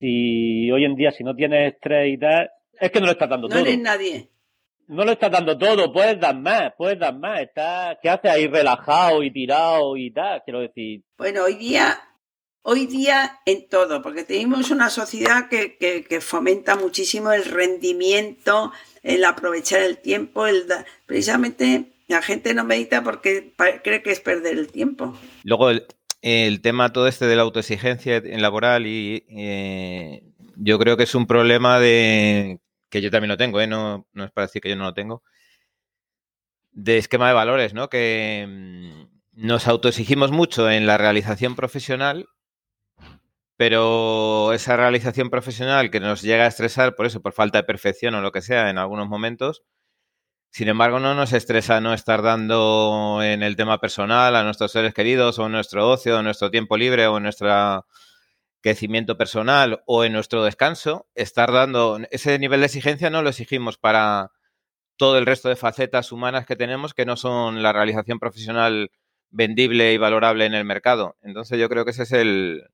si 0.00 0.70
hoy 0.70 0.84
en 0.84 0.94
día 0.96 1.10
si 1.12 1.24
no 1.24 1.34
tienes 1.34 1.74
estrés 1.74 2.14
y 2.14 2.18
tal, 2.18 2.50
es 2.80 2.90
que 2.90 3.00
no 3.00 3.06
lo 3.06 3.12
estás 3.12 3.28
dando 3.28 3.48
No 3.48 3.54
todo. 3.54 3.64
eres 3.64 3.78
nadie. 3.78 4.30
No 4.88 5.04
lo 5.04 5.12
estás 5.12 5.32
dando 5.32 5.58
todo, 5.58 5.92
puedes 5.92 6.20
dar 6.20 6.36
más, 6.36 6.72
puedes 6.78 6.98
dar 6.98 7.16
más. 7.18 7.40
Estás, 7.40 7.96
¿Qué 8.00 8.08
haces 8.08 8.30
ahí 8.30 8.46
relajado 8.46 9.22
y 9.22 9.32
tirado 9.32 9.96
y 9.96 10.10
tal? 10.12 10.42
Quiero 10.44 10.60
decir, 10.60 11.02
Bueno, 11.18 11.42
hoy 11.44 11.54
día, 11.54 11.98
hoy 12.62 12.86
día 12.86 13.40
en 13.46 13.68
todo, 13.68 14.00
porque 14.00 14.22
tenemos 14.22 14.70
una 14.70 14.88
sociedad 14.90 15.48
que, 15.48 15.76
que- 15.76 16.04
que 16.04 16.20
fomenta 16.20 16.76
muchísimo 16.76 17.32
el 17.32 17.44
rendimiento, 17.44 18.72
el 19.02 19.24
aprovechar 19.24 19.82
el 19.82 19.98
tiempo, 19.98 20.46
el 20.46 20.68
da- 20.68 20.84
precisamente 21.06 21.92
la 22.08 22.22
gente 22.22 22.54
no 22.54 22.62
medita 22.64 23.02
porque 23.02 23.54
cree 23.82 24.02
que 24.02 24.12
es 24.12 24.20
perder 24.20 24.56
el 24.56 24.68
tiempo. 24.70 25.16
Luego 25.42 25.70
el, 25.70 25.86
el 26.22 26.60
tema 26.60 26.92
todo 26.92 27.08
este 27.08 27.26
de 27.26 27.34
la 27.34 27.42
autoexigencia 27.42 28.18
en 28.18 28.40
laboral 28.40 28.86
y 28.86 29.24
eh, 29.30 30.22
yo 30.54 30.78
creo 30.78 30.96
que 30.96 31.02
es 31.02 31.14
un 31.16 31.26
problema 31.26 31.80
de 31.80 32.60
que 32.96 33.02
yo 33.02 33.10
también 33.10 33.28
lo 33.28 33.36
tengo, 33.36 33.60
¿eh? 33.60 33.66
no, 33.66 34.06
no 34.14 34.24
es 34.24 34.30
para 34.30 34.46
decir 34.46 34.62
que 34.62 34.70
yo 34.70 34.76
no 34.76 34.84
lo 34.84 34.94
tengo, 34.94 35.22
de 36.72 36.96
esquema 36.96 37.28
de 37.28 37.34
valores, 37.34 37.74
¿no? 37.74 37.90
Que 37.90 38.46
mm, 38.48 39.46
nos 39.46 39.68
autoexigimos 39.68 40.30
mucho 40.30 40.70
en 40.70 40.86
la 40.86 40.96
realización 40.96 41.56
profesional, 41.56 42.26
pero 43.58 44.54
esa 44.54 44.76
realización 44.78 45.28
profesional 45.28 45.90
que 45.90 46.00
nos 46.00 46.22
llega 46.22 46.44
a 46.44 46.48
estresar 46.48 46.94
por 46.94 47.04
eso, 47.04 47.20
por 47.20 47.34
falta 47.34 47.58
de 47.58 47.64
perfección 47.64 48.14
o 48.14 48.22
lo 48.22 48.32
que 48.32 48.40
sea 48.40 48.70
en 48.70 48.78
algunos 48.78 49.08
momentos, 49.08 49.62
sin 50.50 50.68
embargo, 50.68 51.00
no 51.00 51.14
nos 51.14 51.34
estresa 51.34 51.82
no 51.82 51.92
estar 51.92 52.22
dando 52.22 53.20
en 53.22 53.42
el 53.42 53.56
tema 53.56 53.78
personal 53.78 54.34
a 54.36 54.42
nuestros 54.42 54.72
seres 54.72 54.94
queridos 54.94 55.38
o 55.38 55.50
nuestro 55.50 55.86
ocio, 55.90 56.18
en 56.18 56.24
nuestro 56.24 56.50
tiempo 56.50 56.78
libre 56.78 57.06
o 57.08 57.18
en 57.18 57.24
nuestro 57.24 57.84
crecimiento 58.60 59.16
personal 59.16 59.82
o 59.86 60.04
en 60.04 60.12
nuestro 60.12 60.44
descanso. 60.44 61.06
Estar 61.14 61.52
dando 61.52 62.00
ese 62.10 62.38
nivel 62.38 62.60
de 62.60 62.66
exigencia 62.66 63.10
no 63.10 63.22
lo 63.22 63.30
exigimos 63.30 63.78
para 63.78 64.32
todo 64.96 65.18
el 65.18 65.26
resto 65.26 65.48
de 65.48 65.56
facetas 65.56 66.12
humanas 66.12 66.46
que 66.46 66.56
tenemos 66.56 66.94
que 66.94 67.06
no 67.06 67.16
son 67.16 67.62
la 67.62 67.72
realización 67.72 68.18
profesional 68.18 68.90
vendible 69.30 69.92
y 69.92 69.98
valorable 69.98 70.46
en 70.46 70.54
el 70.54 70.64
mercado. 70.64 71.16
Entonces 71.22 71.58
yo 71.58 71.68
creo 71.68 71.84
que 71.84 71.90
ese 71.90 72.04
es 72.04 72.12
el, 72.12 72.64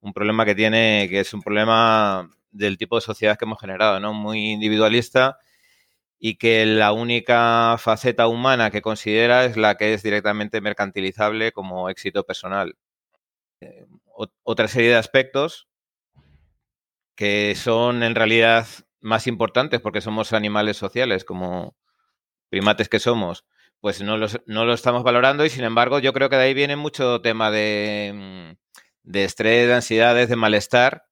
un 0.00 0.12
problema 0.12 0.44
que 0.44 0.54
tiene, 0.54 1.08
que 1.10 1.20
es 1.20 1.34
un 1.34 1.42
problema 1.42 2.30
del 2.50 2.78
tipo 2.78 2.96
de 2.96 3.02
sociedad 3.02 3.36
que 3.38 3.44
hemos 3.44 3.60
generado, 3.60 4.00
¿no? 4.00 4.14
Muy 4.14 4.52
individualista 4.52 5.38
y 6.18 6.36
que 6.36 6.66
la 6.66 6.92
única 6.92 7.76
faceta 7.78 8.26
humana 8.28 8.70
que 8.70 8.82
considera 8.82 9.44
es 9.44 9.56
la 9.56 9.76
que 9.76 9.94
es 9.94 10.02
directamente 10.02 10.60
mercantilizable 10.60 11.52
como 11.52 11.90
éxito 11.90 12.24
personal. 12.24 12.76
Ot- 14.18 14.32
otra 14.42 14.66
serie 14.66 14.90
de 14.90 14.96
aspectos 14.96 15.68
que 17.14 17.54
son 17.56 18.02
en 18.02 18.14
realidad 18.14 18.66
más 19.00 19.26
importantes 19.26 19.80
porque 19.80 20.00
somos 20.00 20.32
animales 20.32 20.76
sociales 20.76 21.24
como 21.24 21.76
primates 22.48 22.88
que 22.88 22.98
somos, 23.00 23.44
pues 23.80 24.02
no, 24.02 24.16
los- 24.16 24.40
no 24.46 24.64
lo 24.64 24.72
estamos 24.72 25.02
valorando 25.04 25.44
y 25.44 25.50
sin 25.50 25.64
embargo 25.64 25.98
yo 25.98 26.12
creo 26.12 26.28
que 26.30 26.36
de 26.36 26.42
ahí 26.44 26.54
viene 26.54 26.76
mucho 26.76 27.20
tema 27.20 27.50
de, 27.50 28.12
mm, 28.14 28.56
de 29.04 29.24
estrés, 29.24 29.68
de 29.68 29.74
ansiedades, 29.74 30.28
de 30.28 30.36
malestar 30.36 31.04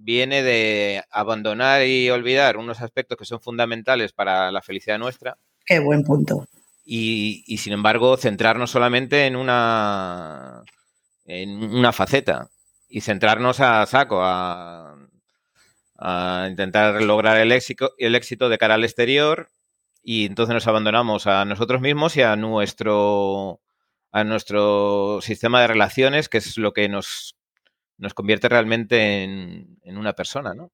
viene 0.00 0.42
de 0.44 1.02
abandonar 1.10 1.84
y 1.84 2.08
olvidar 2.10 2.56
unos 2.56 2.80
aspectos 2.80 3.18
que 3.18 3.24
son 3.24 3.40
fundamentales 3.40 4.12
para 4.12 4.50
la 4.52 4.62
felicidad 4.62 4.98
nuestra 4.98 5.36
Qué 5.64 5.80
buen 5.80 6.02
punto. 6.04 6.46
y, 6.84 7.44
y, 7.46 7.58
sin 7.58 7.72
embargo 7.72 8.16
centrarnos 8.16 8.70
solamente 8.70 9.26
en 9.26 9.36
una 9.36 10.62
en 11.28 11.62
una 11.62 11.92
faceta 11.92 12.50
y 12.88 13.02
centrarnos 13.02 13.60
a 13.60 13.86
saco 13.86 14.20
a, 14.22 14.96
intentar 16.48 17.02
lograr 17.02 17.38
el 17.38 17.52
éxito, 17.52 17.92
el 17.98 18.14
éxito 18.14 18.48
de 18.48 18.58
cara 18.58 18.74
al 18.74 18.84
exterior 18.84 19.50
y 20.02 20.26
entonces 20.26 20.54
nos 20.54 20.66
abandonamos 20.68 21.26
a 21.26 21.44
nosotros 21.44 21.80
mismos 21.80 22.16
y 22.16 22.22
a 22.22 22.36
nuestro 22.36 23.60
a 24.12 24.24
nuestro 24.24 25.20
sistema 25.20 25.60
de 25.60 25.66
relaciones 25.66 26.28
que 26.28 26.38
es 26.38 26.56
lo 26.56 26.72
que 26.72 26.88
nos 26.88 27.36
nos 27.98 28.14
convierte 28.14 28.48
realmente 28.48 29.24
en, 29.24 29.78
en 29.82 29.98
una 29.98 30.12
persona, 30.14 30.54
¿no? 30.54 30.70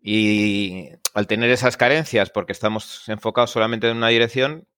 Y 0.00 0.90
al 1.14 1.26
tener 1.26 1.50
esas 1.50 1.76
carencias, 1.76 2.30
porque 2.30 2.52
estamos 2.52 3.08
enfocados 3.08 3.50
solamente 3.50 3.88
en 3.90 3.96
una 3.96 4.08
dirección, 4.08 4.68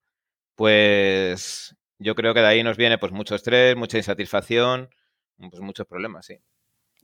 pues 0.54 1.76
yo 1.98 2.14
creo 2.14 2.34
que 2.34 2.40
de 2.40 2.46
ahí 2.46 2.62
nos 2.62 2.76
viene 2.76 2.98
pues 2.98 3.12
mucho 3.12 3.34
estrés, 3.34 3.76
mucha 3.76 3.98
insatisfacción, 3.98 4.88
pues 5.38 5.60
muchos 5.60 5.86
problemas, 5.86 6.26
sí. 6.26 6.38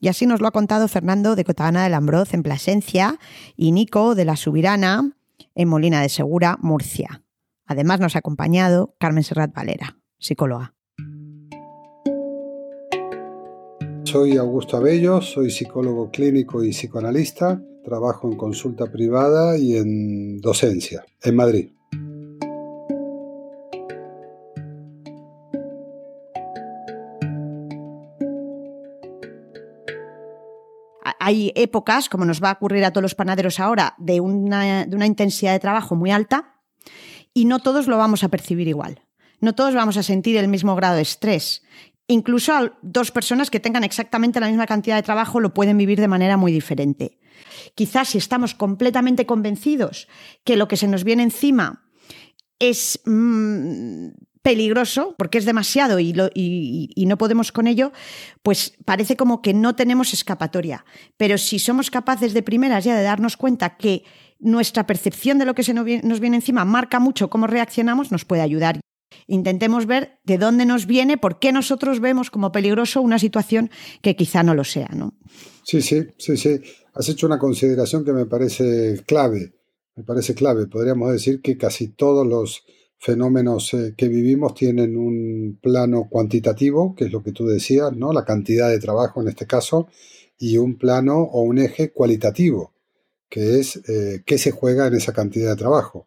Y 0.01 0.09
así 0.09 0.27
nos 0.27 0.41
lo 0.41 0.49
ha 0.49 0.53
contado 0.53 0.89
Fernando 0.89 1.37
de 1.37 1.45
Cotagana 1.45 1.85
del 1.85 1.95
Ambroz 1.95 2.35
en 2.35 2.43
Plasencia 2.43 3.19
y 3.57 3.73
Nico 3.73 4.15
de 4.15 4.25
la 4.25 4.37
Subirana 4.37 5.13
en 5.55 5.69
Molina 5.69 6.03
de 6.03 6.09
Segura, 6.09 6.59
Murcia. 6.61 7.23
Además 7.67 8.01
nos 8.01 8.17
ha 8.17 8.19
acompañado 8.19 8.95
Carmen 8.99 9.23
Serrat 9.23 9.55
Valera, 9.55 9.99
psicóloga. 10.19 10.75
Soy 14.05 14.37
Augusto 14.37 14.77
Abello, 14.77 15.23
soy 15.23 15.51
psicólogo 15.51 16.11
clínico 16.11 16.65
y 16.65 16.71
psicoanalista, 16.71 17.63
trabajo 17.85 18.31
en 18.31 18.37
consulta 18.37 18.91
privada 18.91 19.57
y 19.57 19.77
en 19.77 20.41
docencia 20.41 21.05
en 21.23 21.37
Madrid. 21.37 21.71
Hay 31.25 31.53
épocas, 31.55 32.09
como 32.09 32.25
nos 32.25 32.43
va 32.43 32.51
a 32.51 32.55
ocurrir 32.55 32.85
a 32.85 32.91
todos 32.91 33.03
los 33.03 33.15
panaderos 33.15 33.61
ahora, 33.61 33.95
de 33.97 34.19
una, 34.19 35.07
intensidad 35.07 35.53
de 35.53 35.61
trabajo 35.61 35.95
muy 35.95 36.11
alta 36.11 36.57
y 37.33 37.45
no 37.45 37.61
todos 37.61 37.87
lo 37.87 37.97
vamos 37.97 38.25
a 38.25 38.29
percibir 38.29 38.67
igual. 38.67 39.03
No 39.39 39.55
todos 39.55 39.73
vamos 39.73 39.97
a 39.97 40.03
sentir 40.03 40.37
el 40.37 40.49
mismo 40.49 40.75
grado 40.75 40.97
de 40.97 41.03
estrés. 41.03 41.63
Incluso 42.09 42.73
dos 42.83 43.13
personas 43.13 43.51
que 43.51 43.61
tengan 43.61 43.85
exactamente 43.85 44.41
la 44.41 44.49
misma 44.49 44.67
cantidad 44.67 44.97
de 44.97 45.05
trabajo 45.05 45.39
lo 45.39 45.55
pueden 45.55 45.79
vivir 45.79 46.01
de 46.01 46.09
manera 46.09 46.37
muy 46.37 46.51
diferente. 46.51 47.21
Quizás 47.77 48.09
si 48.09 48.19
estamos 48.19 48.57
completamente 48.57 49.25
convencidos 49.25 50.09
que 50.43 50.57
lo 50.57 50.67
que 50.67 50.77
se 50.77 50.89
nos 50.89 51.05
viene 51.05 51.23
encima 51.23 51.85
es 52.59 53.01
mmm, 53.07 54.09
peligroso 54.43 55.15
porque 55.17 55.39
es 55.39 55.45
demasiado 55.45 55.99
y, 55.99 56.13
lo, 56.13 56.29
y, 56.35 57.05
no 57.07 57.17
podemos 57.17 57.53
con 57.53 57.67
ello, 57.67 57.93
pues 58.43 58.75
parece 58.85 59.17
como 59.17 59.41
que 59.41 59.55
no 59.55 59.75
tenemos 59.75 60.13
escapatoria. 60.13 60.85
Pero 61.17 61.39
si 61.39 61.59
somos 61.59 61.91
capaces 61.91 62.35
de 62.35 62.43
primeras 62.43 62.85
ya 62.85 62.97
de 62.97 63.03
darnos 63.03 63.37
cuenta 63.37 63.77
que 63.77 64.05
nuestra 64.39 64.87
percepción 64.87 65.39
de 65.39 65.45
lo 65.45 65.55
que 65.55 65.63
se 65.63 65.73
nos 65.75 66.21
viene 66.21 66.37
encima 66.37 66.65
marca 66.65 66.99
mucho 66.99 67.31
cómo 67.31 67.47
reaccionamos, 67.47 68.11
nos 68.11 68.25
puede 68.25 68.43
ayudar. 68.43 68.81
Intentemos 69.27 69.87
ver 69.87 70.19
de 70.25 70.39
dónde 70.39 70.67
nos 70.67 70.87
viene, 70.87 71.17
por 71.17 71.39
qué 71.39 71.53
nosotros 71.53 72.01
vemos 72.01 72.31
como 72.31 72.51
peligroso 72.51 73.01
una 73.01 73.19
situación 73.19 73.71
que 74.01 74.17
quizá 74.17 74.43
no 74.43 74.55
lo 74.55 74.65
sea, 74.65 74.89
¿no? 74.95 75.15
Sí, 75.63 75.81
sí, 75.81 76.07
sí, 76.19 76.37
sí. 76.37 76.61
Has 76.95 77.09
hecho 77.09 77.27
una 77.27 77.39
consideración 77.39 78.05
que 78.05 78.13
me 78.13 78.27
parece 78.27 79.03
clave. 79.07 79.55
Me 79.95 80.03
parece 80.03 80.35
clave. 80.35 80.67
Podríamos 80.67 81.13
decir 81.13 81.41
que 81.41 81.57
casi 81.57 81.89
todos 81.89 82.27
los 82.27 82.65
fenómenos 83.03 83.75
eh, 83.75 83.95
que 83.97 84.07
vivimos 84.07 84.55
tienen 84.55 84.97
un 84.97 85.59
plano 85.61 86.07
cuantitativo, 86.09 86.95
que 86.95 87.07
es 87.07 87.13
lo 87.13 87.21
que 87.21 87.33
tú 87.33 87.47
decías, 87.49 87.93
¿no? 87.97 88.13
La 88.13 88.25
cantidad 88.25 88.71
de 88.71 88.79
trabajo 88.79 89.21
en 89.21 89.27
este 89.27 89.45
caso, 89.45 89.89
y 90.39 90.57
un 90.57 90.79
plano 90.79 91.19
o 91.19 91.43
un 91.43 91.59
eje 91.59 91.91
cualitativo, 91.91 92.73
que 93.29 93.59
es 93.59 93.77
eh, 93.89 94.23
qué 94.25 94.39
se 94.39 94.53
juega 94.53 94.87
en 94.87 94.95
esa 94.95 95.13
cantidad 95.13 95.51
de 95.51 95.57
trabajo. 95.57 96.07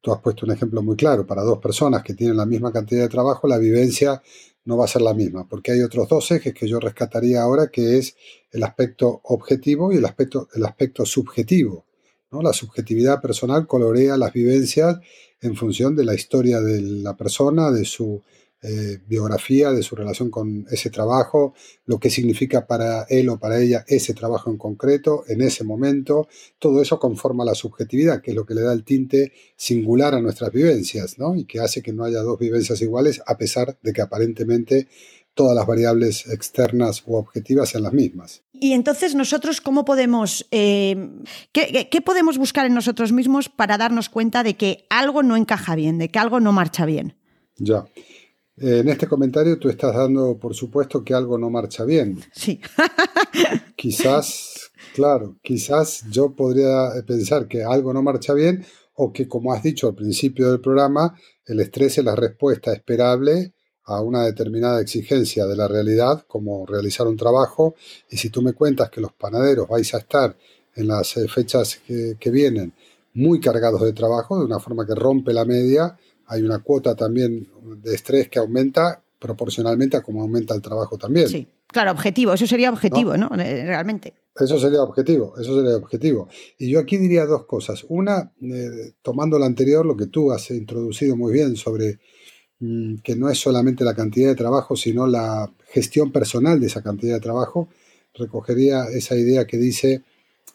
Tú 0.00 0.10
has 0.10 0.22
puesto 0.22 0.46
un 0.46 0.52
ejemplo 0.52 0.82
muy 0.82 0.96
claro. 0.96 1.26
Para 1.26 1.42
dos 1.42 1.58
personas 1.58 2.02
que 2.02 2.14
tienen 2.14 2.38
la 2.38 2.46
misma 2.46 2.72
cantidad 2.72 3.02
de 3.02 3.08
trabajo, 3.10 3.46
la 3.46 3.58
vivencia 3.58 4.22
no 4.64 4.78
va 4.78 4.86
a 4.86 4.88
ser 4.88 5.02
la 5.02 5.12
misma, 5.12 5.46
porque 5.46 5.72
hay 5.72 5.82
otros 5.82 6.08
dos 6.08 6.30
ejes 6.30 6.54
que 6.54 6.66
yo 6.66 6.80
rescataría 6.80 7.42
ahora, 7.42 7.68
que 7.68 7.98
es 7.98 8.16
el 8.52 8.62
aspecto 8.62 9.20
objetivo 9.24 9.92
y 9.92 9.96
el 9.96 10.04
aspecto, 10.06 10.48
el 10.54 10.64
aspecto 10.64 11.04
subjetivo. 11.04 11.84
¿no? 12.30 12.40
La 12.40 12.54
subjetividad 12.54 13.20
personal 13.20 13.66
colorea 13.66 14.16
las 14.16 14.32
vivencias 14.32 14.96
en 15.40 15.56
función 15.56 15.94
de 15.94 16.04
la 16.04 16.14
historia 16.14 16.60
de 16.60 16.80
la 16.80 17.16
persona, 17.16 17.70
de 17.70 17.84
su 17.84 18.22
eh, 18.62 18.98
biografía, 19.06 19.70
de 19.70 19.82
su 19.82 19.94
relación 19.94 20.30
con 20.30 20.66
ese 20.70 20.90
trabajo, 20.90 21.54
lo 21.84 22.00
que 22.00 22.10
significa 22.10 22.66
para 22.66 23.02
él 23.10 23.28
o 23.28 23.38
para 23.38 23.60
ella 23.60 23.84
ese 23.86 24.14
trabajo 24.14 24.50
en 24.50 24.56
concreto, 24.56 25.24
en 25.28 25.42
ese 25.42 25.62
momento. 25.62 26.26
Todo 26.58 26.80
eso 26.80 26.98
conforma 26.98 27.44
la 27.44 27.54
subjetividad, 27.54 28.22
que 28.22 28.30
es 28.30 28.36
lo 28.36 28.46
que 28.46 28.54
le 28.54 28.62
da 28.62 28.72
el 28.72 28.82
tinte 28.82 29.32
singular 29.56 30.14
a 30.14 30.22
nuestras 30.22 30.52
vivencias, 30.52 31.18
¿no? 31.18 31.36
Y 31.36 31.44
que 31.44 31.60
hace 31.60 31.82
que 31.82 31.92
no 31.92 32.04
haya 32.04 32.22
dos 32.22 32.38
vivencias 32.38 32.80
iguales, 32.80 33.20
a 33.26 33.36
pesar 33.36 33.78
de 33.82 33.92
que 33.92 34.00
aparentemente 34.00 34.88
todas 35.36 35.54
las 35.54 35.66
variables 35.66 36.26
externas 36.28 37.04
u 37.06 37.14
objetivas 37.14 37.68
sean 37.68 37.84
las 37.84 37.92
mismas. 37.92 38.42
Y 38.54 38.72
entonces 38.72 39.14
nosotros, 39.14 39.60
¿cómo 39.60 39.84
podemos, 39.84 40.46
eh, 40.50 41.10
qué, 41.52 41.88
qué, 41.90 42.00
podemos 42.00 42.38
buscar 42.38 42.64
en 42.64 42.74
nosotros 42.74 43.12
mismos 43.12 43.50
para 43.50 43.76
darnos 43.76 44.08
cuenta 44.08 44.42
de 44.42 44.56
que 44.56 44.86
algo 44.88 45.22
no 45.22 45.36
encaja 45.36 45.76
bien, 45.76 45.98
de 45.98 46.08
que 46.08 46.18
algo 46.18 46.40
no 46.40 46.52
marcha 46.52 46.86
bien? 46.86 47.14
Ya. 47.58 47.84
En 48.56 48.88
este 48.88 49.06
comentario 49.06 49.58
tú 49.58 49.68
estás 49.68 49.94
dando 49.94 50.38
por 50.38 50.54
supuesto 50.54 51.04
que 51.04 51.12
algo 51.12 51.36
no 51.36 51.50
marcha 51.50 51.84
bien. 51.84 52.18
Sí. 52.32 52.58
quizás, 53.76 54.70
claro, 54.94 55.36
quizás 55.42 56.04
yo 56.10 56.34
podría 56.34 56.88
pensar 57.06 57.46
que 57.46 57.62
algo 57.62 57.92
no 57.92 58.02
marcha 58.02 58.32
bien 58.32 58.64
o 58.94 59.12
que, 59.12 59.28
como 59.28 59.52
has 59.52 59.62
dicho 59.62 59.86
al 59.86 59.94
principio 59.94 60.50
del 60.50 60.62
programa, 60.62 61.14
el 61.44 61.60
estrés 61.60 61.98
es 61.98 62.04
la 62.04 62.16
respuesta 62.16 62.72
esperable 62.72 63.52
a 63.86 64.02
una 64.02 64.24
determinada 64.24 64.80
exigencia 64.80 65.46
de 65.46 65.56
la 65.56 65.68
realidad, 65.68 66.24
como 66.26 66.66
realizar 66.66 67.06
un 67.06 67.16
trabajo, 67.16 67.74
y 68.10 68.16
si 68.16 68.30
tú 68.30 68.42
me 68.42 68.52
cuentas 68.52 68.90
que 68.90 69.00
los 69.00 69.12
panaderos 69.12 69.68
vais 69.68 69.94
a 69.94 69.98
estar 69.98 70.36
en 70.74 70.88
las 70.88 71.16
eh, 71.16 71.26
fechas 71.28 71.80
que, 71.86 72.16
que 72.18 72.30
vienen 72.30 72.74
muy 73.14 73.40
cargados 73.40 73.82
de 73.82 73.92
trabajo, 73.92 74.38
de 74.38 74.44
una 74.44 74.60
forma 74.60 74.84
que 74.84 74.94
rompe 74.94 75.32
la 75.32 75.44
media, 75.44 75.96
hay 76.26 76.42
una 76.42 76.58
cuota 76.58 76.94
también 76.94 77.48
de 77.82 77.94
estrés 77.94 78.28
que 78.28 78.38
aumenta 78.38 79.02
proporcionalmente 79.18 79.96
a 79.96 80.02
cómo 80.02 80.22
aumenta 80.22 80.54
el 80.54 80.60
trabajo 80.60 80.98
también. 80.98 81.28
Sí, 81.28 81.46
claro, 81.66 81.92
objetivo, 81.92 82.34
eso 82.34 82.46
sería 82.46 82.70
objetivo, 82.70 83.16
¿no? 83.16 83.30
Eh, 83.38 83.64
realmente. 83.64 84.14
Eso 84.38 84.58
sería 84.58 84.82
objetivo, 84.82 85.34
eso 85.38 85.56
sería 85.56 85.76
objetivo. 85.76 86.28
Y 86.58 86.70
yo 86.70 86.80
aquí 86.80 86.98
diría 86.98 87.24
dos 87.24 87.46
cosas. 87.46 87.86
Una, 87.88 88.32
eh, 88.42 88.92
tomando 89.00 89.38
lo 89.38 89.46
anterior, 89.46 89.86
lo 89.86 89.96
que 89.96 90.06
tú 90.06 90.30
has 90.30 90.50
introducido 90.50 91.16
muy 91.16 91.32
bien 91.32 91.56
sobre 91.56 92.00
que 92.58 93.16
no 93.16 93.28
es 93.28 93.38
solamente 93.38 93.84
la 93.84 93.94
cantidad 93.94 94.28
de 94.28 94.34
trabajo, 94.34 94.76
sino 94.76 95.06
la 95.06 95.50
gestión 95.68 96.10
personal 96.10 96.58
de 96.58 96.68
esa 96.68 96.82
cantidad 96.82 97.14
de 97.14 97.20
trabajo, 97.20 97.68
recogería 98.14 98.84
esa 98.84 99.16
idea 99.16 99.46
que 99.46 99.58
dice, 99.58 100.02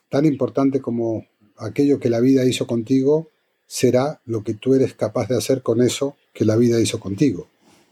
tan 0.10 0.26
importante 0.26 0.82
como 0.82 1.26
aquello 1.58 2.00
que 2.00 2.10
la 2.10 2.20
vida 2.20 2.46
hizo 2.46 2.66
contigo, 2.66 3.30
será 3.68 4.20
lo 4.26 4.44
que 4.44 4.56
tú 4.56 4.74
eres 4.74 4.96
capaz 4.96 5.30
de 5.30 5.38
hacer 5.38 5.62
con 5.62 5.82
eso 5.82 6.16
que 6.34 6.44
la 6.44 6.58
vida 6.58 6.82
hizo 6.82 7.00
contigo. 7.00 7.48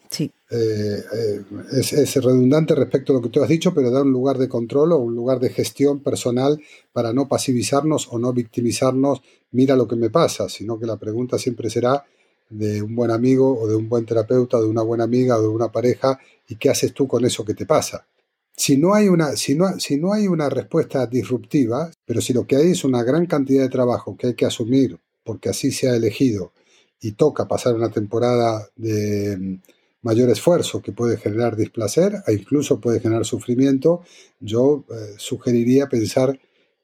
Sí. 0.10 0.32
Eh, 0.50 1.04
eh, 1.14 1.42
es, 1.72 2.16
redundante 2.16 2.74
respecto 2.74 3.14
a 3.14 3.18
lo 3.18 3.22
que 3.22 3.30
tú 3.30 3.44
has 3.44 3.50
dicho, 3.50 3.74
pero 3.74 3.92
da 3.92 4.02
un 4.02 4.12
lugar 4.12 4.40
de 4.40 4.50
control 4.50 4.94
o 4.94 4.98
un 4.98 5.16
lugar 5.16 5.40
de 5.40 5.52
gestión 5.52 6.00
personal 6.00 6.60
para 6.92 7.14
no 7.14 7.28
pasivizarnos 7.28 8.08
o 8.12 8.18
no 8.18 8.34
victimizarnos, 8.34 9.22
mira 9.52 9.76
lo 9.76 9.88
que 9.88 9.96
me 9.96 10.10
pasa, 10.10 10.50
sino 10.50 10.80
que 10.80 10.88
la 10.88 10.98
pregunta 10.98 11.38
siempre 11.38 11.70
será 11.70 12.06
de 12.50 12.82
un 12.82 12.96
buen 12.96 13.12
amigo 13.12 13.60
o 13.60 13.68
de 13.68 13.76
un 13.76 13.88
buen 13.88 14.06
terapeuta, 14.06 14.60
de 14.60 14.66
una 14.66 14.82
buena 14.82 15.04
amiga 15.04 15.38
o 15.38 15.42
de 15.42 15.48
una 15.48 15.72
pareja, 15.72 16.20
¿y 16.48 16.56
qué 16.56 16.70
haces 16.70 16.94
tú 16.94 17.08
con 17.08 17.26
eso 17.26 17.46
que 17.46 17.54
te 17.54 17.66
pasa? 17.66 18.08
Si 18.56 18.76
no, 18.76 18.94
hay 18.94 19.08
una, 19.08 19.36
si, 19.36 19.56
no, 19.56 19.80
si 19.80 19.98
no 19.98 20.12
hay 20.12 20.28
una 20.28 20.50
respuesta 20.50 21.06
disruptiva, 21.08 21.90
pero 22.06 22.20
si 22.20 22.34
lo 22.34 22.46
que 22.46 22.58
hay 22.58 22.72
es 22.72 22.84
una 22.84 23.04
gran 23.04 23.26
cantidad 23.26 23.64
de 23.64 23.70
trabajo 23.70 24.18
que 24.18 24.28
hay 24.28 24.34
que 24.34 24.46
asumir 24.46 25.00
porque 25.24 25.50
así 25.50 25.72
se 25.72 25.88
ha 25.88 25.96
elegido 25.96 26.54
y 27.00 27.14
toca 27.14 27.48
pasar 27.48 27.76
una 27.76 27.92
temporada 27.92 28.68
de 28.76 29.38
mm, 29.38 29.62
mayor 30.02 30.30
esfuerzo 30.30 30.82
que 30.82 30.92
puede 30.92 31.18
generar 31.18 31.56
displacer 31.56 32.16
e 32.26 32.34
incluso 32.34 32.80
puede 32.80 33.00
generar 33.00 33.26
sufrimiento, 33.26 34.02
yo 34.40 34.86
eh, 34.90 35.14
sugeriría 35.18 35.88
pensar 35.88 36.40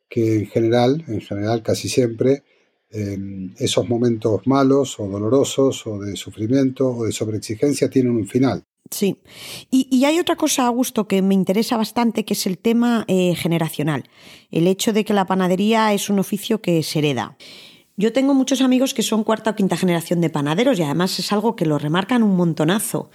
que 0.07 0.35
en 0.35 0.45
general, 0.47 1.03
en 1.07 1.21
general 1.21 1.63
casi 1.63 1.89
siempre, 1.89 2.43
esos 2.89 3.89
momentos 3.89 4.41
malos 4.45 4.99
o 4.99 5.07
dolorosos 5.07 5.85
o 5.87 5.99
de 5.99 6.15
sufrimiento 6.15 6.87
o 6.89 7.05
de 7.05 7.11
sobreexigencia 7.11 7.89
tienen 7.89 8.15
un 8.15 8.25
final. 8.25 8.63
Sí. 8.91 9.17
Y, 9.71 10.05
hay 10.05 10.19
otra 10.19 10.35
cosa, 10.35 10.67
Augusto, 10.67 11.07
que 11.07 11.21
me 11.21 11.33
interesa 11.33 11.75
bastante, 11.75 12.23
que 12.23 12.33
es 12.33 12.45
el 12.45 12.57
tema 12.57 13.03
eh, 13.07 13.33
generacional. 13.35 14.03
El 14.51 14.67
hecho 14.67 14.93
de 14.93 15.03
que 15.03 15.13
la 15.13 15.25
panadería 15.25 15.91
es 15.93 16.09
un 16.09 16.19
oficio 16.19 16.61
que 16.61 16.83
se 16.83 16.99
hereda. 16.99 17.35
Yo 17.97 18.11
tengo 18.11 18.33
muchos 18.33 18.59
amigos 18.59 18.93
que 18.93 19.03
son 19.03 19.23
cuarta 19.23 19.51
o 19.51 19.55
quinta 19.55 19.77
generación 19.77 20.19
de 20.19 20.29
panaderos 20.29 20.77
y 20.77 20.83
además 20.83 21.17
es 21.17 21.31
algo 21.31 21.55
que 21.55 21.65
lo 21.65 21.77
remarcan 21.77 22.23
un 22.23 22.35
montonazo. 22.35 23.09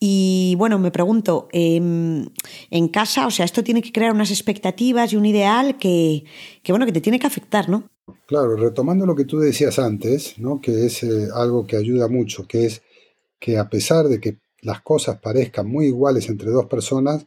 Y 0.00 0.56
bueno, 0.58 0.80
me 0.80 0.90
pregunto, 0.90 1.46
em, 1.52 2.26
en 2.70 2.88
casa, 2.88 3.28
o 3.28 3.30
sea, 3.30 3.44
esto 3.44 3.62
tiene 3.62 3.80
que 3.80 3.92
crear 3.92 4.12
unas 4.12 4.32
expectativas 4.32 5.12
y 5.12 5.16
un 5.16 5.24
ideal 5.24 5.78
que, 5.78 6.24
bueno, 6.68 6.84
que 6.84 6.92
te 6.92 7.00
tiene 7.00 7.20
que 7.20 7.28
afectar, 7.28 7.68
¿no? 7.68 7.88
Claro, 8.26 8.56
retomando 8.56 9.06
lo 9.06 9.14
que 9.14 9.24
tú 9.24 9.38
decías 9.38 9.78
antes, 9.78 10.36
¿no? 10.38 10.60
que 10.60 10.86
es 10.86 11.04
eh, 11.04 11.28
algo 11.32 11.66
que 11.66 11.76
ayuda 11.76 12.08
mucho, 12.08 12.46
que 12.48 12.66
es 12.66 12.82
que 13.38 13.56
a 13.56 13.68
pesar 13.68 14.08
de 14.08 14.20
que 14.20 14.38
las 14.62 14.80
cosas 14.82 15.20
parezcan 15.20 15.68
muy 15.68 15.86
iguales 15.86 16.28
entre 16.28 16.50
dos 16.50 16.66
personas, 16.66 17.26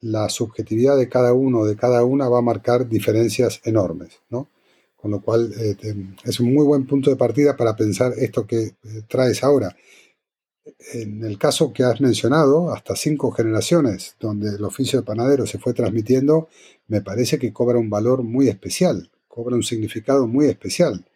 la 0.00 0.28
subjetividad 0.28 0.96
de 0.96 1.08
cada 1.08 1.32
uno 1.32 1.60
o 1.60 1.66
de 1.66 1.76
cada 1.76 2.04
una 2.04 2.28
va 2.28 2.38
a 2.38 2.42
marcar 2.42 2.88
diferencias 2.88 3.60
enormes, 3.64 4.20
¿no? 4.30 4.48
Con 5.06 5.12
lo 5.12 5.20
cual 5.20 5.54
eh, 5.56 5.76
es 6.24 6.40
un 6.40 6.52
muy 6.52 6.64
buen 6.64 6.84
punto 6.84 7.10
de 7.10 7.16
partida 7.16 7.56
para 7.56 7.76
pensar 7.76 8.12
esto 8.18 8.44
que 8.44 8.58
eh, 8.64 8.74
traes 9.06 9.44
ahora. 9.44 9.76
En 10.94 11.22
el 11.22 11.38
caso 11.38 11.72
que 11.72 11.84
has 11.84 12.00
mencionado, 12.00 12.72
hasta 12.72 12.96
cinco 12.96 13.30
generaciones 13.30 14.16
donde 14.18 14.56
el 14.56 14.64
oficio 14.64 14.98
de 14.98 15.06
panadero 15.06 15.46
se 15.46 15.60
fue 15.60 15.74
transmitiendo, 15.74 16.48
me 16.88 17.02
parece 17.02 17.38
que 17.38 17.52
cobra 17.52 17.78
un 17.78 17.88
valor 17.88 18.24
muy 18.24 18.48
especial, 18.48 19.08
cobra 19.28 19.54
un 19.54 19.62
significado 19.62 20.26
muy 20.26 20.46
especial. 20.46 21.06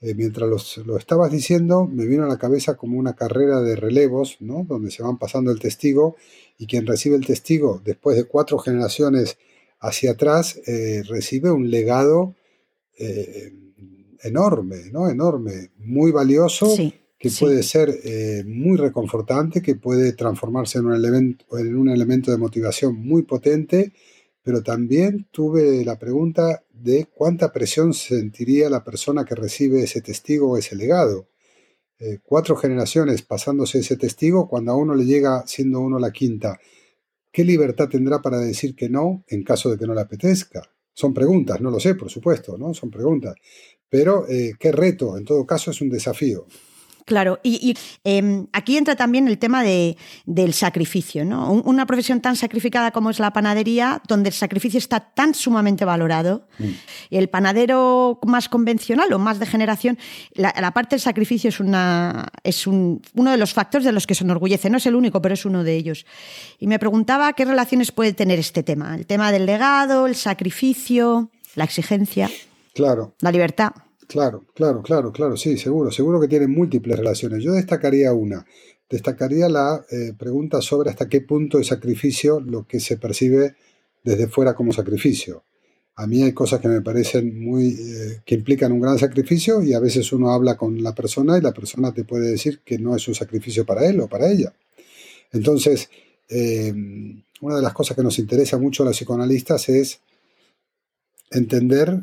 Eh, 0.00 0.14
mientras 0.14 0.78
lo 0.78 0.96
estabas 0.96 1.30
diciendo, 1.30 1.86
me 1.86 2.06
vino 2.06 2.24
a 2.24 2.28
la 2.28 2.38
cabeza 2.38 2.74
como 2.74 2.98
una 2.98 3.16
carrera 3.16 3.60
de 3.60 3.76
relevos, 3.76 4.38
¿no? 4.40 4.64
donde 4.66 4.90
se 4.90 5.02
van 5.02 5.18
pasando 5.18 5.50
el 5.50 5.60
testigo 5.60 6.16
y 6.56 6.66
quien 6.66 6.86
recibe 6.86 7.16
el 7.16 7.26
testigo 7.26 7.82
después 7.84 8.16
de 8.16 8.24
cuatro 8.24 8.56
generaciones 8.56 9.36
hacia 9.78 10.12
atrás 10.12 10.58
recibe 11.06 11.50
un 11.50 11.68
legado 11.68 12.34
eh, 12.98 13.52
enorme, 14.22 14.90
¿no? 14.92 15.08
Enorme, 15.08 15.70
muy 15.78 16.10
valioso, 16.10 16.74
que 17.18 17.30
puede 17.30 17.62
ser 17.62 17.90
eh, 18.04 18.44
muy 18.46 18.76
reconfortante, 18.76 19.62
que 19.62 19.74
puede 19.74 20.12
transformarse 20.12 20.78
en 20.78 20.86
un, 20.86 20.94
elemento, 20.94 21.58
en 21.58 21.76
un 21.76 21.88
elemento 21.88 22.30
de 22.30 22.38
motivación 22.38 22.96
muy 22.96 23.22
potente, 23.22 23.92
pero 24.42 24.62
también 24.62 25.26
tuve 25.30 25.84
la 25.84 25.98
pregunta 25.98 26.62
de 26.72 27.06
cuánta 27.12 27.52
presión 27.52 27.94
sentiría 27.94 28.70
la 28.70 28.84
persona 28.84 29.24
que 29.24 29.34
recibe 29.34 29.82
ese 29.82 30.02
testigo 30.02 30.50
o 30.50 30.56
ese 30.56 30.76
legado. 30.76 31.28
Eh, 31.98 32.18
cuatro 32.22 32.56
generaciones 32.56 33.22
pasándose 33.22 33.78
ese 33.78 33.96
testigo, 33.96 34.48
cuando 34.48 34.72
a 34.72 34.76
uno 34.76 34.94
le 34.94 35.04
llega 35.04 35.46
siendo 35.46 35.80
uno 35.80 35.98
la 35.98 36.12
quinta, 36.12 36.60
¿qué 37.32 37.44
libertad 37.44 37.88
tendrá 37.88 38.20
para 38.20 38.38
decir 38.38 38.76
que 38.76 38.88
no 38.88 39.24
en 39.28 39.42
caso 39.42 39.70
de 39.70 39.78
que 39.78 39.86
no 39.86 39.94
le 39.94 40.02
apetezca? 40.02 40.70
Son 41.00 41.12
preguntas, 41.12 41.60
no 41.60 41.70
lo 41.70 41.78
sé, 41.78 41.94
por 41.94 42.10
supuesto, 42.10 42.56
¿no? 42.56 42.72
Son 42.72 42.90
preguntas. 42.90 43.34
Pero 43.88 44.26
eh, 44.28 44.52
qué 44.58 44.72
reto, 44.72 45.16
en 45.18 45.24
todo 45.24 45.46
caso 45.46 45.70
es 45.70 45.80
un 45.82 45.90
desafío. 45.90 46.46
Claro, 47.06 47.38
y, 47.44 47.70
y, 47.70 47.74
em, 48.02 48.48
aquí 48.52 48.76
entra 48.76 48.96
también 48.96 49.28
el 49.28 49.38
tema 49.38 49.62
de, 49.62 49.96
del 50.26 50.52
sacrificio, 50.52 51.24
¿no? 51.24 51.52
Un- 51.52 51.62
Una 51.64 51.86
profesión 51.86 52.20
tan 52.20 52.34
sacrificada 52.34 52.90
como 52.90 53.10
es 53.10 53.20
la 53.20 53.32
panadería, 53.32 54.02
donde 54.08 54.28
el 54.30 54.34
sacrificio 54.34 54.78
está 54.78 54.98
tan 55.00 55.32
sumamente 55.32 55.84
valorado. 55.84 56.48
El 57.10 57.28
panadero 57.28 58.18
más 58.26 58.48
convencional 58.48 59.12
o 59.12 59.20
más 59.20 59.38
de 59.38 59.46
generación, 59.46 59.98
la, 60.34 60.52
la 60.60 60.72
parte 60.72 60.96
del 60.96 61.00
sacrificio 61.00 61.48
es, 61.48 61.60
una, 61.60 62.26
es 62.42 62.66
un- 62.66 63.00
uno 63.14 63.30
de 63.30 63.36
los 63.36 63.52
factores 63.54 63.84
de 63.84 63.92
los 63.92 64.04
que 64.06 64.16
se 64.16 64.24
enorgullece. 64.24 64.68
No 64.68 64.78
es 64.78 64.86
el 64.86 64.96
único, 64.96 65.22
pero 65.22 65.34
es 65.34 65.44
uno 65.46 65.62
de 65.62 65.76
ellos. 65.76 66.06
Y 66.58 66.66
me 66.66 66.80
preguntaba 66.80 67.32
qué 67.34 67.44
relaciones 67.44 67.92
puede 67.92 68.14
tener 68.14 68.40
este 68.40 68.64
tema. 68.64 68.96
El 68.96 69.06
tema 69.06 69.30
del 69.30 69.46
legado, 69.46 70.08
el 70.08 70.16
sacrificio, 70.16 71.30
la 71.54 71.62
exigencia, 71.64 72.28
Claro, 72.74 73.14
la 73.20 73.30
libertad. 73.30 73.70
Claro, 74.06 74.44
claro, 74.54 74.82
claro, 74.82 75.12
claro, 75.12 75.36
sí, 75.36 75.56
seguro, 75.56 75.90
seguro 75.90 76.20
que 76.20 76.28
tiene 76.28 76.46
múltiples 76.46 76.98
relaciones. 76.98 77.42
Yo 77.42 77.52
destacaría 77.52 78.12
una, 78.12 78.44
destacaría 78.88 79.48
la 79.48 79.84
eh, 79.90 80.12
pregunta 80.18 80.60
sobre 80.62 80.90
hasta 80.90 81.08
qué 81.08 81.20
punto 81.20 81.58
es 81.58 81.68
sacrificio 81.68 82.40
lo 82.40 82.66
que 82.66 82.80
se 82.80 82.96
percibe 82.96 83.56
desde 84.02 84.28
fuera 84.28 84.54
como 84.54 84.72
sacrificio. 84.72 85.44
A 85.96 86.06
mí 86.06 86.22
hay 86.22 86.32
cosas 86.32 86.60
que 86.60 86.68
me 86.68 86.82
parecen 86.82 87.40
muy, 87.40 87.68
eh, 87.68 88.20
que 88.24 88.34
implican 88.34 88.70
un 88.70 88.80
gran 88.80 88.98
sacrificio 88.98 89.62
y 89.62 89.72
a 89.72 89.80
veces 89.80 90.12
uno 90.12 90.30
habla 90.30 90.56
con 90.56 90.82
la 90.82 90.94
persona 90.94 91.38
y 91.38 91.40
la 91.40 91.52
persona 91.52 91.92
te 91.92 92.04
puede 92.04 92.30
decir 92.30 92.60
que 92.64 92.78
no 92.78 92.94
es 92.94 93.08
un 93.08 93.14
sacrificio 93.14 93.64
para 93.64 93.86
él 93.86 94.00
o 94.00 94.08
para 94.08 94.30
ella. 94.30 94.54
Entonces, 95.32 95.88
eh, 96.28 96.72
una 97.40 97.56
de 97.56 97.62
las 97.62 97.72
cosas 97.72 97.96
que 97.96 98.02
nos 98.02 98.18
interesa 98.18 98.58
mucho 98.58 98.82
a 98.82 98.86
los 98.86 98.96
psicoanalistas 98.96 99.68
es 99.68 100.00
entender 101.30 102.02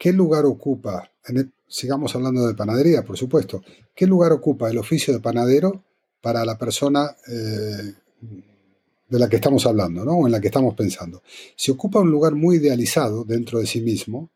qué 0.00 0.12
lugar 0.12 0.46
ocupa, 0.46 0.94
en 1.28 1.36
el- 1.36 1.52
sigamos 1.68 2.14
hablando 2.16 2.46
de 2.46 2.54
panadería, 2.54 3.04
por 3.04 3.16
supuesto, 3.18 3.62
qué 3.94 4.06
lugar 4.06 4.32
ocupa 4.32 4.70
el 4.70 4.78
oficio 4.78 5.12
de 5.12 5.20
panadero 5.20 5.84
para 6.22 6.44
la 6.44 6.56
persona 6.56 7.02
eh, 7.28 7.92
de 9.08 9.18
la 9.18 9.28
que 9.28 9.36
estamos 9.36 9.66
hablando, 9.66 10.04
¿no? 10.04 10.12
O 10.12 10.26
en 10.26 10.32
la 10.32 10.40
que 10.40 10.46
estamos 10.48 10.74
pensando. 10.74 11.22
Si 11.56 11.70
ocupa 11.70 12.00
un 12.00 12.10
lugar 12.10 12.34
muy 12.34 12.56
idealizado 12.56 13.24
dentro 13.24 13.58
de 13.58 13.66
sí 13.66 13.80
mismo, 13.80 14.30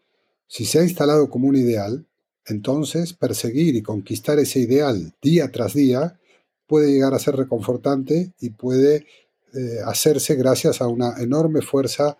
si 0.46 0.64
se 0.66 0.80
ha 0.80 0.82
instalado 0.82 1.30
como 1.30 1.48
un 1.48 1.56
ideal, 1.56 2.06
entonces 2.46 3.14
perseguir 3.14 3.74
y 3.74 3.82
conquistar 3.82 4.38
ese 4.38 4.60
ideal 4.60 5.14
día 5.22 5.50
tras 5.50 5.72
día 5.74 6.18
puede 6.66 6.92
llegar 6.92 7.14
a 7.14 7.18
ser 7.18 7.36
reconfortante 7.36 8.32
y 8.40 8.50
puede 8.50 9.06
eh, 9.54 9.78
hacerse 9.86 10.34
gracias 10.34 10.80
a 10.82 10.88
una 10.88 11.14
enorme 11.22 11.62
fuerza 11.62 12.16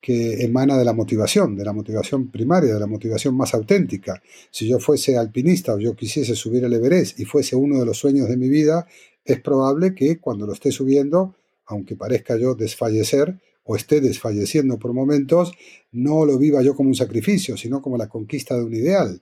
que 0.00 0.44
emana 0.44 0.78
de 0.78 0.84
la 0.84 0.92
motivación, 0.92 1.56
de 1.56 1.64
la 1.64 1.72
motivación 1.72 2.30
primaria, 2.30 2.74
de 2.74 2.80
la 2.80 2.86
motivación 2.86 3.36
más 3.36 3.54
auténtica. 3.54 4.22
Si 4.50 4.68
yo 4.68 4.78
fuese 4.78 5.16
alpinista 5.16 5.74
o 5.74 5.78
yo 5.78 5.94
quisiese 5.96 6.36
subir 6.36 6.64
el 6.64 6.72
Everest 6.72 7.18
y 7.18 7.24
fuese 7.24 7.56
uno 7.56 7.78
de 7.80 7.86
los 7.86 7.98
sueños 7.98 8.28
de 8.28 8.36
mi 8.36 8.48
vida, 8.48 8.86
es 9.24 9.40
probable 9.40 9.94
que 9.94 10.18
cuando 10.18 10.46
lo 10.46 10.52
esté 10.52 10.70
subiendo, 10.70 11.34
aunque 11.66 11.96
parezca 11.96 12.36
yo 12.36 12.54
desfallecer 12.54 13.38
o 13.64 13.76
esté 13.76 14.00
desfalleciendo 14.00 14.78
por 14.78 14.94
momentos, 14.94 15.52
no 15.92 16.24
lo 16.24 16.38
viva 16.38 16.62
yo 16.62 16.74
como 16.74 16.88
un 16.88 16.94
sacrificio, 16.94 17.56
sino 17.56 17.82
como 17.82 17.98
la 17.98 18.08
conquista 18.08 18.56
de 18.56 18.64
un 18.64 18.74
ideal. 18.74 19.20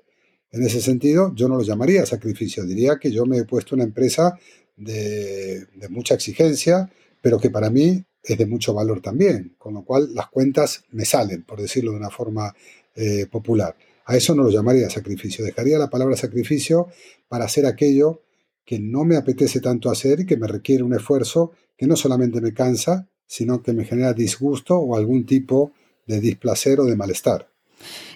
En 0.52 0.62
ese 0.62 0.80
sentido, 0.80 1.34
yo 1.34 1.48
no 1.48 1.56
lo 1.56 1.64
llamaría 1.64 2.06
sacrificio, 2.06 2.64
diría 2.64 2.98
que 3.00 3.10
yo 3.10 3.26
me 3.26 3.38
he 3.38 3.44
puesto 3.44 3.74
una 3.74 3.82
empresa 3.84 4.38
de, 4.76 5.66
de 5.74 5.88
mucha 5.88 6.14
exigencia, 6.14 6.88
pero 7.20 7.40
que 7.40 7.50
para 7.50 7.70
mí 7.70 8.04
es 8.26 8.38
de 8.38 8.46
mucho 8.46 8.74
valor 8.74 9.00
también, 9.00 9.54
con 9.58 9.74
lo 9.74 9.84
cual 9.84 10.14
las 10.14 10.28
cuentas 10.28 10.84
me 10.90 11.04
salen, 11.04 11.44
por 11.44 11.60
decirlo 11.60 11.92
de 11.92 11.98
una 11.98 12.10
forma 12.10 12.54
eh, 12.94 13.26
popular. 13.30 13.76
A 14.06 14.16
eso 14.16 14.34
no 14.34 14.42
lo 14.42 14.50
llamaría 14.50 14.88
sacrificio, 14.90 15.44
dejaría 15.44 15.78
la 15.78 15.90
palabra 15.90 16.16
sacrificio 16.16 16.88
para 17.28 17.44
hacer 17.44 17.66
aquello 17.66 18.22
que 18.64 18.78
no 18.78 19.04
me 19.04 19.16
apetece 19.16 19.60
tanto 19.60 19.90
hacer 19.90 20.20
y 20.20 20.26
que 20.26 20.36
me 20.36 20.46
requiere 20.46 20.82
un 20.82 20.94
esfuerzo 20.94 21.52
que 21.76 21.86
no 21.86 21.96
solamente 21.96 22.40
me 22.40 22.52
cansa, 22.52 23.08
sino 23.26 23.62
que 23.62 23.72
me 23.72 23.84
genera 23.84 24.12
disgusto 24.12 24.76
o 24.76 24.96
algún 24.96 25.26
tipo 25.26 25.72
de 26.06 26.20
displacer 26.20 26.80
o 26.80 26.84
de 26.84 26.96
malestar. 26.96 27.48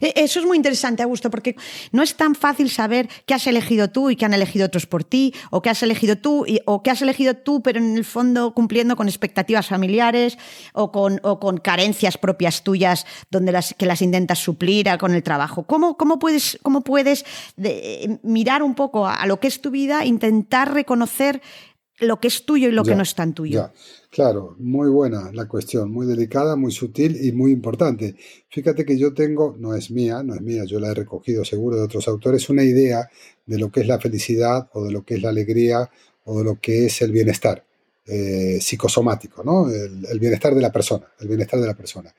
E- 0.00 0.14
Eso 0.16 0.40
es 0.40 0.46
muy 0.46 0.56
interesante, 0.56 1.02
Augusto, 1.02 1.30
porque 1.30 1.56
no 1.92 2.02
es 2.02 2.14
tan 2.16 2.34
fácil 2.34 2.70
saber 2.70 3.08
qué 3.26 3.34
has 3.34 3.46
elegido 3.46 3.88
tú 3.90 4.11
y 4.11 4.16
qué 4.16 4.24
han 4.24 4.34
elegido 4.34 4.66
otros 4.66 4.86
por 4.86 5.04
ti, 5.04 5.34
o 5.50 5.61
qué 5.62 5.70
has 5.70 5.82
elegido 5.82 6.16
tú 6.16 6.44
y- 6.46 6.61
o 6.64 6.82
qué 6.82 6.90
has 6.90 7.02
elegido 7.02 7.34
tú, 7.34 7.62
pero 7.62 7.78
en 7.78 7.96
el 7.96 8.04
fondo 8.04 8.54
cumpliendo 8.54 8.96
con 8.96 9.08
expectativas 9.08 9.66
familiares 9.66 10.38
o 10.72 10.90
con, 10.92 11.20
o 11.22 11.38
con 11.38 11.58
carencias 11.58 12.16
propias 12.18 12.62
tuyas 12.64 13.06
donde 13.30 13.52
las, 13.52 13.74
que 13.78 13.86
las 13.86 14.02
intentas 14.02 14.38
suplir 14.38 14.88
a- 14.88 14.98
con 14.98 15.14
el 15.14 15.22
trabajo. 15.22 15.64
¿Cómo, 15.64 15.96
cómo 15.96 16.18
puedes, 16.18 16.58
cómo 16.62 16.80
puedes 16.82 17.24
de- 17.56 18.18
mirar 18.22 18.62
un 18.62 18.74
poco 18.74 19.06
a, 19.06 19.14
a 19.16 19.26
lo 19.26 19.40
que 19.40 19.48
es 19.48 19.61
tu 19.61 19.70
vida, 19.70 20.04
intentar 20.04 20.72
reconocer 20.72 21.42
lo 21.98 22.18
que 22.18 22.28
es 22.28 22.46
tuyo 22.46 22.68
y 22.68 22.72
lo 22.72 22.82
que 22.82 22.94
no 22.96 23.02
es 23.02 23.14
tan 23.14 23.34
tuyo? 23.34 23.70
Ya, 23.74 23.80
claro, 24.11 24.56
muy 24.58 24.88
buena 24.90 25.30
la 25.32 25.46
cuestión, 25.46 25.90
muy 25.90 26.06
delicada, 26.06 26.56
muy 26.56 26.72
sutil 26.72 27.16
y 27.24 27.32
muy 27.32 27.52
importante. 27.52 28.16
Fíjate 28.48 28.84
que 28.84 28.98
yo 28.98 29.14
tengo, 29.14 29.56
no 29.58 29.74
es 29.74 29.90
mía, 29.90 30.22
no 30.22 30.34
es 30.34 30.42
mía, 30.42 30.64
yo 30.64 30.80
la 30.80 30.90
he 30.90 30.94
recogido 30.94 31.44
seguro 31.44 31.76
de 31.76 31.82
otros 31.82 32.08
autores, 32.08 32.50
una 32.50 32.64
idea 32.64 33.08
de 33.46 33.58
lo 33.58 33.70
que 33.70 33.80
es 33.80 33.86
la 33.86 33.98
felicidad 33.98 34.68
o 34.74 34.84
de 34.84 34.92
lo 34.92 35.04
que 35.04 35.14
es 35.14 35.22
la 35.22 35.30
alegría 35.30 35.88
o 36.24 36.38
de 36.38 36.44
lo 36.44 36.61
que 36.61 36.86
es 36.86 37.00
el 37.02 37.12
bienestar 37.12 37.64
eh, 38.06 38.58
psicosomático, 38.61 39.44
¿no? 39.44 39.70
El, 39.70 40.04
el 40.04 40.18
bienestar 40.18 40.54
de 40.54 40.61
la 40.61 40.72
persona, 40.72 41.06
el 41.20 41.28
bienestar 41.28 41.61
de 41.61 41.66
la 41.66 41.74
persona. 41.74 42.12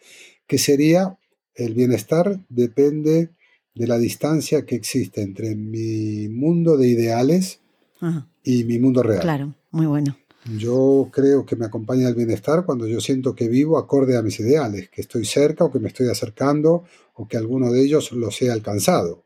Que 0.47 0.57
sería, 0.57 1.17
el 1.55 1.73
bienestar 1.73 2.39
depende 2.49 3.31
de 3.75 3.87
la 3.87 3.97
distancia 3.97 4.65
que 4.65 4.75
existe 4.75 5.21
entre 5.21 5.55
mi 5.55 6.27
mundo 6.29 6.77
de 6.77 6.87
ideales 6.87 7.59
Ajá, 7.99 8.27
y 8.43 8.63
mi 8.63 8.79
mundo 8.79 9.03
real. 9.03 9.21
claro, 9.21 9.55
muy 9.71 9.85
bueno. 9.85 10.17
Yo 10.45 11.09
creo 11.11 11.45
que 11.45 11.55
me 11.55 11.65
acompaña 11.65 12.07
el 12.07 12.15
bienestar 12.15 12.65
cuando 12.65 12.87
yo 12.87 12.99
siento 12.99 13.35
que 13.35 13.47
vivo 13.47 13.77
acorde 13.77 14.17
a 14.17 14.23
mis 14.23 14.39
ideales, 14.39 14.89
que 14.89 15.01
estoy 15.01 15.23
cerca 15.23 15.65
o 15.65 15.71
que 15.71 15.79
me 15.79 15.89
estoy 15.89 16.07
acercando 16.09 16.83
o 17.13 17.27
que 17.27 17.37
alguno 17.37 17.71
de 17.71 17.83
ellos 17.83 18.11
los 18.11 18.41
he 18.41 18.49
alcanzado. 18.49 19.23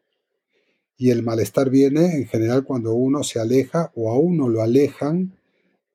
Y 0.97 1.11
el 1.11 1.23
malestar 1.23 1.69
viene 1.69 2.15
en 2.15 2.27
general 2.27 2.65
cuando 2.65 2.93
uno 2.93 3.23
se 3.23 3.39
aleja 3.39 3.91
o 3.95 4.11
a 4.11 4.19
uno 4.19 4.49
lo 4.49 4.61
alejan 4.61 5.37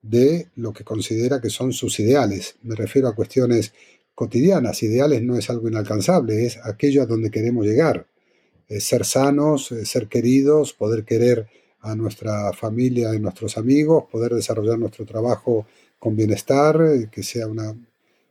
de 0.01 0.49
lo 0.57 0.73
que 0.73 0.85
considera 0.85 1.41
que 1.41 1.51
son 1.51 1.75
sus 1.75 2.01
ideales. 2.01 2.57
Me 2.63 2.75
refiero 2.75 3.09
a 3.09 3.15
cuestiones 3.15 3.75
cotidianas. 4.15 4.83
Ideales 4.83 5.23
no 5.23 5.37
es 5.37 5.51
algo 5.51 5.69
inalcanzable, 5.69 6.47
es 6.47 6.59
aquello 6.65 7.03
a 7.03 7.07
donde 7.07 7.31
queremos 7.31 7.67
llegar. 7.67 8.07
Es 8.69 8.85
ser 8.85 9.05
sanos, 9.05 9.75
ser 9.85 10.09
queridos, 10.09 10.73
poder 10.73 11.05
querer 11.05 11.49
a 11.83 11.95
nuestra 11.95 12.53
familia 12.53 13.15
y 13.15 13.21
nuestros 13.21 13.57
amigos, 13.57 14.05
poder 14.11 14.35
desarrollar 14.35 14.79
nuestro 14.79 15.05
trabajo 15.07 15.67
con 15.99 16.17
bienestar, 16.17 16.81
eh, 16.81 17.09
que 17.11 17.23
sea 17.23 17.47
una 17.47 17.75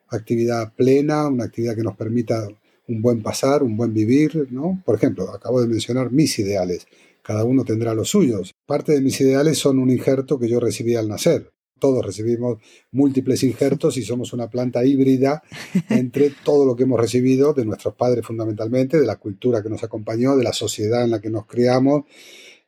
actividad 0.09 0.73
plena, 0.73 1.27
una 1.27 1.45
actividad 1.45 1.75
que 1.75 1.83
nos 1.83 1.95
permita 1.95 2.47
un 2.87 3.01
buen 3.01 3.21
pasar, 3.21 3.63
un 3.63 3.77
buen 3.77 3.93
vivir, 3.93 4.47
¿no? 4.51 4.81
Por 4.83 4.95
ejemplo, 4.95 5.29
acabo 5.31 5.61
de 5.61 5.67
mencionar 5.67 6.11
mis 6.11 6.37
ideales, 6.39 6.87
cada 7.21 7.43
uno 7.43 7.63
tendrá 7.63 7.93
los 7.93 8.09
suyos. 8.09 8.53
Parte 8.65 8.93
de 8.93 9.01
mis 9.01 9.21
ideales 9.21 9.59
son 9.59 9.77
un 9.79 9.91
injerto 9.91 10.39
que 10.39 10.49
yo 10.49 10.59
recibí 10.59 10.95
al 10.95 11.07
nacer. 11.07 11.51
Todos 11.79 12.03
recibimos 12.05 12.57
múltiples 12.91 13.43
injertos 13.43 13.97
y 13.97 14.01
somos 14.03 14.33
una 14.33 14.49
planta 14.49 14.83
híbrida 14.83 15.43
entre 15.89 16.31
todo 16.43 16.65
lo 16.65 16.75
que 16.75 16.83
hemos 16.83 16.99
recibido 16.99 17.53
de 17.53 17.65
nuestros 17.65 17.93
padres 17.93 18.25
fundamentalmente, 18.25 18.99
de 18.99 19.05
la 19.05 19.17
cultura 19.17 19.61
que 19.61 19.69
nos 19.69 19.83
acompañó, 19.83 20.35
de 20.35 20.43
la 20.43 20.53
sociedad 20.53 21.03
en 21.03 21.11
la 21.11 21.21
que 21.21 21.29
nos 21.29 21.45
criamos, 21.45 22.05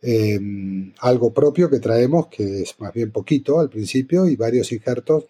eh, 0.01 0.39
algo 0.99 1.33
propio 1.33 1.69
que 1.69 1.79
traemos, 1.79 2.27
que 2.27 2.63
es 2.63 2.79
más 2.79 2.93
bien 2.93 3.11
poquito 3.11 3.59
al 3.59 3.69
principio, 3.69 4.27
y 4.27 4.35
varios 4.35 4.71
injertos 4.71 5.25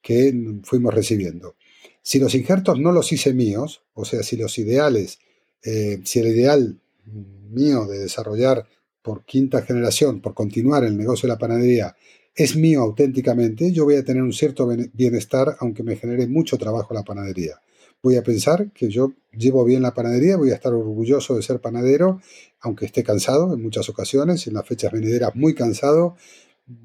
que 0.00 0.32
fuimos 0.62 0.94
recibiendo. 0.94 1.56
Si 2.02 2.18
los 2.18 2.34
injertos 2.34 2.78
no 2.78 2.92
los 2.92 3.12
hice 3.12 3.32
míos, 3.32 3.82
o 3.94 4.04
sea, 4.04 4.22
si 4.22 4.36
los 4.36 4.58
ideales, 4.58 5.18
eh, 5.62 6.00
si 6.04 6.20
el 6.20 6.28
ideal 6.28 6.78
mío 7.50 7.86
de 7.86 8.00
desarrollar 8.00 8.66
por 9.02 9.24
quinta 9.24 9.62
generación, 9.62 10.20
por 10.20 10.34
continuar 10.34 10.84
el 10.84 10.96
negocio 10.96 11.26
de 11.26 11.34
la 11.34 11.38
panadería, 11.38 11.96
es 12.34 12.56
mío 12.56 12.82
auténticamente, 12.82 13.72
yo 13.72 13.84
voy 13.84 13.96
a 13.96 14.04
tener 14.04 14.22
un 14.22 14.32
cierto 14.32 14.68
bienestar, 14.92 15.56
aunque 15.60 15.82
me 15.82 15.96
genere 15.96 16.26
mucho 16.26 16.58
trabajo 16.58 16.92
la 16.92 17.04
panadería. 17.04 17.60
Voy 18.04 18.16
a 18.16 18.22
pensar 18.22 18.70
que 18.72 18.90
yo 18.90 19.14
llevo 19.32 19.64
bien 19.64 19.80
la 19.80 19.94
panadería, 19.94 20.36
voy 20.36 20.50
a 20.50 20.56
estar 20.56 20.74
orgulloso 20.74 21.36
de 21.36 21.42
ser 21.42 21.62
panadero, 21.62 22.20
aunque 22.60 22.84
esté 22.84 23.02
cansado 23.02 23.54
en 23.54 23.62
muchas 23.62 23.88
ocasiones, 23.88 24.46
en 24.46 24.52
las 24.52 24.68
fechas 24.68 24.92
venideras 24.92 25.34
muy 25.34 25.54
cansado, 25.54 26.14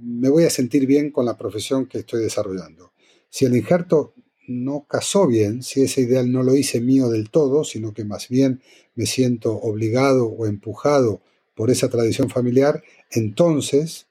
me 0.01 0.29
voy 0.29 0.45
a 0.45 0.49
sentir 0.49 0.87
bien 0.87 1.11
con 1.11 1.25
la 1.25 1.37
profesión 1.37 1.87
que 1.87 1.97
estoy 1.97 2.21
desarrollando. 2.21 2.93
Si 3.29 3.43
el 3.43 3.53
injerto 3.53 4.13
no 4.47 4.85
casó 4.87 5.27
bien, 5.27 5.61
si 5.61 5.81
ese 5.81 5.99
ideal 5.99 6.31
no 6.31 6.41
lo 6.41 6.55
hice 6.55 6.79
mío 6.79 7.09
del 7.09 7.29
todo, 7.29 7.65
sino 7.65 7.93
que 7.93 8.05
más 8.05 8.29
bien 8.29 8.61
me 8.95 9.05
siento 9.05 9.57
obligado 9.57 10.25
o 10.25 10.45
empujado 10.45 11.21
por 11.53 11.69
esa 11.69 11.89
tradición 11.89 12.29
familiar, 12.29 12.81
entonces 13.11 14.07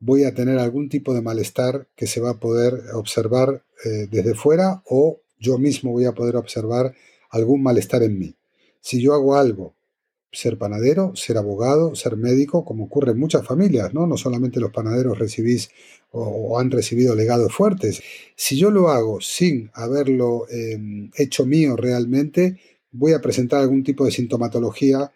voy 0.00 0.24
a 0.24 0.32
tener 0.32 0.58
algún 0.58 0.88
tipo 0.88 1.12
de 1.12 1.20
malestar 1.20 1.88
que 1.94 2.06
se 2.06 2.20
va 2.20 2.30
a 2.30 2.40
poder 2.40 2.72
observar 2.94 3.64
eh, 3.84 4.08
desde 4.10 4.34
fuera 4.34 4.82
o 4.86 5.20
yo 5.38 5.58
mismo 5.58 5.92
voy 5.92 6.04
a 6.04 6.12
poder 6.12 6.36
observar 6.36 6.94
algún 7.30 7.62
malestar 7.62 8.02
en 8.02 8.18
mí. 8.18 8.34
Si 8.80 9.00
yo 9.00 9.14
hago 9.14 9.36
algo 9.36 9.74
ser 10.30 10.58
panadero, 10.58 11.16
ser 11.16 11.38
abogado, 11.38 11.94
ser 11.94 12.16
médico, 12.16 12.64
como 12.64 12.84
ocurre 12.84 13.12
en 13.12 13.18
muchas 13.18 13.46
familias, 13.46 13.94
¿no? 13.94 14.06
No 14.06 14.16
solamente 14.16 14.60
los 14.60 14.72
panaderos 14.72 15.18
recibís 15.18 15.70
o, 16.10 16.58
han 16.58 16.70
recibido 16.70 17.14
legados 17.14 17.52
fuertes. 17.52 18.02
Si 18.36 18.58
yo 18.58 18.70
lo 18.70 18.88
hago 18.90 19.20
sin 19.20 19.70
haberlo 19.74 20.46
eh, 20.50 20.78
hecho 21.16 21.46
mío 21.46 21.76
realmente, 21.76 22.58
voy 22.90 23.12
a 23.12 23.20
presentar 23.20 23.62
algún 23.62 23.82
tipo 23.82 24.04
de 24.04 24.10
sintomatología 24.10 25.10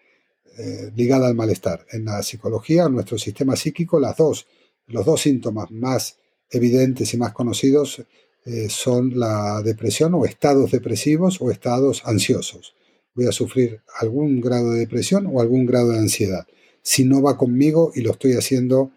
eh, 0.58 0.90
ligada 0.94 1.28
al 1.28 1.34
malestar. 1.34 1.86
En 1.92 2.04
la 2.04 2.22
psicología, 2.22 2.84
en 2.84 2.94
nuestro 2.94 3.18
sistema 3.18 3.56
psíquico, 3.56 4.00
las 4.00 4.16
dos, 4.16 4.46
los 4.86 5.04
dos 5.04 5.20
síntomas 5.22 5.70
más 5.70 6.18
evidentes 6.50 7.12
y 7.14 7.16
más 7.16 7.32
conocidos 7.32 8.02
eh, 8.44 8.68
son 8.68 9.18
la 9.18 9.62
depresión 9.62 10.14
o 10.14 10.24
estados 10.24 10.70
depresivos 10.70 11.38
o 11.40 11.50
estados 11.50 12.02
ansiosos. 12.04 12.74
Voy 13.14 13.26
a 13.26 13.32
sufrir 13.32 13.82
algún 14.00 14.40
grado 14.40 14.72
de 14.72 14.80
depresión 14.80 15.28
o 15.32 15.40
algún 15.40 15.66
grado 15.66 15.90
de 15.90 15.98
ansiedad. 15.98 16.46
Si 16.82 17.04
no 17.04 17.22
va 17.22 17.36
conmigo 17.36 17.92
y 17.94 18.00
lo 18.00 18.12
estoy 18.12 18.32
haciendo 18.32 18.90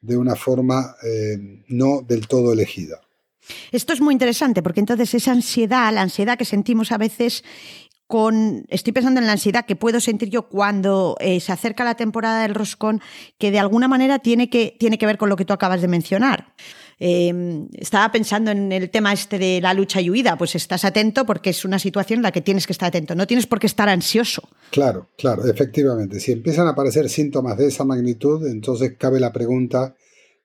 de 0.00 0.16
una 0.16 0.36
forma 0.36 0.96
eh, 1.02 1.64
no 1.68 2.02
del 2.06 2.28
todo 2.28 2.52
elegida. 2.52 3.00
Esto 3.72 3.92
es 3.92 4.00
muy 4.00 4.12
interesante 4.12 4.62
porque 4.62 4.80
entonces 4.80 5.14
esa 5.14 5.32
ansiedad, 5.32 5.92
la 5.92 6.02
ansiedad 6.02 6.38
que 6.38 6.44
sentimos 6.44 6.92
a 6.92 6.98
veces 6.98 7.42
con, 8.06 8.66
estoy 8.68 8.92
pensando 8.92 9.20
en 9.20 9.26
la 9.26 9.32
ansiedad 9.32 9.64
que 9.64 9.74
puedo 9.74 9.98
sentir 9.98 10.28
yo 10.28 10.48
cuando 10.48 11.16
eh, 11.18 11.40
se 11.40 11.50
acerca 11.50 11.82
la 11.82 11.94
temporada 11.94 12.42
del 12.42 12.54
roscón, 12.54 13.00
que 13.38 13.50
de 13.50 13.58
alguna 13.58 13.88
manera 13.88 14.18
tiene 14.18 14.50
que, 14.50 14.76
tiene 14.78 14.98
que 14.98 15.06
ver 15.06 15.16
con 15.16 15.30
lo 15.30 15.36
que 15.36 15.46
tú 15.46 15.54
acabas 15.54 15.80
de 15.80 15.88
mencionar. 15.88 16.54
Eh, 16.98 17.66
estaba 17.74 18.10
pensando 18.12 18.50
en 18.50 18.70
el 18.72 18.90
tema 18.90 19.12
este 19.12 19.38
de 19.38 19.60
la 19.60 19.74
lucha 19.74 20.00
y 20.00 20.10
huida, 20.10 20.36
pues 20.36 20.54
estás 20.54 20.84
atento 20.84 21.24
porque 21.26 21.50
es 21.50 21.64
una 21.64 21.78
situación 21.78 22.18
en 22.18 22.22
la 22.22 22.32
que 22.32 22.40
tienes 22.40 22.66
que 22.66 22.72
estar 22.72 22.88
atento, 22.88 23.14
no 23.14 23.26
tienes 23.26 23.46
por 23.46 23.58
qué 23.58 23.66
estar 23.66 23.88
ansioso. 23.88 24.48
Claro, 24.70 25.08
claro, 25.16 25.44
efectivamente. 25.46 26.20
Si 26.20 26.32
empiezan 26.32 26.66
a 26.66 26.70
aparecer 26.70 27.08
síntomas 27.08 27.58
de 27.58 27.68
esa 27.68 27.84
magnitud, 27.84 28.46
entonces 28.46 28.94
cabe 28.98 29.20
la 29.20 29.32
pregunta, 29.32 29.94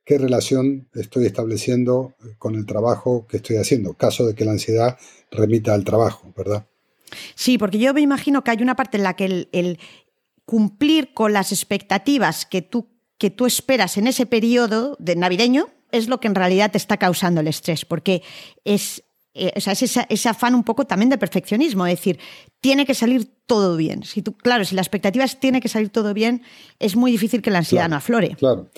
¿qué 0.03 0.17
relación 0.17 0.87
estoy 0.95 1.25
estableciendo 1.25 2.15
con 2.39 2.55
el 2.55 2.65
trabajo 2.65 3.27
que 3.27 3.37
estoy 3.37 3.57
haciendo? 3.57 3.93
Caso 3.93 4.25
de 4.25 4.35
que 4.35 4.45
la 4.45 4.51
ansiedad 4.51 4.97
remita 5.31 5.73
al 5.73 5.83
trabajo, 5.83 6.33
¿verdad? 6.35 6.65
Sí, 7.35 7.57
porque 7.57 7.79
yo 7.79 7.93
me 7.93 8.01
imagino 8.01 8.43
que 8.43 8.51
hay 8.51 8.61
una 8.61 8.75
parte 8.75 8.97
en 8.97 9.03
la 9.03 9.15
que 9.15 9.25
el, 9.25 9.49
el 9.51 9.79
cumplir 10.45 11.13
con 11.13 11.33
las 11.33 11.51
expectativas 11.51 12.45
que 12.45 12.61
tú, 12.61 12.87
que 13.17 13.29
tú 13.29 13.45
esperas 13.45 13.97
en 13.97 14.07
ese 14.07 14.25
periodo 14.25 14.95
de 14.99 15.15
navideño 15.15 15.67
es 15.91 16.07
lo 16.07 16.19
que 16.19 16.27
en 16.27 16.35
realidad 16.35 16.71
te 16.71 16.77
está 16.77 16.97
causando 16.97 17.41
el 17.41 17.47
estrés, 17.47 17.85
porque 17.85 18.21
es, 18.65 19.03
eh, 19.33 19.53
o 19.55 19.61
sea, 19.61 19.73
es 19.73 19.83
ese, 19.83 20.05
ese, 20.09 20.29
afán 20.29 20.55
un 20.55 20.63
poco 20.63 20.85
también 20.85 21.09
de 21.09 21.17
perfeccionismo, 21.17 21.85
es 21.85 21.97
decir, 21.97 22.19
tiene 22.59 22.85
que 22.85 22.93
salir 22.93 23.29
todo 23.45 23.77
bien. 23.77 24.03
Si 24.03 24.21
tú, 24.21 24.35
claro, 24.35 24.65
si 24.65 24.75
la 24.75 24.81
expectativa 24.81 25.23
es 25.23 25.39
tiene 25.39 25.61
que 25.61 25.69
salir 25.69 25.89
todo 25.89 26.13
bien, 26.13 26.43
es 26.79 26.95
muy 26.95 27.11
difícil 27.11 27.41
que 27.41 27.51
la 27.51 27.59
ansiedad 27.59 27.83
claro, 27.83 27.91
no 27.91 27.97
aflore. 27.97 28.35
Claro. 28.37 28.69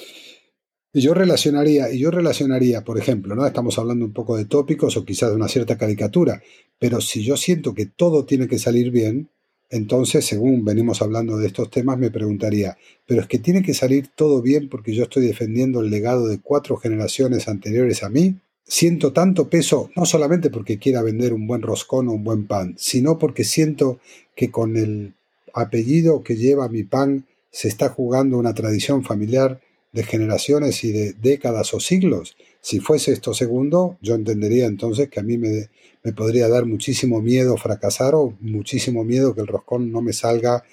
Y 0.91 1.01
yo 1.01 1.13
relacionaría, 1.13 1.91
y 1.91 1.99
yo 1.99 2.09
relacionaría, 2.09 2.83
por 2.83 2.97
ejemplo, 2.97 3.35
¿no? 3.35 3.45
Estamos 3.45 3.77
hablando 3.77 4.05
un 4.05 4.13
poco 4.13 4.37
de 4.37 4.45
tópicos 4.45 4.97
o 4.97 5.05
quizás 5.05 5.29
de 5.29 5.35
una 5.35 5.47
cierta 5.47 5.77
caricatura, 5.77 6.41
pero 6.79 6.99
si 6.99 7.23
yo 7.23 7.37
siento 7.37 7.75
que 7.75 7.85
todo 7.85 8.25
tiene 8.25 8.47
que 8.47 8.57
salir 8.57 8.89
bien, 8.89 9.29
entonces, 9.69 10.25
según 10.25 10.65
venimos 10.65 11.01
hablando 11.01 11.37
de 11.37 11.47
estos 11.47 11.69
temas, 11.69 11.99
me 11.99 12.09
preguntaría, 12.09 12.77
pero 13.05 13.21
es 13.21 13.27
que 13.27 13.37
tiene 13.37 13.61
que 13.61 13.75
salir 13.75 14.07
todo 14.15 14.41
bien 14.41 14.67
porque 14.67 14.95
yo 14.95 15.03
estoy 15.03 15.25
defendiendo 15.27 15.81
el 15.81 15.91
legado 15.91 16.27
de 16.27 16.39
cuatro 16.39 16.77
generaciones 16.77 17.47
anteriores 17.47 18.01
a 18.01 18.09
mí. 18.09 18.35
Siento 18.65 19.13
tanto 19.13 19.49
peso, 19.49 19.91
no 19.95 20.05
solamente 20.05 20.49
porque 20.49 20.79
quiera 20.79 21.03
vender 21.03 21.33
un 21.33 21.45
buen 21.45 21.61
roscón 21.61 22.07
o 22.07 22.13
un 22.13 22.23
buen 22.23 22.47
pan, 22.47 22.75
sino 22.77 23.19
porque 23.19 23.43
siento 23.43 23.99
que 24.35 24.49
con 24.49 24.75
el 24.75 25.13
apellido 25.53 26.23
que 26.23 26.35
lleva 26.35 26.69
mi 26.69 26.83
pan 26.83 27.25
se 27.51 27.67
está 27.67 27.89
jugando 27.89 28.37
una 28.37 28.53
tradición 28.53 29.03
familiar 29.03 29.59
de 29.91 30.03
generaciones 30.03 30.83
y 30.83 30.91
de 30.91 31.13
décadas 31.13 31.73
o 31.73 31.79
siglos. 31.79 32.35
Si 32.61 32.79
fuese 32.79 33.13
esto 33.13 33.33
segundo, 33.33 33.97
yo 34.01 34.15
entendería 34.15 34.65
entonces 34.65 35.09
que 35.09 35.19
a 35.19 35.23
mí 35.23 35.37
me, 35.37 35.69
me 36.03 36.13
podría 36.13 36.47
dar 36.47 36.65
muchísimo 36.65 37.21
miedo 37.21 37.57
fracasar 37.57 38.15
o 38.15 38.35
muchísimo 38.41 39.03
miedo 39.03 39.33
que 39.33 39.41
el 39.41 39.47
roscón 39.47 39.91
no 39.91 40.01
me 40.01 40.13
salga 40.13 40.63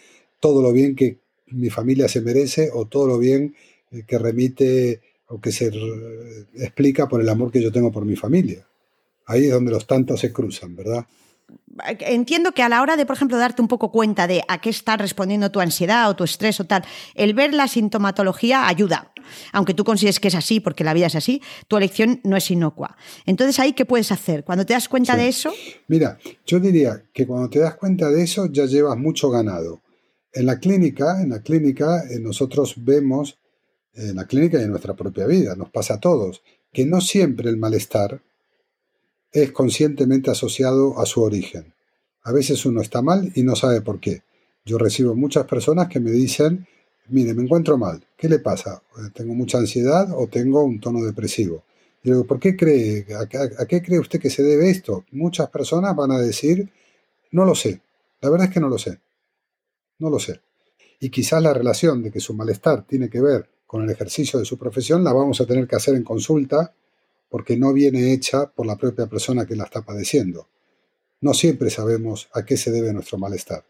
todo 0.40 0.62
lo 0.62 0.72
bien 0.72 0.94
que 0.96 1.18
mi 1.48 1.70
familia 1.70 2.08
se 2.08 2.20
merece 2.20 2.70
o 2.72 2.86
todo 2.86 3.06
lo 3.06 3.18
bien 3.18 3.54
eh, 3.92 4.02
que 4.06 4.18
remite 4.18 5.00
o 5.28 5.40
que 5.40 5.52
se 5.52 5.72
explica 6.54 7.08
por 7.08 7.20
el 7.20 7.28
amor 7.28 7.50
que 7.50 7.62
yo 7.62 7.72
tengo 7.72 7.90
por 7.90 8.04
mi 8.04 8.16
familia. 8.16 8.66
Ahí 9.26 9.46
es 9.46 9.52
donde 9.52 9.72
los 9.72 9.86
tantos 9.86 10.20
se 10.20 10.32
cruzan, 10.32 10.76
¿verdad? 10.76 11.06
Entiendo 12.00 12.52
que 12.52 12.62
a 12.62 12.68
la 12.68 12.80
hora 12.82 12.96
de, 12.96 13.04
por 13.06 13.16
ejemplo, 13.16 13.36
darte 13.36 13.60
un 13.62 13.68
poco 13.68 13.90
cuenta 13.92 14.26
de 14.26 14.42
a 14.48 14.60
qué 14.60 14.70
está 14.70 14.96
respondiendo 14.96 15.50
tu 15.50 15.60
ansiedad 15.60 16.08
o 16.08 16.16
tu 16.16 16.24
estrés 16.24 16.58
o 16.60 16.64
tal, 16.64 16.84
el 17.14 17.34
ver 17.34 17.52
la 17.54 17.68
sintomatología 17.68 18.66
ayuda. 18.66 19.12
Aunque 19.52 19.74
tú 19.74 19.84
consideres 19.84 20.20
que 20.20 20.28
es 20.28 20.34
así, 20.34 20.60
porque 20.60 20.84
la 20.84 20.94
vida 20.94 21.06
es 21.06 21.16
así, 21.16 21.42
tu 21.68 21.76
elección 21.76 22.20
no 22.24 22.36
es 22.36 22.50
inocua. 22.50 22.96
Entonces, 23.26 23.58
¿ahí 23.58 23.72
qué 23.72 23.84
puedes 23.84 24.12
hacer? 24.12 24.44
Cuando 24.44 24.64
te 24.64 24.72
das 24.72 24.88
cuenta 24.88 25.14
Sí. 25.14 25.20
de 25.20 25.28
eso, 25.28 25.52
Mira, 25.88 26.18
yo 26.46 26.60
diría 26.60 27.02
que 27.12 27.26
cuando 27.26 27.50
te 27.50 27.58
das 27.58 27.74
cuenta 27.74 28.08
de 28.10 28.22
eso 28.22 28.46
ya 28.50 28.64
llevas 28.66 28.96
mucho 28.96 29.30
ganado. 29.30 29.82
En 30.32 30.46
la 30.46 30.58
clínica, 30.58 31.20
en 31.22 31.30
la 31.30 31.40
clínica 31.42 32.04
eh, 32.10 32.18
nosotros 32.20 32.74
vemos, 32.76 33.38
en 33.94 34.16
la 34.16 34.26
clínica 34.26 34.58
y 34.60 34.64
en 34.64 34.70
nuestra 34.70 34.94
propia 34.94 35.26
vida, 35.26 35.54
nos 35.56 35.70
pasa 35.70 35.94
a 35.94 36.00
todos, 36.00 36.42
que 36.72 36.84
no 36.86 37.00
siempre 37.00 37.48
el 37.50 37.56
malestar 37.56 38.20
es 39.32 39.52
conscientemente 39.52 40.30
asociado 40.30 40.98
a 41.00 41.06
su 41.06 41.22
origen. 41.22 41.74
A 42.22 42.32
veces 42.32 42.64
uno 42.66 42.80
está 42.80 43.02
mal 43.02 43.30
y 43.34 43.42
no 43.42 43.54
sabe 43.56 43.80
por 43.82 44.00
qué. 44.00 44.22
Yo 44.64 44.78
recibo 44.78 45.14
muchas 45.14 45.46
personas 45.46 45.88
que 45.88 46.00
me 46.00 46.10
dicen, 46.10 46.66
mire, 47.08 47.34
me 47.34 47.42
encuentro 47.42 47.78
mal, 47.78 48.04
¿qué 48.16 48.28
le 48.28 48.38
pasa? 48.40 48.82
¿Tengo 49.14 49.34
mucha 49.34 49.58
ansiedad 49.58 50.08
o 50.16 50.26
tengo 50.26 50.64
un 50.64 50.80
tono 50.80 51.02
depresivo? 51.04 51.64
Y 52.02 52.10
digo, 52.10 52.24
¿por 52.24 52.40
qué 52.40 52.56
cree, 52.56 53.06
a, 53.14 53.20
a- 53.20 53.62
a 53.62 53.66
qué 53.66 53.82
cree 53.82 53.98
usted 54.00 54.20
que 54.20 54.30
se 54.30 54.42
debe 54.42 54.70
esto? 54.70 55.04
Muchas 55.12 55.50
personas 55.50 55.94
van 55.94 56.12
a 56.12 56.18
decir, 56.18 56.68
no 57.30 57.44
lo 57.44 57.54
sé. 57.54 57.80
La 58.20 58.30
verdad 58.30 58.48
es 58.48 58.54
que 58.54 58.60
no 58.60 58.68
lo 58.68 58.78
sé. 58.78 58.98
No 59.98 60.10
lo 60.10 60.18
sé. 60.18 60.40
Y 61.00 61.10
quizás 61.10 61.42
la 61.42 61.52
relación 61.52 62.02
de 62.02 62.10
que 62.10 62.20
su 62.20 62.34
malestar 62.34 62.84
tiene 62.86 63.08
que 63.08 63.20
ver 63.20 63.48
con 63.66 63.82
el 63.84 63.90
ejercicio 63.90 64.38
de 64.38 64.44
su 64.44 64.56
profesión 64.58 65.04
la 65.04 65.12
vamos 65.12 65.40
a 65.40 65.46
tener 65.46 65.66
que 65.66 65.76
hacer 65.76 65.94
en 65.94 66.04
consulta 66.04 66.72
porque 67.28 67.56
no 67.56 67.72
viene 67.72 68.12
hecha 68.12 68.46
por 68.46 68.66
la 68.66 68.76
propia 68.76 69.06
persona 69.06 69.46
que 69.46 69.56
la 69.56 69.64
está 69.64 69.82
padeciendo. 69.82 70.48
No 71.20 71.34
siempre 71.34 71.70
sabemos 71.70 72.28
a 72.32 72.44
qué 72.44 72.56
se 72.56 72.70
debe 72.70 72.92
nuestro 72.92 73.18
malestar. 73.18 73.64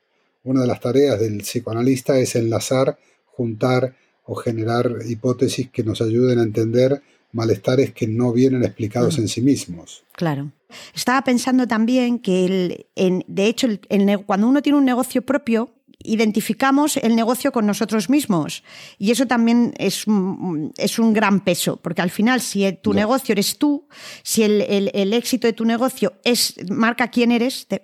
Una 0.44 0.60
de 0.62 0.66
las 0.66 0.80
tareas 0.80 1.18
del 1.20 1.38
psicoanalista 1.38 2.18
es 2.18 2.36
enlazar, 2.36 2.98
juntar 3.26 3.94
o 4.24 4.34
generar 4.34 4.90
hipótesis 5.08 5.70
que 5.70 5.82
nos 5.84 6.00
ayuden 6.02 6.38
a 6.38 6.42
entender 6.42 7.02
malestares 7.32 7.92
que 7.92 8.06
no 8.06 8.32
vienen 8.32 8.64
explicados 8.64 9.18
Mm. 9.18 9.22
en 9.22 9.28
sí 9.28 9.40
mismos. 9.42 10.04
claro. 10.12 10.50
Estaba 10.94 11.22
pensando 11.22 11.68
también 11.68 12.18
que, 12.18 12.44
el, 12.44 12.86
en- 12.96 13.24
de 13.28 13.46
hecho, 13.46 13.68
el- 13.68 13.80
el 13.88 14.04
ne- 14.04 14.18
cuando 14.24 14.48
uno 14.48 14.62
tiene 14.62 14.78
un 14.78 14.84
negocio 14.84 15.22
propio, 15.22 15.70
identificamos 15.98 16.96
el 16.98 17.16
negocio 17.16 17.52
con 17.52 17.66
nosotros 17.66 18.08
mismos. 18.10 18.62
Y 18.98 19.10
eso 19.10 19.26
también 19.26 19.74
es 19.78 20.06
un, 20.06 20.72
es 20.76 20.98
un 20.98 21.12
gran 21.12 21.40
peso, 21.40 21.78
porque 21.78 22.02
al 22.02 22.10
final, 22.10 22.40
si 22.40 22.70
tu 22.82 22.92
negocio 22.92 23.32
eres 23.32 23.58
tú, 23.58 23.88
si 24.22 24.42
el, 24.42 24.60
el- 24.62 24.90
el 24.94 25.12
éxito 25.12 25.46
de 25.46 25.52
tu 25.52 25.64
negocio 25.64 26.12
es 26.24 26.54
marca 26.70 27.08
quién 27.08 27.32
eres, 27.32 27.66
te- 27.66 27.82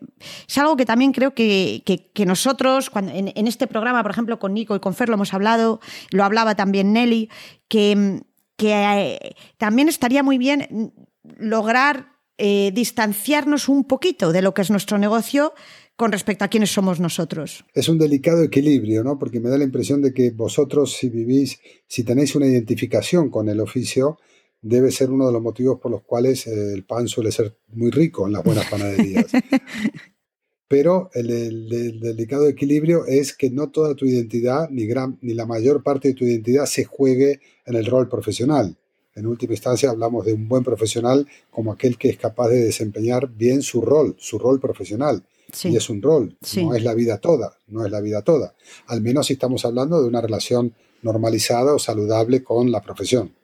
es 0.48 0.58
algo 0.58 0.76
que 0.76 0.84
también 0.86 1.12
creo 1.12 1.34
que, 1.34 1.82
que- 1.86 2.10
que 2.12 2.26
nosotros, 2.26 2.90
cuando, 2.90 3.12
en, 3.12 3.32
en 3.34 3.46
este 3.46 3.66
programa, 3.66 4.02
por 4.02 4.10
ejemplo, 4.12 4.38
con 4.38 4.54
Nico 4.54 4.76
y 4.76 4.80
con 4.80 4.94
Fer 4.94 5.08
lo 5.08 5.14
hemos 5.14 5.34
hablado, 5.34 5.80
lo 6.10 6.22
hablaba 6.24 6.54
también 6.54 6.92
Nelly, 6.92 7.28
que, 7.68 8.22
que 8.56 8.72
eh, 8.72 9.34
también 9.56 9.88
estaría 9.88 10.22
muy 10.22 10.38
bien 10.38 10.92
lograr 11.38 12.12
eh, 12.38 12.70
distanciarnos 12.74 13.68
un 13.68 13.84
poquito 13.84 14.32
de 14.32 14.42
lo 14.42 14.52
que 14.54 14.62
es 14.62 14.70
nuestro 14.70 14.98
negocio 14.98 15.54
con 16.03 16.11
respecto 16.11 16.44
a 16.44 16.48
quiénes 16.48 16.72
somos 16.72 16.98
nosotros. 16.98 17.64
Es 17.74 17.88
un 17.88 17.96
delicado 17.96 18.42
equilibrio, 18.42 19.05
¿no? 19.05 19.20
Porque 19.20 19.38
me 19.38 19.48
da 19.48 19.57
la 19.57 19.62
impresión 19.62 20.03
de 20.03 20.12
que 20.12 20.32
vosotros, 20.32 20.94
si 20.94 21.09
vivís, 21.09 21.61
si 21.86 22.03
tenéis 22.03 22.34
una 22.34 22.46
identificación 22.48 23.30
con 23.30 23.48
el 23.48 23.61
oficio, 23.61 24.18
debe 24.61 24.90
ser 24.90 25.11
uno 25.12 25.28
de 25.28 25.32
los 25.32 25.40
motivos 25.40 25.78
por 25.80 25.92
los 25.92 26.03
cuales 26.03 26.48
eh, 26.48 26.72
el 26.74 26.82
pan 26.82 27.07
suele 27.07 27.30
ser 27.30 27.57
muy 27.68 27.92
rico 27.92 28.26
en 28.26 28.32
las 28.32 28.42
buenas 28.42 28.66
panaderías. 28.68 29.26
Pero 30.66 31.09
el, 31.14 31.30
el- 31.30 31.72
el 31.72 32.00
delicado 32.00 32.48
equilibrio 32.48 33.07
es 33.07 33.32
que 33.36 33.50
no 33.50 33.70
toda 33.70 33.94
tu 33.94 34.05
identidad, 34.05 34.70
ni, 34.70 34.86
gran, 34.86 35.18
ni 35.22 35.34
la 35.34 35.46
mayor 35.46 35.84
parte 35.84 36.09
de 36.09 36.14
tu 36.14 36.24
identidad, 36.24 36.66
se 36.66 36.82
juegue 36.84 37.40
en 37.64 37.76
el 37.76 37.86
rol 37.86 38.09
profesional. 38.09 38.76
En 39.14 39.26
última 39.26 39.53
instancia, 39.53 39.90
hablamos 39.90 40.26
de 40.26 40.32
un 40.32 40.48
buen 40.48 40.64
profesional 40.64 41.28
como 41.50 41.70
aquel 41.70 41.96
que 41.96 42.09
es 42.09 42.16
capaz 42.16 42.48
de 42.48 42.64
desempeñar 42.64 43.28
bien 43.32 43.62
su 43.62 43.82
rol, 43.82 44.16
su 44.18 44.36
rol 44.38 44.59
profesional. 44.59 45.22
Sí. 45.53 45.68
Y 45.68 45.76
es 45.76 45.88
un 45.90 46.00
rol, 46.03 46.36
Sí. 46.42 46.64
no 46.64 46.74
es 46.74 46.82
la 46.82 46.94
vida 46.94 47.18
toda, 47.18 47.59
no 47.68 47.84
es 47.84 47.92
la 47.92 48.00
vida 48.00 48.22
toda. 48.22 48.55
Al 48.86 49.00
menos 49.03 49.26
si 49.26 49.34
estamos 49.34 49.64
hablando 49.64 50.00
de 50.03 50.09
una 50.09 50.20
relación 50.20 50.74
normalizada 51.03 51.74
o 51.74 51.78
saludable 51.78 52.42
con 52.42 52.70
la 52.72 52.80
profesión. 52.80 53.34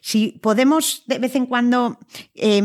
Si 0.00 0.32
podemos 0.42 1.04
de 1.06 1.18
vez 1.18 1.34
en 1.36 1.46
cuando 1.46 1.98
eh, 2.34 2.60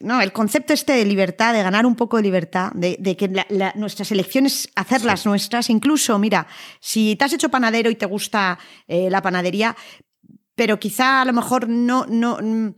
no, 0.00 0.20
el 0.20 0.32
concepto 0.32 0.72
este 0.72 0.92
de 0.92 1.04
libertad, 1.04 1.52
de 1.54 1.62
ganar 1.62 1.86
un 1.86 1.96
poco 1.96 2.16
de 2.18 2.22
libertad, 2.24 2.72
de, 2.74 2.96
de 3.00 3.16
que 3.16 3.28
la- 3.28 3.46
la- 3.48 3.72
nuestras 3.76 4.10
elecciones, 4.12 4.68
hacerlas 4.76 5.24
nuestras, 5.26 5.70
incluso, 5.70 6.18
mira, 6.18 6.46
si 6.80 7.16
te 7.16 7.24
has 7.24 7.32
hecho 7.32 7.48
panadero 7.48 7.90
y 7.90 7.94
te 7.96 8.06
gusta 8.06 8.58
eh, 8.86 9.08
la 9.10 9.22
panadería, 9.22 9.74
pero 10.54 10.78
quizá 10.78 11.22
a 11.22 11.24
lo 11.24 11.32
mejor 11.32 11.68
no, 11.68 12.06
no, 12.06 12.38
mm, 12.40 12.74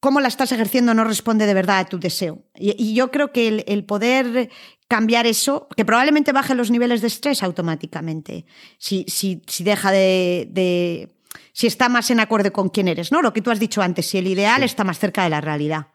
cómo 0.00 0.20
la 0.20 0.28
estás 0.28 0.52
ejerciendo 0.52 0.94
no 0.94 1.04
responde 1.04 1.46
de 1.46 1.54
verdad 1.54 1.78
a 1.80 1.88
tu 1.88 1.98
deseo. 1.98 2.44
Y, 2.54 2.74
y 2.82 2.94
yo 2.94 3.10
creo 3.10 3.32
que 3.32 3.48
el, 3.48 3.64
el 3.66 3.84
poder 3.84 4.50
cambiar 4.88 5.26
eso, 5.26 5.68
que 5.76 5.84
probablemente 5.84 6.32
baje 6.32 6.54
los 6.54 6.70
niveles 6.70 7.00
de 7.00 7.08
estrés 7.08 7.42
automáticamente, 7.42 8.46
si, 8.78 9.04
si, 9.08 9.42
si 9.46 9.64
deja 9.64 9.90
de, 9.90 10.48
de- 10.50 11.08
si 11.52 11.66
está 11.66 11.88
más 11.88 12.10
en 12.10 12.20
acuerdo 12.20 12.52
con 12.52 12.68
quién 12.68 12.88
eres, 12.88 13.10
¿no? 13.12 13.20
Lo 13.20 13.32
que 13.32 13.42
tú 13.42 13.50
has 13.50 13.58
dicho 13.60 13.82
antes, 13.82 14.06
si 14.06 14.18
el 14.18 14.26
ideal 14.28 14.62
está 14.62 14.84
más 14.84 14.98
cerca 14.98 15.24
de 15.24 15.30
la 15.30 15.40
realidad. 15.40 15.88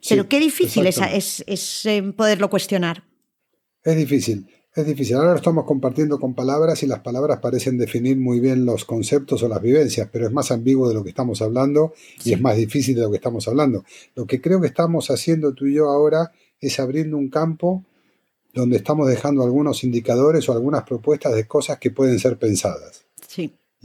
Sí, 0.00 0.08
Pero 0.10 0.28
qué 0.28 0.40
difícil 0.40 0.86
es, 0.86 1.44
es, 1.46 1.86
eh, 1.86 2.02
poderlo 2.02 2.50
cuestionar. 2.50 3.04
Es 3.84 3.96
difícil, 3.96 4.46
es 4.74 4.86
difícil. 4.86 5.16
Ahora 5.16 5.30
lo 5.30 5.36
estamos 5.36 5.64
compartiendo 5.64 6.18
con 6.18 6.34
palabras 6.34 6.82
y 6.82 6.86
las 6.86 7.00
palabras 7.00 7.38
parecen 7.40 7.78
definir 7.78 8.16
muy 8.16 8.40
bien 8.40 8.64
los 8.64 8.84
conceptos 8.84 9.42
o 9.42 9.48
las 9.48 9.62
vivencias, 9.62 10.08
pero 10.10 10.26
es 10.26 10.32
más 10.32 10.50
ambiguo 10.50 10.88
de 10.88 10.94
lo 10.94 11.04
que 11.04 11.10
estamos 11.10 11.40
hablando 11.42 11.94
y 12.24 12.32
es 12.32 12.40
más 12.40 12.56
difícil 12.56 12.96
de 12.96 13.02
lo 13.02 13.10
que 13.10 13.16
estamos 13.16 13.46
hablando. 13.46 13.84
Lo 14.16 14.26
que 14.26 14.40
creo 14.40 14.60
que 14.60 14.66
estamos 14.66 15.10
haciendo 15.10 15.54
tú 15.54 15.66
y 15.66 15.74
yo 15.74 15.88
ahora 15.90 16.32
es 16.60 16.80
abriendo 16.80 17.16
un 17.16 17.30
campo 17.30 17.84
donde 18.52 18.76
estamos 18.76 19.08
dejando 19.08 19.42
algunos 19.42 19.84
indicadores 19.84 20.48
o 20.48 20.52
algunas 20.52 20.84
propuestas 20.84 21.34
de 21.34 21.46
cosas 21.46 21.78
que 21.78 21.90
pueden 21.90 22.18
ser 22.18 22.38
pensadas. 22.38 23.03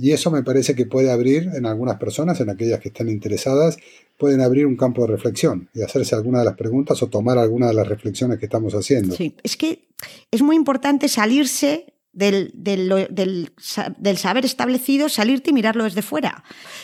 Y 0.01 0.11
eso 0.13 0.31
me 0.31 0.43
parece 0.43 0.75
que 0.75 0.85
puede 0.85 1.11
abrir 1.11 1.49
en 1.55 1.65
algunas 1.65 1.97
personas, 1.97 2.39
en 2.39 2.49
aquellas 2.49 2.79
que 2.79 2.87
están 2.89 3.09
interesadas, 3.09 3.77
pueden 4.17 4.39
abrir 4.41 4.65
un 4.65 4.77
campo 4.77 5.01
de 5.05 5.07
reflexión 5.11 5.69
y 5.73 5.81
hacerse 5.81 6.15
alguna 6.15 6.39
de 6.39 6.45
las 6.45 6.55
preguntas 6.55 7.01
o 7.03 7.07
tomar 7.07 7.37
alguna 7.37 7.67
de 7.67 7.73
las 7.73 7.87
reflexiones 7.87 8.39
que 8.39 8.45
estamos 8.45 8.73
haciendo. 8.73 9.15
Sí, 9.15 9.35
es 9.43 9.57
que 9.57 9.87
es 10.31 10.41
muy 10.41 10.55
importante 10.55 11.07
salirse 11.09 11.85
del, 12.13 12.51
del- 12.53 13.51
del 13.97 14.17
saber 14.17 14.45
establecido, 14.45 15.09
salirte 15.09 15.51
y 15.51 15.53
mirarlo 15.53 15.83
desde 15.83 16.01
fuera. 16.01 16.43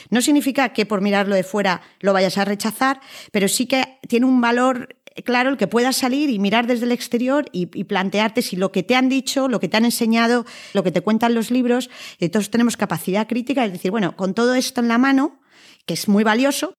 No 0.10 0.22
significa 0.22 0.70
que 0.74 0.86
por 0.86 1.02
mirarlo 1.02 1.36
de 1.36 1.44
fuera 1.44 1.82
lo 2.02 2.14
vayas 2.14 2.38
a 2.38 2.46
rechazar, 2.46 3.00
pero 3.32 3.48
sí 3.48 3.66
que 3.66 3.84
tiene 4.08 4.26
un 4.26 4.40
valor 4.40 4.90
claro 5.24 5.50
el 5.50 5.58
que 5.58 5.68
puedas 5.68 5.96
salir 5.96 6.30
y 6.30 6.40
mirar 6.40 6.68
desde 6.68 6.86
el 6.86 6.92
exterior 6.92 7.46
y, 7.52 7.66
plantearte 7.86 8.42
si 8.42 8.56
lo 8.56 8.72
que 8.72 8.84
te 8.84 8.96
han 8.96 9.10
dicho, 9.10 9.48
lo 9.48 9.60
que 9.60 9.70
te 9.70 9.78
han 9.78 9.86
enseñado, 9.86 10.46
lo 10.74 10.84
que 10.84 10.92
te 10.92 11.02
cuentan 11.02 11.34
los 11.34 11.52
libros, 11.52 11.90
y 12.20 12.30
todos 12.30 12.50
tenemos 12.50 12.78
capacidad 12.78 13.28
crítica, 13.28 13.66
es 13.66 13.72
decir, 13.72 13.92
bueno, 13.92 14.16
con 14.16 14.34
todo 14.34 14.56
esto 14.56 14.82
en 14.82 14.88
la 14.88 14.98
mano, 14.98 15.40
que 15.86 15.94
es 15.94 16.08
muy 16.08 16.24
valioso, 16.24 16.74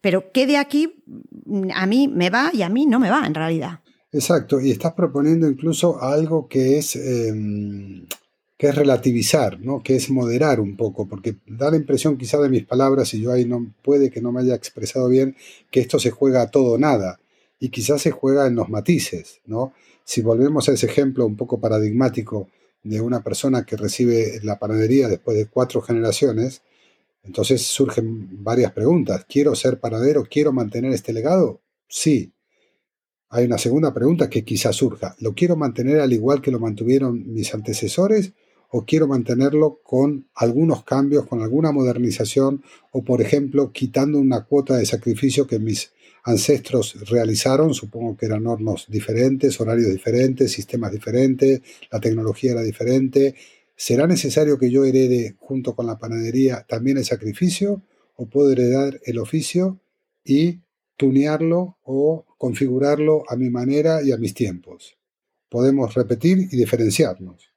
pero 0.00 0.32
¿qué 0.32 0.46
de 0.46 0.56
aquí 0.56 1.02
mm, 1.44 1.68
a 1.74 1.86
mí 1.86 2.08
me 2.08 2.30
va 2.30 2.50
y 2.52 2.62
a 2.62 2.68
mí 2.68 2.86
no 2.86 2.98
me 2.98 3.10
va 3.10 3.26
en 3.26 3.34
realidad? 3.34 3.80
Exacto, 4.10 4.60
y 4.60 4.70
estás 4.70 4.94
proponiendo 4.94 5.46
incluso 5.48 6.02
algo 6.02 6.48
que 6.48 6.78
es, 6.78 6.96
eh, 6.96 7.34
que 8.56 8.68
es 8.68 8.74
relativizar, 8.74 9.60
¿no? 9.60 9.82
que 9.82 9.96
es 9.96 10.08
moderar 10.08 10.60
un 10.60 10.76
poco, 10.76 11.06
porque 11.06 11.36
da 11.46 11.70
la 11.70 11.76
impresión 11.76 12.16
quizá 12.16 12.38
de 12.38 12.48
mis 12.48 12.64
palabras, 12.64 13.12
y 13.12 13.20
yo 13.20 13.32
ahí 13.32 13.44
no 13.44 13.66
puede 13.82 14.10
que 14.10 14.22
no 14.22 14.32
me 14.32 14.40
haya 14.40 14.54
expresado 14.54 15.08
bien, 15.08 15.36
que 15.70 15.80
esto 15.80 15.98
se 15.98 16.10
juega 16.10 16.40
a 16.40 16.50
todo 16.50 16.72
o 16.72 16.78
nada, 16.78 17.20
y 17.60 17.70
quizás 17.70 18.02
se 18.02 18.10
juega 18.10 18.46
en 18.46 18.54
los 18.54 18.68
matices, 18.68 19.40
¿no? 19.46 19.72
Si 20.04 20.22
volvemos 20.22 20.68
a 20.68 20.72
ese 20.72 20.86
ejemplo 20.86 21.26
un 21.26 21.36
poco 21.36 21.60
paradigmático 21.60 22.48
de 22.82 23.00
una 23.00 23.22
persona 23.22 23.64
que 23.64 23.76
recibe 23.76 24.40
la 24.42 24.58
panadería 24.58 25.08
después 25.08 25.36
de 25.36 25.46
cuatro 25.46 25.82
generaciones, 25.82 26.62
entonces 27.22 27.62
surgen 27.62 28.42
varias 28.42 28.72
preguntas. 28.72 29.26
¿Quiero 29.28 29.54
ser 29.54 29.80
panadero? 29.80 30.24
¿Quiero 30.24 30.52
mantener 30.52 30.92
este 30.92 31.12
legado? 31.12 31.60
Sí. 31.88 32.32
Hay 33.28 33.44
una 33.44 33.58
segunda 33.58 33.92
pregunta 33.92 34.30
que 34.30 34.44
quizás 34.44 34.76
surja. 34.76 35.14
¿Lo 35.20 35.34
quiero 35.34 35.56
mantener 35.56 36.00
al 36.00 36.12
igual 36.12 36.40
que 36.40 36.50
lo 36.50 36.58
mantuvieron 36.58 37.30
mis 37.34 37.52
antecesores? 37.52 38.32
¿O 38.70 38.86
quiero 38.86 39.06
mantenerlo 39.06 39.80
con 39.82 40.28
algunos 40.34 40.84
cambios, 40.84 41.26
con 41.26 41.42
alguna 41.42 41.70
modernización? 41.72 42.62
O, 42.92 43.02
por 43.02 43.20
ejemplo, 43.20 43.72
quitando 43.72 44.18
una 44.18 44.44
cuota 44.44 44.76
de 44.76 44.86
sacrificio 44.86 45.46
que 45.46 45.58
mis 45.58 45.92
ancestros 46.28 46.94
realizaron, 47.08 47.72
supongo 47.72 48.16
que 48.16 48.26
eran 48.26 48.46
hornos 48.46 48.86
diferentes, 48.88 49.58
horarios 49.60 49.90
diferentes, 49.90 50.52
sistemas 50.52 50.92
diferentes, 50.92 51.62
la 51.90 52.00
tecnología 52.00 52.52
era 52.52 52.62
diferente. 52.62 53.34
¿Será 53.74 54.06
necesario 54.06 54.58
que 54.58 54.70
yo 54.70 54.84
herede 54.84 55.36
junto 55.38 55.74
con 55.74 55.86
la 55.86 55.98
panadería 55.98 56.66
también 56.68 56.98
el 56.98 57.06
sacrificio? 57.06 57.82
¿O 58.14 58.26
puedo 58.26 58.52
heredar 58.52 59.00
el 59.04 59.18
oficio 59.18 59.80
y 60.22 60.60
tunearlo 60.98 61.78
o 61.82 62.26
configurarlo 62.36 63.24
a 63.28 63.36
mi 63.36 63.48
manera 63.48 64.02
y 64.02 64.12
a 64.12 64.18
mis 64.18 64.34
tiempos? 64.34 64.98
Podemos 65.48 65.94
repetir 65.94 66.40
y 66.50 66.56
diferenciarnos. 66.56 67.47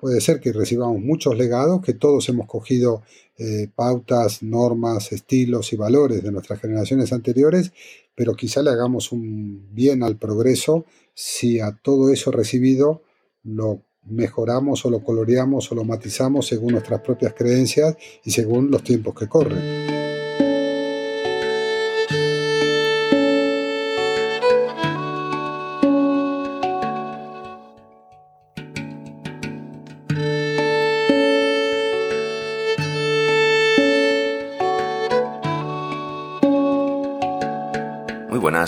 Puede 0.00 0.22
ser 0.22 0.40
que 0.40 0.52
recibamos 0.52 0.98
muchos 0.98 1.36
legados, 1.36 1.82
que 1.82 1.92
todos 1.92 2.26
hemos 2.30 2.46
cogido 2.46 3.02
eh, 3.36 3.68
pautas, 3.74 4.42
normas, 4.42 5.12
estilos 5.12 5.74
y 5.74 5.76
valores 5.76 6.22
de 6.22 6.32
nuestras 6.32 6.58
generaciones 6.58 7.12
anteriores, 7.12 7.72
pero 8.14 8.34
quizá 8.34 8.62
le 8.62 8.70
hagamos 8.70 9.12
un 9.12 9.68
bien 9.74 10.02
al 10.02 10.16
progreso 10.16 10.86
si 11.12 11.60
a 11.60 11.78
todo 11.82 12.10
eso 12.10 12.30
recibido 12.30 13.02
lo 13.42 13.82
mejoramos 14.04 14.86
o 14.86 14.90
lo 14.90 15.04
coloreamos 15.04 15.70
o 15.70 15.74
lo 15.74 15.84
matizamos 15.84 16.46
según 16.46 16.72
nuestras 16.72 17.02
propias 17.02 17.34
creencias 17.34 17.94
y 18.24 18.30
según 18.30 18.70
los 18.70 18.82
tiempos 18.82 19.14
que 19.14 19.28
corren. 19.28 19.89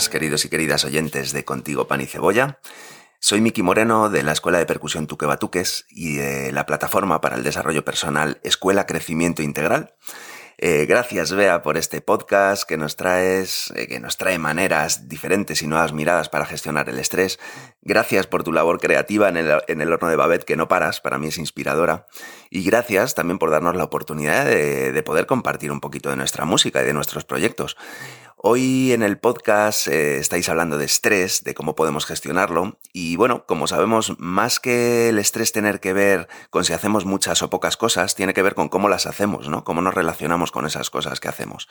Queridos 0.09 0.45
y 0.45 0.49
queridas 0.49 0.85
oyentes 0.85 1.33
de 1.33 1.45
Contigo 1.45 1.87
Pan 1.87 2.01
y 2.01 2.05
Cebolla. 2.05 2.59
Soy 3.19 3.41
Miki 3.41 3.61
Moreno 3.61 4.09
de 4.09 4.23
la 4.23 4.33
Escuela 4.33 4.57
de 4.57 4.65
Percusión 4.65 5.07
Tuque 5.07 5.25
Batuques 5.25 5.85
y 5.89 6.15
de 6.15 6.51
la 6.51 6.65
plataforma 6.65 7.21
para 7.21 7.35
el 7.35 7.43
desarrollo 7.43 7.85
personal 7.85 8.39
Escuela 8.43 8.85
Crecimiento 8.85 9.41
Integral. 9.41 9.93
Eh, 10.57 10.85
gracias, 10.85 11.33
Bea, 11.33 11.61
por 11.61 11.77
este 11.77 12.01
podcast 12.01 12.63
que 12.63 12.77
nos 12.77 12.95
traes, 12.95 13.73
eh, 13.75 13.87
que 13.87 13.99
nos 13.99 14.17
trae 14.17 14.37
maneras 14.37 15.09
diferentes 15.09 15.61
y 15.61 15.67
nuevas 15.67 15.93
miradas 15.93 16.29
para 16.29 16.45
gestionar 16.45 16.89
el 16.89 16.99
estrés. 16.99 17.39
Gracias 17.81 18.27
por 18.27 18.43
tu 18.43 18.53
labor 18.53 18.79
creativa 18.79 19.29
en 19.29 19.37
el, 19.37 19.61
en 19.67 19.81
el 19.81 19.91
horno 19.91 20.09
de 20.09 20.15
Babette, 20.15 20.45
que 20.45 20.55
no 20.55 20.67
paras, 20.67 21.01
para 21.01 21.17
mí 21.17 21.27
es 21.27 21.37
inspiradora. 21.37 22.07
Y 22.49 22.63
gracias 22.63 23.15
también 23.15 23.39
por 23.39 23.51
darnos 23.51 23.75
la 23.75 23.83
oportunidad 23.83 24.45
de 24.45 25.03
poder 25.03 25.25
compartir 25.25 25.71
un 25.71 25.79
poquito 25.79 26.09
de 26.09 26.15
nuestra 26.15 26.45
música 26.45 26.81
y 26.81 26.85
de 26.85 26.93
nuestros 26.93 27.25
proyectos. 27.25 27.75
Hoy 28.45 28.91
en 28.91 29.03
el 29.03 29.19
podcast 29.19 29.87
eh, 29.87 30.17
estáis 30.17 30.49
hablando 30.49 30.77
de 30.77 30.83
estrés, 30.83 31.45
de 31.45 31.53
cómo 31.53 31.75
podemos 31.75 32.05
gestionarlo 32.05 32.77
y 32.91 33.15
bueno, 33.15 33.45
como 33.45 33.67
sabemos, 33.67 34.19
más 34.19 34.59
que 34.59 35.07
el 35.07 35.17
estrés 35.17 35.53
tener 35.53 35.79
que 35.79 35.93
ver 35.93 36.27
con 36.49 36.65
si 36.65 36.73
hacemos 36.73 37.05
muchas 37.05 37.41
o 37.41 37.49
pocas 37.49 37.77
cosas, 37.77 38.15
tiene 38.15 38.33
que 38.33 38.41
ver 38.41 38.53
con 38.53 38.67
cómo 38.67 38.89
las 38.89 39.05
hacemos, 39.05 39.47
¿no? 39.47 39.63
Cómo 39.63 39.81
nos 39.81 39.93
relacionamos 39.93 40.51
con 40.51 40.65
esas 40.65 40.89
cosas 40.89 41.21
que 41.21 41.29
hacemos. 41.29 41.69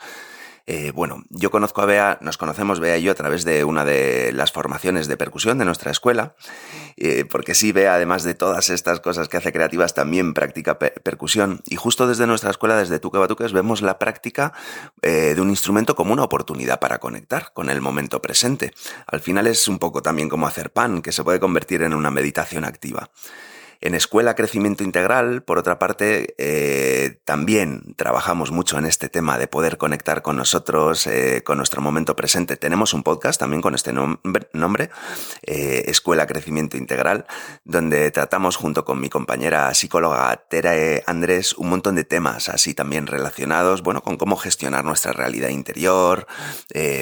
Eh, 0.65 0.91
bueno, 0.91 1.23
yo 1.29 1.51
conozco 1.51 1.81
a 1.81 1.85
Bea, 1.85 2.17
nos 2.21 2.37
conocemos 2.37 2.79
Bea 2.79 2.97
y 2.97 3.03
yo 3.03 3.11
a 3.11 3.15
través 3.15 3.43
de 3.43 3.65
una 3.65 3.83
de 3.83 4.31
las 4.31 4.53
formaciones 4.53 5.07
de 5.07 5.17
percusión 5.17 5.57
de 5.57 5.65
nuestra 5.65 5.91
escuela, 5.91 6.35
eh, 6.95 7.25
porque 7.25 7.53
sí, 7.53 7.73
Bea, 7.73 7.95
además 7.95 8.23
de 8.23 8.33
todas 8.33 8.69
estas 8.69 9.01
cosas 9.01 9.27
que 9.27 9.35
hace 9.35 9.51
creativas, 9.51 9.93
también 9.93 10.33
practica 10.33 10.79
per 10.79 10.93
percusión. 11.03 11.61
Y 11.65 11.75
justo 11.75 12.07
desde 12.07 12.27
nuestra 12.27 12.49
escuela, 12.49 12.77
desde 12.77 12.99
Tuque 12.99 13.17
Batuques, 13.17 13.51
vemos 13.51 13.81
la 13.81 13.99
práctica 13.99 14.53
eh, 15.01 15.33
de 15.35 15.41
un 15.41 15.49
instrumento 15.49 15.95
como 15.95 16.13
una 16.13 16.23
oportunidad 16.23 16.79
para 16.79 16.99
conectar 16.99 17.51
con 17.53 17.69
el 17.69 17.81
momento 17.81 18.21
presente. 18.21 18.73
Al 19.07 19.19
final 19.19 19.47
es 19.47 19.67
un 19.67 19.79
poco 19.79 20.01
también 20.01 20.29
como 20.29 20.47
hacer 20.47 20.71
pan, 20.71 21.01
que 21.01 21.11
se 21.11 21.25
puede 21.25 21.41
convertir 21.41 21.81
en 21.81 21.93
una 21.93 22.09
meditación 22.09 22.63
activa. 22.63 23.09
En 23.85 23.95
Escuela 23.95 24.33
Crecimiento 24.33 24.85
Integral, 24.85 25.43
por 25.43 25.57
otra 25.57 25.77
parte, 25.77 26.35
eh, 26.37 27.19
también 27.25 27.95
trabajamos 27.97 28.49
mucho 28.49 28.77
en 28.77 28.85
este 28.85 29.09
tema 29.09 29.37
de 29.37 29.49
poder 29.49 29.77
conectar 29.77 30.21
con 30.21 30.37
nosotros, 30.37 31.05
eh, 31.05 31.43
con 31.43 31.57
nuestro 31.57 31.81
momento 31.81 32.15
presente. 32.15 32.55
Tenemos 32.55 32.93
un 32.93 33.03
podcast 33.03 33.41
también 33.41 33.61
con 33.61 33.75
este 33.75 33.91
nombre, 33.91 34.89
eh, 35.41 35.83
Escuela 35.87 36.27
Crecimiento 36.27 36.77
Integral, 36.77 37.25
donde 37.65 38.09
tratamos 38.11 38.55
junto 38.55 38.85
con 38.85 39.01
mi 39.01 39.09
compañera 39.09 39.73
psicóloga 39.73 40.33
Tere 40.49 41.03
Andrés 41.05 41.51
un 41.51 41.67
montón 41.69 41.95
de 41.95 42.05
temas 42.05 42.47
así 42.47 42.73
también 42.73 43.05
relacionados, 43.05 43.83
bueno, 43.83 44.01
con 44.01 44.15
cómo 44.15 44.37
gestionar 44.37 44.85
nuestra 44.85 45.11
realidad 45.11 45.49
interior, 45.49 46.25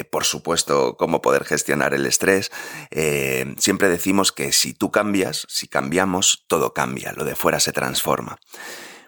por 0.10 0.24
supuesto, 0.24 0.98
cómo 0.98 1.22
poder 1.22 1.46
gestionar 1.46 1.94
el 1.94 2.08
estrés. 2.08 2.52
Siempre 3.60 3.88
decimos 3.88 4.32
que 4.32 4.52
si 4.52 4.74
tú 4.74 4.90
cambias, 4.90 5.46
si 5.48 5.68
cambiamos, 5.68 6.44
todo 6.48 6.71
cambia, 6.74 7.14
lo 7.14 7.24
de 7.24 7.36
fuera 7.36 7.60
se 7.60 7.72
transforma. 7.72 8.38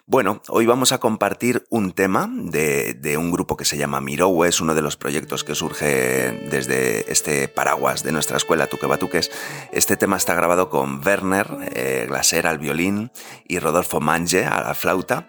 Bueno, 0.06 0.42
hoy 0.48 0.66
vamos 0.66 0.92
a 0.92 0.98
compartir 0.98 1.64
un 1.70 1.92
tema 1.92 2.28
de, 2.30 2.92
de, 2.92 3.16
un 3.16 3.30
grupo 3.30 3.56
que 3.56 3.64
se 3.64 3.78
llama 3.78 4.02
Mirowe, 4.02 4.46
es 4.46 4.60
uno 4.60 4.74
de 4.74 4.82
los 4.82 4.98
proyectos 4.98 5.44
que 5.44 5.54
surge 5.54 6.46
desde 6.50 7.10
este 7.10 7.48
paraguas 7.48 8.02
de 8.02 8.12
nuestra 8.12 8.36
escuela 8.36 8.66
Tuquebatuques. 8.66 9.30
Este 9.72 9.96
tema 9.96 10.18
está 10.18 10.34
grabado 10.34 10.68
con 10.68 11.00
Werner 11.02 11.46
eh, 11.74 12.04
Glaser 12.06 12.46
al 12.46 12.58
violín 12.58 13.12
y 13.48 13.58
Rodolfo 13.60 13.98
Mange 13.98 14.44
a 14.44 14.60
la 14.60 14.74
flauta. 14.74 15.26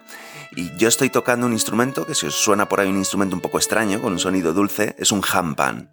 Y 0.54 0.76
yo 0.76 0.88
estoy 0.88 1.08
tocando 1.08 1.46
un 1.46 1.54
instrumento 1.54 2.04
que 2.04 2.14
si 2.14 2.26
os 2.26 2.34
suena 2.34 2.68
por 2.68 2.80
ahí 2.80 2.90
un 2.90 2.98
instrumento 2.98 3.34
un 3.34 3.40
poco 3.40 3.56
extraño, 3.56 4.02
con 4.02 4.12
un 4.12 4.18
sonido 4.18 4.52
dulce, 4.52 4.94
es 4.98 5.10
un 5.10 5.22
hampan. 5.32 5.90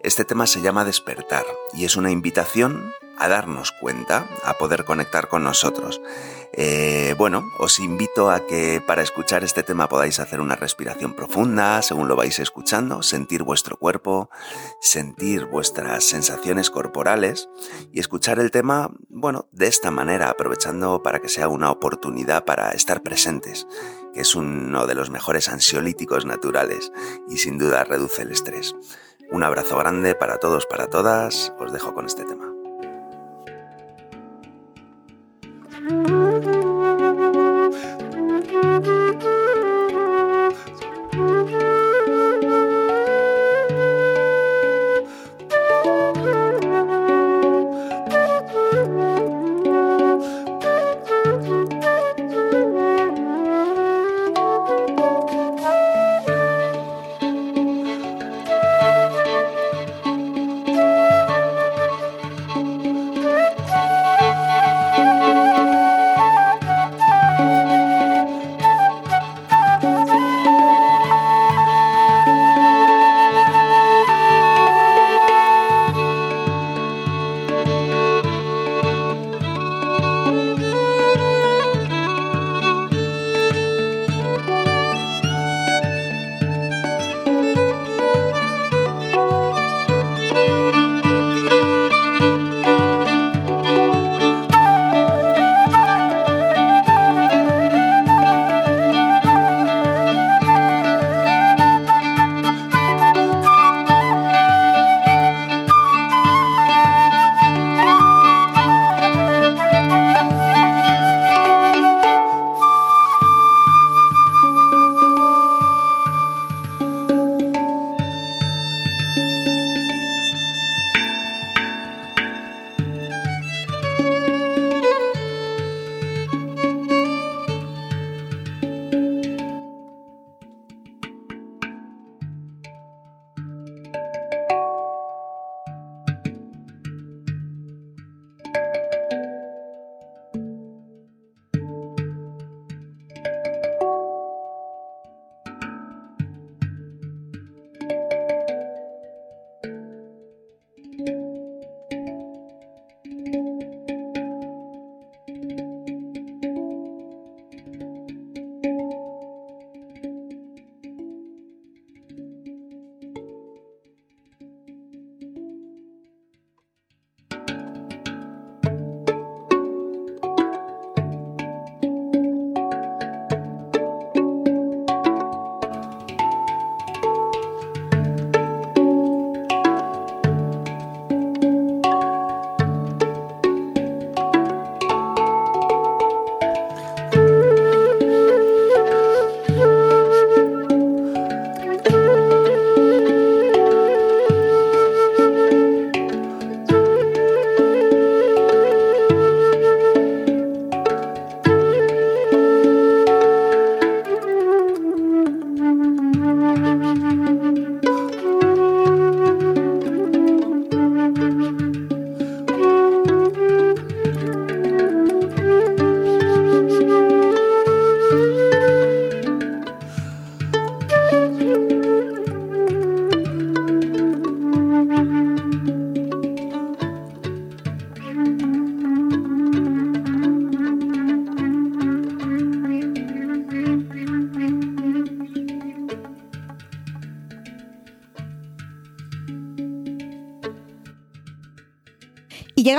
Este 0.00 0.24
tema 0.24 0.46
se 0.46 0.62
llama 0.62 0.86
Despertar 0.86 1.44
y 1.74 1.84
es 1.84 1.96
una 1.96 2.10
invitación 2.10 2.92
a 3.18 3.28
darnos 3.28 3.72
cuenta, 3.72 4.26
a 4.44 4.54
poder 4.54 4.84
conectar 4.84 5.28
con 5.28 5.44
nosotros. 5.44 6.00
Eh, 6.54 7.14
bueno, 7.16 7.50
os 7.58 7.80
invito 7.80 8.30
a 8.30 8.46
que 8.46 8.82
para 8.86 9.02
escuchar 9.02 9.42
este 9.42 9.62
tema 9.62 9.88
podáis 9.88 10.20
hacer 10.20 10.40
una 10.40 10.54
respiración 10.54 11.14
profunda 11.14 11.80
según 11.80 12.08
lo 12.08 12.16
vais 12.16 12.38
escuchando, 12.38 13.02
sentir 13.02 13.42
vuestro 13.42 13.78
cuerpo, 13.78 14.28
sentir 14.80 15.46
vuestras 15.46 16.04
sensaciones 16.04 16.68
corporales 16.68 17.48
y 17.90 18.00
escuchar 18.00 18.38
el 18.38 18.50
tema, 18.50 18.90
bueno, 19.08 19.48
de 19.52 19.66
esta 19.66 19.90
manera, 19.90 20.28
aprovechando 20.28 21.02
para 21.02 21.20
que 21.20 21.30
sea 21.30 21.48
una 21.48 21.70
oportunidad 21.70 22.44
para 22.44 22.72
estar 22.72 23.02
presentes, 23.02 23.66
que 24.12 24.20
es 24.20 24.34
uno 24.34 24.86
de 24.86 24.94
los 24.94 25.08
mejores 25.08 25.48
ansiolíticos 25.48 26.26
naturales 26.26 26.92
y 27.30 27.38
sin 27.38 27.56
duda 27.56 27.84
reduce 27.84 28.22
el 28.22 28.32
estrés. 28.32 28.74
Un 29.30 29.42
abrazo 29.42 29.78
grande 29.78 30.14
para 30.14 30.36
todos, 30.36 30.66
para 30.66 30.88
todas. 30.88 31.54
Os 31.58 31.72
dejo 31.72 31.94
con 31.94 32.04
este 32.04 32.24
tema. 32.24 32.51
Y 35.84 36.21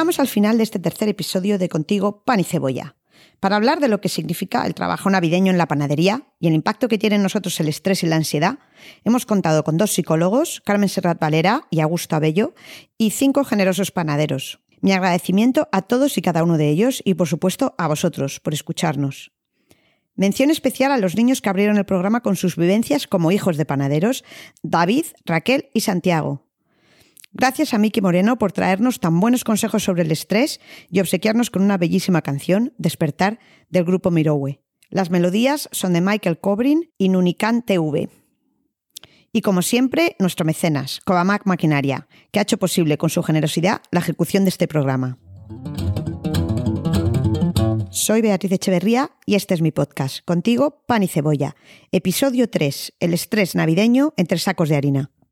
llegamos 0.04 0.20
al 0.20 0.28
final 0.28 0.58
de 0.58 0.64
este 0.64 0.80
tercer 0.80 1.08
episodio 1.08 1.58
de 1.58 1.70
Contigo 1.70 2.26
Pan 2.26 2.42
y 2.42 2.44
Cebolla, 2.44 2.98
para 3.40 3.56
hablar 3.56 3.80
de 3.80 3.88
lo 3.88 4.02
que 4.02 4.10
significa 4.10 4.66
el 4.66 4.74
trabajo 4.74 5.10
navideño 5.10 5.50
en 5.50 5.58
la 5.58 5.70
panadería 5.70 6.28
y 6.42 6.48
el 6.48 6.56
impacto 6.56 6.90
que 6.90 6.98
tiene 6.98 7.16
en 7.16 7.24
nosotros 7.24 7.58
el 7.62 7.70
estrés 7.70 8.04
y 8.04 8.08
la 8.08 8.18
ansiedad. 8.18 8.60
Hemos 9.06 9.26
contado 9.26 9.64
con 9.64 9.78
dos 9.78 9.94
psicólogos, 9.94 10.62
Carmen 10.66 10.90
Serrat 10.90 11.22
Valera 11.22 11.68
y 11.70 11.80
Augusto 11.80 12.18
Abello, 12.18 12.54
y 12.98 13.12
cinco 13.12 13.46
generosos 13.46 13.92
panaderos. 13.92 14.60
Mi 14.82 14.92
agradecimiento 14.92 15.70
a 15.72 15.84
todos 15.84 16.18
y 16.18 16.22
cada 16.22 16.44
uno 16.44 16.58
de 16.58 16.68
ellos 16.68 17.02
y, 17.06 17.14
por 17.14 17.30
supuesto, 17.30 17.74
a 17.78 17.88
vosotros 17.88 18.42
por 18.42 18.54
escucharnos. 18.54 19.32
Mención 20.18 20.50
especial 20.50 20.92
a 20.92 20.98
los 20.98 21.16
niños 21.16 21.40
que 21.40 21.48
abrieron 21.48 21.78
el 21.78 21.86
programa 21.86 22.20
con 22.20 22.36
sus 22.36 22.58
vivencias 22.58 23.08
como 23.08 23.32
hijos 23.32 23.56
de 23.56 23.64
panaderos, 23.64 24.26
David, 24.64 25.06
Raquel 25.24 25.70
y 25.74 25.80
Santiago. 25.80 26.44
Gracias 27.36 27.74
a 27.74 27.80
Miki 27.80 28.00
Moreno 28.00 28.38
por 28.38 28.52
traernos 28.52 29.00
tan 29.00 29.20
buenos 29.20 29.44
consejos 29.44 29.84
sobre 29.84 30.04
el 30.04 30.12
estrés 30.12 30.60
y 30.92 31.00
obsequiarnos 31.00 31.50
con 31.50 31.64
una 31.64 31.80
bellísima 31.80 32.22
canción, 32.22 32.74
Despertar, 32.78 33.40
del 33.70 33.86
grupo 33.86 34.12
Mirowe. 34.12 34.62
Las 34.92 35.10
melodías 35.10 35.68
son 35.72 35.94
de 35.94 36.02
Michael 36.02 36.40
Cobrin 36.40 36.92
y 37.00 37.10
Nunican 37.10 37.64
TV. 37.64 38.10
Y 39.32 39.42
como 39.42 39.64
siempre, 39.64 40.16
nuestro 40.20 40.46
mecenas, 40.46 41.02
Covamac 41.04 41.48
Maquinaria, 41.48 42.08
que 42.32 42.38
ha 42.38 42.44
hecho 42.44 42.60
posible 42.60 43.00
con 43.00 43.10
su 43.10 43.24
generosidad 43.24 43.82
la 43.90 44.02
ejecución 44.02 44.44
de 44.46 44.50
este 44.50 44.68
programa. 44.68 45.18
Soy 47.90 48.22
Beatriz 48.22 48.52
Echeverría 48.52 49.12
y 49.26 49.34
este 49.34 49.56
es 49.56 49.62
mi 49.62 49.72
podcast. 49.72 50.20
Contigo, 50.26 50.84
Pan 50.86 51.02
y 51.02 51.08
Cebolla. 51.08 51.56
Episodio 51.92 52.48
3. 52.48 52.94
El 53.00 53.16
estrés 53.16 53.56
navideño 53.56 54.14
entre 54.18 54.38
sacos 54.38 54.70
de 54.70 54.76
harina. 54.76 55.14